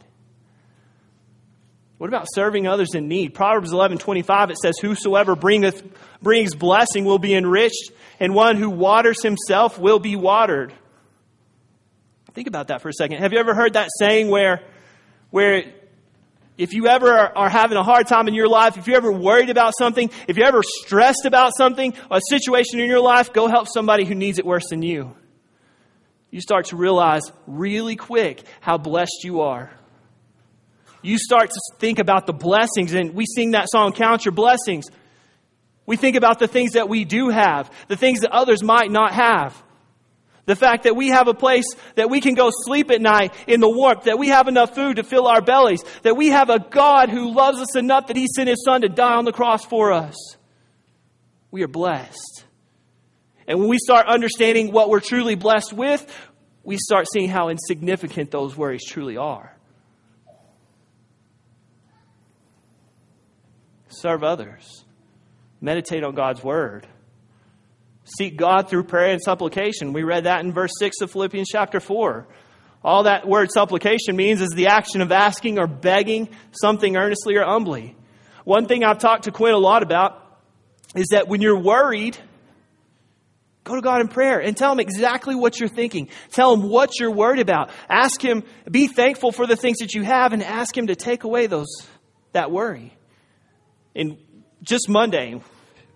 What 1.98 2.08
about 2.10 2.28
serving 2.34 2.68
others 2.68 2.94
in 2.94 3.08
need? 3.08 3.34
Proverbs 3.34 3.72
11:25 3.72 4.52
it 4.52 4.58
says 4.58 4.78
whosoever 4.80 5.36
bringeth 5.36 5.84
brings 6.22 6.54
blessing 6.54 7.06
will 7.06 7.18
be 7.18 7.34
enriched 7.34 7.92
and 8.20 8.36
one 8.36 8.58
who 8.58 8.70
waters 8.70 9.24
himself 9.24 9.80
will 9.80 10.00
be 10.00 10.16
watered. 10.16 10.74
Think 12.34 12.48
about 12.48 12.68
that 12.68 12.82
for 12.82 12.90
a 12.90 12.94
second. 12.94 13.18
Have 13.20 13.34
you 13.34 13.40
ever 13.40 13.56
heard 13.56 13.74
that 13.74 13.90
saying 13.98 14.30
where 14.30 14.62
where 15.32 15.74
if 16.58 16.74
you 16.74 16.88
ever 16.88 17.10
are 17.10 17.50
having 17.50 17.78
a 17.78 17.84
hard 17.84 18.08
time 18.08 18.28
in 18.28 18.34
your 18.34 18.48
life, 18.48 18.78
if 18.78 18.88
you're 18.88 18.98
ever 18.98 19.12
worried 19.12 19.50
about 19.50 19.74
something, 19.78 20.10
if 20.28 20.38
you're 20.38 20.48
ever 20.48 20.64
stressed 20.64 21.26
about 21.26 21.52
something, 21.56 21.94
a 22.10 22.20
situation 22.30 22.80
in 22.80 22.88
your 22.88 23.00
life, 23.00 23.32
go 23.32 23.48
help 23.48 23.68
somebody 23.68 24.06
who 24.06 24.16
needs 24.16 24.40
it 24.40 24.46
worse 24.46 24.68
than 24.70 24.82
you. 24.82 25.16
You 26.32 26.42
start 26.42 26.66
to 26.68 26.76
realize 26.76 27.22
really 27.46 27.96
quick 27.96 28.44
how 28.60 28.78
blessed 28.78 29.24
you 29.24 29.42
are. 29.42 29.72
You 31.02 31.18
start 31.18 31.52
to 31.52 31.62
think 31.78 32.00
about 32.00 32.26
the 32.26 32.34
blessings, 32.34 32.94
and 32.94 33.14
we 33.14 33.26
sing 33.26 33.52
that 33.52 33.70
song, 33.70 33.94
Count 33.94 34.26
Your 34.26 34.34
Blessings. 34.34 34.88
We 35.86 35.96
think 35.96 36.16
about 36.18 36.40
the 36.40 36.48
things 36.48 36.74
that 36.74 36.90
we 36.90 37.06
do 37.06 37.30
have, 37.30 37.72
the 37.88 37.96
things 37.96 38.22
that 38.22 38.32
others 38.32 38.64
might 38.64 38.92
not 38.92 39.14
have. 39.14 39.56
The 40.48 40.56
fact 40.56 40.86
that 40.86 40.96
we 40.96 41.10
have 41.10 41.28
a 41.28 41.34
place 41.34 41.66
that 41.96 42.10
we 42.10 42.22
can 42.22 42.34
go 42.34 42.50
sleep 42.52 42.90
at 42.90 43.02
night 43.02 43.34
in 43.48 43.60
the 43.60 43.70
warmth, 43.70 44.06
that 44.06 44.18
we 44.18 44.30
have 44.30 44.48
enough 44.48 44.74
food 44.74 44.96
to 44.96 45.04
fill 45.04 45.28
our 45.28 45.42
bellies, 45.42 45.84
that 46.04 46.16
we 46.16 46.30
have 46.30 46.50
a 46.50 46.58
God 46.58 47.10
who 47.10 47.34
loves 47.34 47.60
us 47.60 47.76
enough 47.76 48.08
that 48.08 48.16
He 48.16 48.28
sent 48.34 48.48
His 48.48 48.64
Son 48.64 48.82
to 48.82 48.88
die 48.88 49.16
on 49.16 49.26
the 49.26 49.34
cross 49.34 49.66
for 49.66 49.92
us. 49.92 50.16
We 51.52 51.64
are 51.64 51.68
blessed. 51.68 52.46
And 53.46 53.60
when 53.60 53.68
we 53.68 53.78
start 53.78 54.08
understanding 54.08 54.72
what 54.72 54.90
we're 54.90 55.02
truly 55.02 55.36
blessed 55.36 55.74
with, 55.74 56.06
we 56.64 56.78
start 56.78 57.08
seeing 57.12 57.30
how 57.30 57.50
insignificant 57.50 58.32
those 58.32 58.56
worries 58.56 58.86
truly 58.86 59.18
are. 59.18 59.54
Serve 63.90 64.24
others, 64.24 64.86
meditate 65.60 66.06
on 66.06 66.16
God's 66.16 66.42
Word. 66.42 66.88
Seek 68.18 68.38
God 68.38 68.70
through 68.70 68.84
prayer 68.84 69.12
and 69.12 69.22
supplication. 69.22 69.92
We 69.92 70.04
read 70.04 70.24
that 70.24 70.44
in 70.44 70.54
verse 70.54 70.72
6 70.80 71.02
of 71.02 71.12
Philippians 71.12 71.50
chapter 71.52 71.80
4. 71.80 72.26
All 72.84 73.04
that 73.04 73.28
word 73.28 73.52
supplication 73.52 74.16
means 74.16 74.42
is 74.42 74.52
the 74.56 74.68
action 74.68 75.02
of 75.02 75.12
asking 75.12 75.60
or 75.60 75.68
begging 75.68 76.30
something 76.52 76.96
earnestly 76.96 77.36
or 77.36 77.44
humbly. 77.44 77.98
One 78.46 78.66
thing 78.66 78.86
I've 78.86 79.00
talked 79.00 79.26
to 79.26 79.32
Quinn 79.32 79.54
a 79.54 79.58
lot 79.58 79.84
about 79.84 80.24
is 80.96 81.08
that 81.12 81.28
when 81.28 81.42
you're 81.42 81.60
worried, 81.60 82.18
go 83.66 83.76
to 83.76 83.82
God 83.82 84.00
in 84.00 84.08
prayer 84.08 84.40
and 84.40 84.56
tell 84.56 84.72
Him 84.72 84.80
exactly 84.80 85.36
what 85.36 85.60
you're 85.60 85.68
thinking. 85.68 86.08
Tell 86.32 86.54
Him 86.54 86.70
what 86.70 86.98
you're 86.98 87.12
worried 87.12 87.42
about. 87.42 87.72
Ask 87.90 88.22
Him, 88.22 88.44
be 88.72 88.88
thankful 88.88 89.34
for 89.34 89.46
the 89.46 89.58
things 89.58 89.80
that 89.80 89.94
you 89.94 90.04
have 90.04 90.32
and 90.32 90.42
ask 90.42 90.78
Him 90.78 90.88
to 90.88 90.96
take 90.96 91.26
away 91.26 91.48
those, 91.48 91.68
that 92.32 92.52
worry. 92.52 92.94
And 93.94 94.18
just 94.64 94.88
Monday, 94.88 95.42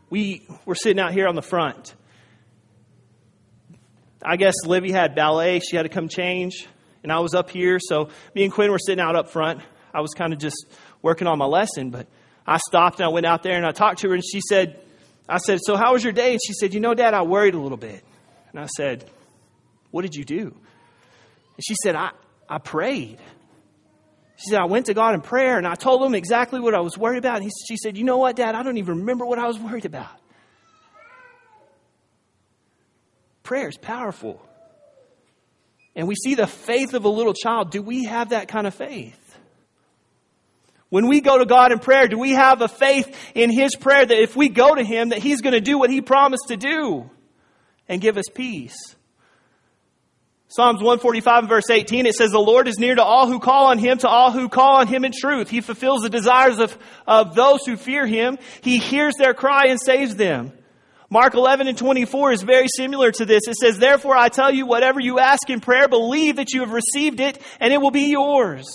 we 0.10 0.46
were 0.66 0.76
sitting 0.76 1.00
out 1.00 1.14
here 1.14 1.28
on 1.28 1.36
the 1.36 1.42
front 1.42 1.96
I 4.24 4.36
guess 4.36 4.56
Livy 4.66 4.92
had 4.92 5.16
ballet. 5.16 5.60
She 5.60 5.76
had 5.76 5.84
to 5.84 5.90
come 5.90 6.08
change. 6.08 6.68
And 7.04 7.12
I 7.12 7.20
was 7.20 7.34
up 7.34 7.50
here. 7.50 7.80
So 7.80 8.10
me 8.36 8.44
and 8.44 8.54
Quinn 8.54 8.72
were 8.72 8.80
sitting 8.80 9.04
out 9.04 9.16
up 9.16 9.30
front. 9.30 9.62
I 9.94 10.02
was 10.02 10.12
kind 10.12 10.34
of 10.34 10.40
just 10.40 10.66
working 11.02 11.28
on 11.28 11.38
my 11.38 11.46
lesson. 11.46 11.90
But 11.90 12.08
I 12.46 12.58
stopped 12.58 13.00
and 13.00 13.06
I 13.06 13.10
went 13.10 13.26
out 13.26 13.44
there 13.44 13.56
and 13.56 13.66
I 13.66 13.72
talked 13.72 14.00
to 14.02 14.10
her. 14.10 14.14
And 14.14 14.24
she 14.24 14.42
said, 14.42 14.82
I 15.28 15.38
said, 15.38 15.60
So 15.64 15.76
how 15.76 15.94
was 15.94 16.04
your 16.04 16.14
day? 16.14 16.34
And 16.34 16.40
she 16.46 16.54
said, 16.54 16.74
You 16.74 16.80
know, 16.80 16.94
Dad, 16.94 17.14
I 17.14 17.24
worried 17.24 17.56
a 17.56 17.60
little 17.60 17.78
bit. 17.78 18.04
And 18.52 18.60
I 18.60 18.68
said, 18.68 19.10
What 19.90 20.04
did 20.04 20.16
you 20.16 20.24
do? 20.24 20.42
And 20.42 21.64
she 21.66 21.76
said, 21.84 21.96
I, 21.96 22.12
I 22.48 22.60
prayed. 22.60 23.20
She 24.38 24.50
said, 24.50 24.60
I 24.60 24.66
went 24.66 24.88
to 24.88 24.94
God 24.94 25.14
in 25.14 25.22
prayer 25.22 25.58
and 25.58 25.68
I 25.68 25.76
told 25.76 26.04
him 26.04 26.16
exactly 26.16 26.60
what 26.60 26.74
I 26.74 26.80
was 26.80 26.98
worried 26.98 27.20
about. 27.20 27.38
And 27.38 27.46
he, 27.46 27.52
she 27.68 27.78
said, 27.78 27.98
You 27.98 28.04
know 28.04 28.18
what, 28.18 28.36
Dad? 28.36 28.56
I 28.56 28.64
don't 28.64 28.78
even 28.78 29.00
remember 29.00 29.26
what 29.26 29.40
I 29.40 29.48
was 29.48 29.58
worried 29.58 29.86
about. 29.86 30.21
Prayer 33.52 33.68
is 33.68 33.76
powerful. 33.76 34.42
And 35.94 36.08
we 36.08 36.16
see 36.16 36.36
the 36.36 36.48
faith 36.48 36.94
of 36.94 37.04
a 37.04 37.10
little 37.10 37.34
child. 37.34 37.70
Do 37.70 37.82
we 37.82 38.06
have 38.06 38.30
that 38.30 38.48
kind 38.48 38.66
of 38.66 38.74
faith? 38.74 39.38
When 40.88 41.10
we 41.10 41.20
go 41.20 41.38
to 41.38 41.46
God 41.46 41.74
in 41.74 41.80
prayer, 41.80 42.08
do 42.08 42.18
we 42.18 42.32
have 42.32 42.62
a 42.62 42.70
faith 42.70 43.14
in 43.36 43.52
His 43.52 43.76
prayer 43.76 44.06
that 44.06 44.18
if 44.18 44.38
we 44.38 44.48
go 44.48 44.74
to 44.74 44.82
Him, 44.86 45.10
that 45.10 45.20
He's 45.20 45.42
going 45.42 45.52
to 45.52 45.60
do 45.60 45.78
what 45.78 45.90
He 45.90 46.00
promised 46.00 46.46
to 46.48 46.56
do 46.56 47.10
and 47.90 48.00
give 48.00 48.18
us 48.18 48.24
peace? 48.34 48.96
Psalms 50.48 50.78
145 50.78 51.50
verse 51.50 51.70
18, 51.70 52.06
it 52.06 52.16
says, 52.16 52.32
The 52.32 52.40
Lord 52.40 52.70
is 52.70 52.80
near 52.80 52.96
to 52.96 53.04
all 53.04 53.28
who 53.28 53.42
call 53.42 53.66
on 53.66 53.80
Him, 53.80 53.98
to 53.98 54.08
all 54.08 54.32
who 54.32 54.48
call 54.48 54.78
on 54.78 54.88
Him 54.88 55.04
in 55.04 55.12
truth. 55.12 55.50
He 55.50 55.60
fulfills 55.60 56.04
the 56.04 56.10
desires 56.10 56.60
of, 56.60 56.78
of 57.06 57.36
those 57.36 57.66
who 57.66 57.76
fear 57.76 58.08
Him. 58.08 58.38
He 58.62 58.78
hears 58.78 59.16
their 59.20 59.34
cry 59.34 59.66
and 59.66 59.78
saves 59.78 60.16
them. 60.16 60.54
Mark 61.12 61.34
11 61.34 61.68
and 61.68 61.78
24 61.78 62.32
is 62.32 62.42
very 62.42 62.68
similar 62.74 63.12
to 63.12 63.26
this. 63.26 63.42
It 63.46 63.58
says, 63.58 63.78
Therefore 63.78 64.16
I 64.16 64.30
tell 64.30 64.50
you, 64.50 64.66
whatever 64.66 65.02
you 65.02 65.20
ask 65.20 65.50
in 65.50 65.60
prayer, 65.60 65.90
believe 65.90 66.38
that 66.38 66.54
you 66.54 66.62
have 66.62 66.72
received 66.72 67.20
it 67.20 67.40
and 67.60 67.74
it 67.74 67.82
will 67.82 67.92
be 67.92 68.10
yours. 68.10 68.66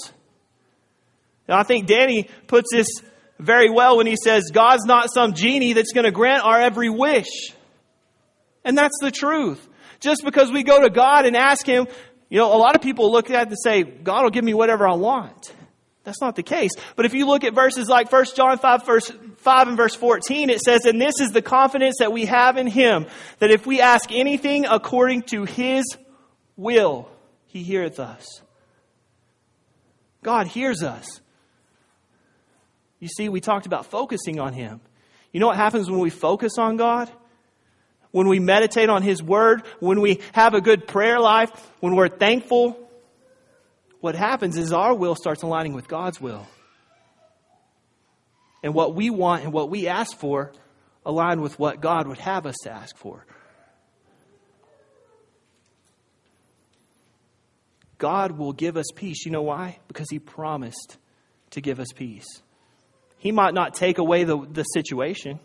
Now 1.48 1.58
I 1.58 1.62
think 1.62 1.86
Danny 1.86 2.28
puts 2.46 2.68
this 2.70 2.88
very 3.38 3.70
well 3.70 3.96
when 3.96 4.06
he 4.06 4.16
says, 4.22 4.50
God's 4.52 4.84
not 4.84 5.10
some 5.12 5.32
genie 5.32 5.72
that's 5.72 5.92
going 5.94 6.04
to 6.04 6.10
grant 6.10 6.44
our 6.44 6.60
every 6.60 6.90
wish. 6.90 7.54
And 8.66 8.76
that's 8.76 8.98
the 9.00 9.10
truth. 9.10 9.66
Just 10.00 10.22
because 10.22 10.52
we 10.52 10.62
go 10.62 10.82
to 10.82 10.90
God 10.90 11.24
and 11.24 11.36
ask 11.36 11.64
Him, 11.64 11.86
you 12.28 12.38
know, 12.38 12.54
a 12.54 12.58
lot 12.58 12.74
of 12.74 12.82
people 12.82 13.10
look 13.10 13.30
at 13.30 13.46
it 13.46 13.48
and 13.48 13.56
say, 13.62 13.82
God 13.82 14.24
will 14.24 14.30
give 14.30 14.44
me 14.44 14.52
whatever 14.52 14.86
I 14.86 14.94
want. 14.94 15.54
That's 16.06 16.20
not 16.20 16.36
the 16.36 16.44
case. 16.44 16.70
But 16.94 17.04
if 17.04 17.14
you 17.14 17.26
look 17.26 17.42
at 17.42 17.52
verses 17.52 17.88
like 17.88 18.12
1 18.12 18.26
John 18.36 18.58
5, 18.58 18.86
verse 18.86 19.10
5 19.38 19.68
and 19.68 19.76
verse 19.76 19.96
14, 19.96 20.50
it 20.50 20.60
says, 20.60 20.84
And 20.84 21.00
this 21.00 21.20
is 21.20 21.32
the 21.32 21.42
confidence 21.42 21.96
that 21.98 22.12
we 22.12 22.26
have 22.26 22.56
in 22.56 22.68
him, 22.68 23.06
that 23.40 23.50
if 23.50 23.66
we 23.66 23.80
ask 23.80 24.12
anything 24.12 24.66
according 24.66 25.22
to 25.22 25.44
his 25.44 25.84
will, 26.56 27.08
he 27.48 27.64
heareth 27.64 27.98
us. 27.98 28.24
God 30.22 30.46
hears 30.46 30.84
us. 30.84 31.20
You 33.00 33.08
see, 33.08 33.28
we 33.28 33.40
talked 33.40 33.66
about 33.66 33.86
focusing 33.86 34.38
on 34.38 34.52
him. 34.52 34.80
You 35.32 35.40
know 35.40 35.48
what 35.48 35.56
happens 35.56 35.90
when 35.90 35.98
we 35.98 36.10
focus 36.10 36.56
on 36.56 36.76
God? 36.76 37.10
When 38.12 38.28
we 38.28 38.38
meditate 38.38 38.88
on 38.90 39.02
his 39.02 39.24
word, 39.24 39.64
when 39.80 40.00
we 40.00 40.20
have 40.34 40.54
a 40.54 40.60
good 40.60 40.86
prayer 40.86 41.18
life, 41.18 41.50
when 41.80 41.96
we're 41.96 42.08
thankful, 42.08 42.85
what 44.00 44.14
happens 44.14 44.56
is 44.56 44.72
our 44.72 44.94
will 44.94 45.14
starts 45.14 45.42
aligning 45.42 45.72
with 45.72 45.88
God's 45.88 46.20
will. 46.20 46.46
And 48.62 48.74
what 48.74 48.94
we 48.94 49.10
want 49.10 49.44
and 49.44 49.52
what 49.52 49.70
we 49.70 49.86
ask 49.86 50.16
for 50.16 50.52
align 51.04 51.40
with 51.40 51.58
what 51.58 51.80
God 51.80 52.08
would 52.08 52.18
have 52.18 52.46
us 52.46 52.56
to 52.64 52.70
ask 52.70 52.96
for. 52.96 53.24
God 57.98 58.32
will 58.32 58.52
give 58.52 58.76
us 58.76 58.86
peace. 58.94 59.24
You 59.24 59.32
know 59.32 59.42
why? 59.42 59.78
Because 59.88 60.08
He 60.10 60.18
promised 60.18 60.98
to 61.50 61.60
give 61.60 61.80
us 61.80 61.88
peace. 61.94 62.26
He 63.18 63.32
might 63.32 63.54
not 63.54 63.74
take 63.74 63.98
away 63.98 64.24
the, 64.24 64.38
the 64.38 64.64
situation. 64.64 65.40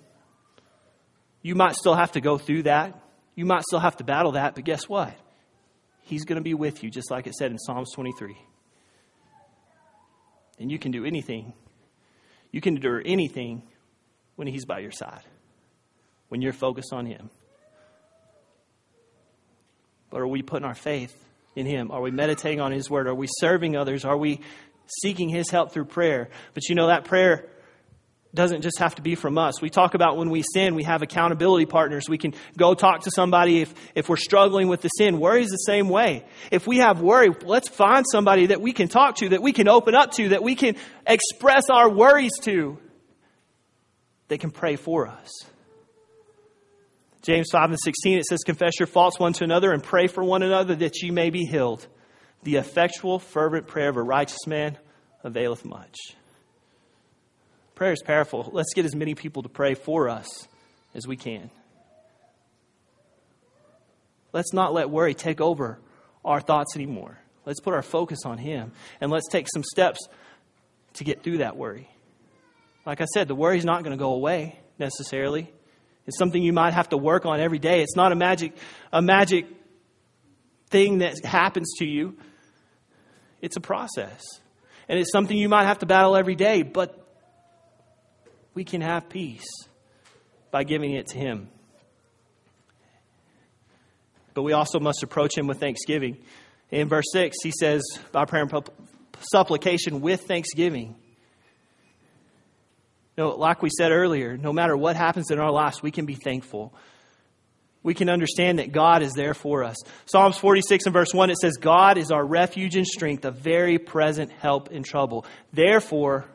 You 1.42 1.56
might 1.56 1.76
still 1.76 1.96
have 1.96 2.12
to 2.14 2.22
go 2.22 2.38
through 2.38 2.64
that. 2.64 3.00
You 3.36 3.46
might 3.46 3.64
still 3.64 3.80
have 3.80 3.98
to 3.98 4.04
battle 4.04 4.34
that, 4.34 4.56
but 4.56 4.66
guess 4.66 4.90
what? 4.90 5.14
He's 6.02 6.26
going 6.26 6.38
to 6.38 6.44
be 6.44 6.54
with 6.54 6.84
you, 6.84 6.90
just 6.90 7.12
like 7.12 7.28
it 7.28 7.36
said 7.36 7.52
in 7.52 7.60
Psalms 7.60 7.92
23. 7.94 8.36
And 10.60 10.72
you 10.72 10.78
can 10.78 10.92
do 10.92 11.06
anything. 11.06 11.54
You 12.52 12.62
can 12.62 12.76
endure 12.76 13.02
anything 13.04 13.64
when 14.36 14.48
He's 14.48 14.66
by 14.66 14.80
your 14.80 14.92
side, 14.92 15.24
when 16.30 16.42
you're 16.42 16.54
focused 16.54 16.94
on 16.94 17.06
Him. 17.06 17.30
But 20.10 20.22
are 20.22 20.28
we 20.28 20.42
putting 20.42 20.66
our 20.66 20.76
faith 20.76 21.16
in 21.56 21.66
Him? 21.66 21.92
Are 21.92 22.02
we 22.02 22.12
meditating 22.12 22.60
on 22.60 22.72
His 22.72 22.90
Word? 22.90 23.08
Are 23.08 23.16
we 23.16 23.28
serving 23.40 23.76
others? 23.76 24.04
Are 24.04 24.18
we 24.18 24.42
seeking 25.02 25.30
His 25.30 25.50
help 25.50 25.72
through 25.72 25.86
prayer? 25.86 26.30
But 26.54 26.68
you 26.68 26.76
know, 26.76 26.88
that 26.88 27.06
prayer 27.06 27.48
doesn't 28.34 28.62
just 28.62 28.80
have 28.80 28.96
to 28.96 29.02
be 29.02 29.16
from 29.16 29.38
us. 29.38 29.62
We 29.62 29.70
talk 29.70 29.94
about 29.94 30.16
when 30.16 30.30
we 30.30 30.44
sin, 30.54 30.76
we 30.76 30.84
have 30.84 31.02
accountability 31.02 31.66
partners. 31.66 32.08
We 32.08 32.18
can 32.18 32.34
go 32.58 32.74
talk 32.74 33.02
to 33.02 33.12
somebody 33.12 33.62
if, 33.62 33.74
if 33.94 34.08
we're 34.08 34.16
struggling 34.16 34.70
with 34.70 34.82
the 34.82 34.88
sin. 34.90 35.20
Worry 35.20 35.44
is 35.44 35.50
the 35.50 35.58
same 35.58 35.90
way. 35.90 36.24
If 36.50 36.66
we 36.66 36.78
have 36.78 37.02
worry, 37.02 37.30
let's 37.44 37.68
find 37.68 38.06
somebody 38.10 38.48
that 38.48 38.62
we 38.62 38.72
can 38.72 38.88
talk 38.88 39.18
to, 39.18 39.30
that 39.30 39.42
we 39.42 39.52
can 39.52 39.68
open 39.68 39.96
up 39.96 40.12
to, 40.14 40.30
that 40.30 40.44
we 40.44 40.56
can 40.56 40.78
express 41.06 41.70
our 41.70 41.90
worries 41.90 42.32
to, 42.44 42.78
that 44.30 44.40
can 44.40 44.52
pray 44.52 44.78
for 44.78 45.08
us. 45.08 45.30
James 47.22 47.50
5 47.52 47.72
and 47.72 47.80
16, 47.80 48.18
it 48.18 48.26
says, 48.26 48.40
Confess 48.46 48.80
your 48.80 48.88
faults 48.88 49.20
one 49.20 49.34
to 49.34 49.44
another 49.44 49.74
and 49.74 49.84
pray 49.84 50.08
for 50.08 50.24
one 50.24 50.42
another 50.42 50.74
that 50.76 51.04
ye 51.04 51.12
may 51.12 51.30
be 51.30 51.46
healed. 51.46 51.86
The 52.44 52.56
effectual, 52.56 53.20
fervent 53.20 53.68
prayer 53.68 53.90
of 53.90 53.98
a 53.98 54.02
righteous 54.02 54.48
man 54.48 54.78
availeth 55.24 55.66
much. 55.66 55.96
Prayer 57.82 57.94
is 57.94 58.04
powerful. 58.04 58.48
Let's 58.54 58.76
get 58.76 58.86
as 58.86 58.94
many 58.94 59.16
people 59.16 59.42
to 59.42 59.50
pray 59.50 59.74
for 59.74 60.08
us 60.08 60.48
as 60.94 61.08
we 61.08 61.18
can. 61.18 61.50
Let's 64.34 64.54
not 64.54 64.72
let 64.72 64.92
worry 64.92 65.16
take 65.16 65.42
over 65.42 65.80
our 66.24 66.42
thoughts 66.42 66.76
anymore. 66.76 67.18
Let's 67.44 67.60
put 67.60 67.74
our 67.74 67.82
focus 67.82 68.20
on 68.24 68.38
Him 68.38 68.72
and 69.00 69.10
let's 69.10 69.28
take 69.30 69.48
some 69.52 69.64
steps 69.64 70.00
to 70.94 71.04
get 71.04 71.24
through 71.24 71.40
that 71.40 71.58
worry. 71.58 71.90
Like 72.86 73.02
I 73.02 73.06
said, 73.06 73.28
the 73.28 73.34
worry 73.34 73.58
is 73.58 73.66
not 73.66 73.84
going 73.84 73.98
to 73.98 74.00
go 74.00 74.14
away 74.14 74.60
necessarily. 74.78 75.52
It's 76.06 76.20
something 76.20 76.44
you 76.44 76.54
might 76.54 76.76
have 76.76 76.90
to 76.90 76.98
work 76.98 77.26
on 77.26 77.40
every 77.40 77.58
day. 77.58 77.82
It's 77.82 77.96
not 77.96 78.12
a 78.12 78.16
magic, 78.16 78.54
a 78.94 79.02
magic 79.02 79.48
thing 80.70 81.00
that 81.00 81.16
happens 81.26 81.74
to 81.80 81.86
you. 81.88 82.16
It's 83.42 83.56
a 83.56 83.60
process. 83.60 84.22
And 84.88 85.00
it's 85.00 85.12
something 85.12 85.36
you 85.36 85.50
might 85.50 85.66
have 85.66 85.80
to 85.80 85.88
battle 85.88 86.16
every 86.16 86.36
day, 86.36 86.62
but 86.62 87.00
we 88.54 88.64
can 88.64 88.82
have 88.82 89.10
peace 89.10 89.46
by 90.52 90.64
giving 90.64 90.94
it 90.94 91.08
to 91.08 91.18
Him. 91.18 91.50
But 94.34 94.44
we 94.44 94.54
also 94.54 94.80
must 94.80 95.04
approach 95.04 95.38
Him 95.38 95.48
with 95.48 95.60
thanksgiving. 95.60 96.18
In 96.70 96.88
verse 96.88 97.06
6, 97.12 97.38
he 97.44 97.52
says, 97.52 97.82
by 98.12 98.26
prayer 98.26 98.44
and 98.44 98.70
supplication 99.20 100.02
with 100.02 100.22
thanksgiving. 100.22 100.96
Know, 103.18 103.36
like 103.36 103.62
we 103.62 103.70
said 103.78 103.92
earlier, 103.92 104.38
no 104.38 104.54
matter 104.54 104.76
what 104.76 104.96
happens 104.96 105.32
in 105.32 105.40
our 105.40 105.52
lives, 105.52 105.84
we 105.84 105.92
can 105.92 106.06
be 106.06 106.16
thankful. 106.16 106.74
We 107.84 107.94
can 107.94 108.10
understand 108.10 108.60
that 108.60 108.72
God 108.72 109.02
is 109.02 109.14
there 109.14 109.34
for 109.34 109.64
us. 109.64 109.76
Psalms 110.06 110.38
46 110.38 110.86
and 110.86 110.94
verse 110.94 111.14
1, 111.14 111.30
it 111.30 111.38
says, 111.38 111.58
God 111.58 111.98
is 111.98 112.12
our 112.12 112.26
refuge 112.26 112.76
and 112.76 112.88
strength, 112.88 113.26
a 113.26 113.32
very 113.32 113.80
present 113.80 114.32
help 114.32 114.72
in 114.72 114.84
trouble. 114.84 115.26
Therefore, 115.52 116.26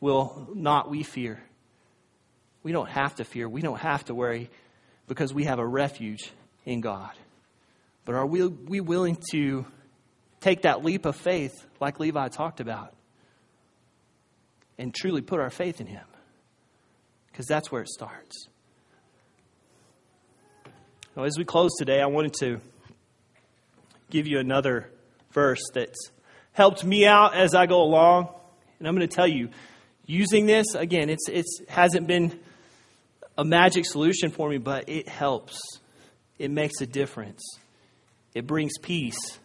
will 0.00 0.48
not 0.54 0.90
we 0.90 1.02
fear? 1.02 1.42
We 2.62 2.72
don't 2.72 2.88
have 2.88 3.16
to 3.16 3.24
fear. 3.24 3.48
We 3.48 3.62
don't 3.62 3.78
have 3.78 4.04
to 4.06 4.14
worry 4.14 4.50
because 5.06 5.32
we 5.32 5.44
have 5.44 5.58
a 5.58 5.66
refuge 5.66 6.30
in 6.64 6.80
God. 6.80 7.12
But 8.04 8.14
are 8.14 8.26
we, 8.26 8.46
we 8.46 8.80
willing 8.80 9.18
to 9.32 9.66
take 10.40 10.62
that 10.62 10.84
leap 10.84 11.04
of 11.04 11.16
faith, 11.16 11.52
like 11.80 12.00
Levi 12.00 12.28
talked 12.28 12.60
about, 12.60 12.94
and 14.78 14.94
truly 14.94 15.20
put 15.20 15.40
our 15.40 15.50
faith 15.50 15.80
in 15.80 15.86
Him? 15.86 16.04
Because 17.30 17.46
that's 17.46 17.70
where 17.70 17.82
it 17.82 17.88
starts. 17.88 18.48
Now, 21.16 21.24
as 21.24 21.36
we 21.36 21.44
close 21.44 21.72
today, 21.78 22.00
I 22.00 22.06
wanted 22.06 22.34
to 22.40 22.60
give 24.10 24.26
you 24.26 24.38
another 24.38 24.90
verse 25.32 25.62
that's 25.74 26.10
helped 26.52 26.84
me 26.84 27.06
out 27.06 27.34
as 27.34 27.54
I 27.54 27.66
go 27.66 27.82
along. 27.82 28.28
And 28.78 28.86
I'm 28.86 28.94
going 28.94 29.08
to 29.08 29.14
tell 29.14 29.26
you, 29.26 29.50
using 30.08 30.46
this, 30.46 30.74
again, 30.74 31.10
it's, 31.10 31.28
it's 31.28 31.60
hasn't 31.68 32.08
been 32.08 32.40
a 33.36 33.44
magic 33.44 33.84
solution 33.84 34.30
for 34.30 34.48
me, 34.48 34.58
but 34.58 34.88
it 34.88 35.08
helps. 35.08 35.60
It 36.38 36.50
makes 36.50 36.80
a 36.80 36.86
difference. 36.86 37.40
It 38.34 38.46
brings 38.46 38.72
peace. 38.82 39.38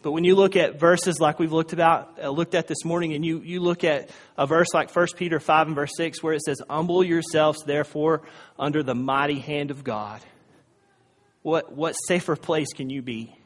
But 0.00 0.12
when 0.12 0.24
you 0.24 0.34
look 0.34 0.56
at 0.56 0.80
verses 0.80 1.20
like 1.20 1.38
we've 1.38 1.52
looked 1.52 1.72
about, 1.72 2.18
uh, 2.20 2.30
looked 2.30 2.56
at 2.56 2.66
this 2.66 2.84
morning, 2.84 3.12
and 3.12 3.24
you, 3.24 3.40
you 3.40 3.60
look 3.60 3.84
at 3.84 4.10
a 4.36 4.48
verse 4.48 4.68
like 4.74 4.94
1 4.94 5.06
Peter 5.16 5.38
5 5.38 5.68
and 5.68 5.76
verse 5.76 5.92
6, 5.96 6.22
where 6.22 6.34
it 6.34 6.42
says, 6.42 6.60
Humble 6.68 7.04
yourselves, 7.04 7.62
therefore, 7.64 8.22
under 8.58 8.82
the 8.82 8.96
mighty 8.96 9.38
hand 9.38 9.70
of 9.70 9.84
God. 9.84 10.20
What, 11.42 11.72
what 11.72 11.92
safer 11.92 12.34
place 12.34 12.72
can 12.72 12.90
you 12.90 13.02
be? 13.02 13.36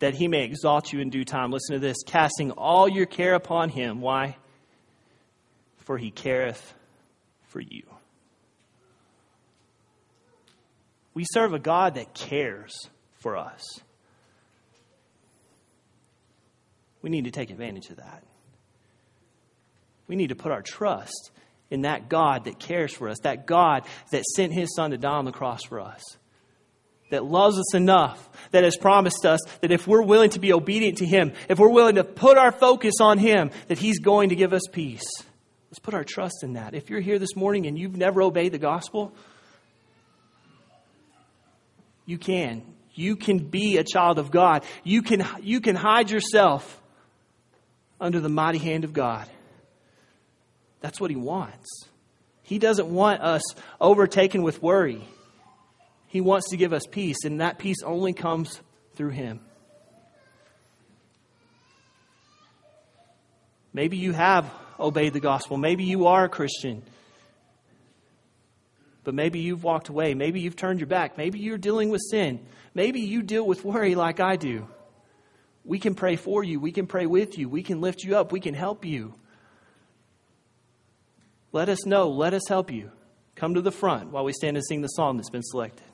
That 0.00 0.14
he 0.14 0.28
may 0.28 0.44
exalt 0.44 0.92
you 0.92 1.00
in 1.00 1.10
due 1.10 1.24
time. 1.24 1.52
Listen 1.52 1.74
to 1.74 1.78
this 1.78 2.02
casting 2.04 2.50
all 2.50 2.88
your 2.88 3.06
care 3.06 3.34
upon 3.34 3.68
him. 3.68 4.00
Why? 4.00 4.36
For 5.78 5.96
he 5.96 6.10
careth 6.10 6.74
for 7.48 7.60
you. 7.60 7.82
We 11.14 11.24
serve 11.32 11.54
a 11.54 11.58
God 11.58 11.94
that 11.94 12.14
cares 12.14 12.88
for 13.18 13.36
us. 13.36 13.62
We 17.02 17.10
need 17.10 17.24
to 17.24 17.30
take 17.30 17.50
advantage 17.50 17.90
of 17.90 17.96
that. 17.96 18.22
We 20.06 20.16
need 20.16 20.28
to 20.28 20.34
put 20.34 20.52
our 20.52 20.62
trust 20.62 21.30
in 21.70 21.82
that 21.82 22.08
God 22.08 22.44
that 22.44 22.58
cares 22.58 22.92
for 22.92 23.08
us, 23.08 23.18
that 23.22 23.46
God 23.46 23.84
that 24.12 24.24
sent 24.36 24.52
his 24.52 24.74
son 24.74 24.90
to 24.90 24.98
die 24.98 25.10
on 25.10 25.24
the 25.24 25.32
cross 25.32 25.62
for 25.64 25.80
us 25.80 26.02
that 27.10 27.24
loves 27.24 27.58
us 27.58 27.74
enough, 27.74 28.28
that 28.50 28.64
has 28.64 28.76
promised 28.76 29.26
us 29.26 29.40
that 29.60 29.70
if 29.70 29.86
we're 29.86 30.02
willing 30.02 30.30
to 30.30 30.40
be 30.40 30.52
obedient 30.52 30.98
to 30.98 31.06
Him, 31.06 31.32
if 31.48 31.58
we're 31.58 31.68
willing 31.68 31.96
to 31.96 32.04
put 32.04 32.38
our 32.38 32.52
focus 32.52 32.94
on 33.00 33.18
Him, 33.18 33.50
that 33.68 33.78
He's 33.78 33.98
going 33.98 34.30
to 34.30 34.36
give 34.36 34.52
us 34.52 34.62
peace. 34.72 35.04
Let's 35.70 35.78
put 35.78 35.94
our 35.94 36.04
trust 36.04 36.42
in 36.42 36.54
that. 36.54 36.74
If 36.74 36.90
you're 36.90 37.00
here 37.00 37.18
this 37.18 37.36
morning 37.36 37.66
and 37.66 37.78
you've 37.78 37.96
never 37.96 38.22
obeyed 38.22 38.52
the 38.52 38.58
gospel, 38.58 39.12
you 42.06 42.18
can. 42.18 42.62
You 42.94 43.14
can 43.14 43.38
be 43.38 43.78
a 43.78 43.84
child 43.84 44.18
of 44.18 44.32
God. 44.32 44.64
You 44.82 45.02
can, 45.02 45.24
you 45.42 45.60
can 45.60 45.76
hide 45.76 46.10
yourself 46.10 46.80
under 48.00 48.18
the 48.18 48.28
mighty 48.28 48.58
hand 48.58 48.84
of 48.84 48.92
God. 48.92 49.28
That's 50.80 51.00
what 51.00 51.10
He 51.10 51.16
wants. 51.16 51.68
He 52.42 52.58
doesn't 52.58 52.88
want 52.88 53.22
us 53.22 53.42
overtaken 53.80 54.42
with 54.42 54.60
worry. 54.60 55.06
He 56.10 56.20
wants 56.20 56.50
to 56.50 56.56
give 56.56 56.72
us 56.72 56.82
peace, 56.90 57.24
and 57.24 57.40
that 57.40 57.58
peace 57.58 57.84
only 57.84 58.12
comes 58.12 58.60
through 58.94 59.10
Him. 59.10 59.40
Maybe 63.72 63.96
you 63.96 64.12
have 64.12 64.52
obeyed 64.80 65.12
the 65.12 65.20
gospel. 65.20 65.56
Maybe 65.56 65.84
you 65.84 66.08
are 66.08 66.24
a 66.24 66.28
Christian. 66.28 66.82
But 69.04 69.14
maybe 69.14 69.38
you've 69.38 69.62
walked 69.62 69.88
away. 69.88 70.14
Maybe 70.14 70.40
you've 70.40 70.56
turned 70.56 70.80
your 70.80 70.88
back. 70.88 71.16
Maybe 71.16 71.38
you're 71.38 71.58
dealing 71.58 71.90
with 71.90 72.00
sin. 72.10 72.44
Maybe 72.74 73.02
you 73.02 73.22
deal 73.22 73.46
with 73.46 73.64
worry 73.64 73.94
like 73.94 74.18
I 74.18 74.34
do. 74.34 74.66
We 75.64 75.78
can 75.78 75.94
pray 75.94 76.16
for 76.16 76.42
you. 76.42 76.58
We 76.58 76.72
can 76.72 76.88
pray 76.88 77.06
with 77.06 77.38
you. 77.38 77.48
We 77.48 77.62
can 77.62 77.80
lift 77.80 78.02
you 78.02 78.16
up. 78.16 78.32
We 78.32 78.40
can 78.40 78.54
help 78.54 78.84
you. 78.84 79.14
Let 81.52 81.68
us 81.68 81.86
know. 81.86 82.08
Let 82.08 82.34
us 82.34 82.48
help 82.48 82.72
you. 82.72 82.90
Come 83.36 83.54
to 83.54 83.62
the 83.62 83.70
front 83.70 84.10
while 84.10 84.24
we 84.24 84.32
stand 84.32 84.56
and 84.56 84.66
sing 84.66 84.80
the 84.82 84.88
song 84.88 85.16
that's 85.16 85.30
been 85.30 85.44
selected. 85.44 85.86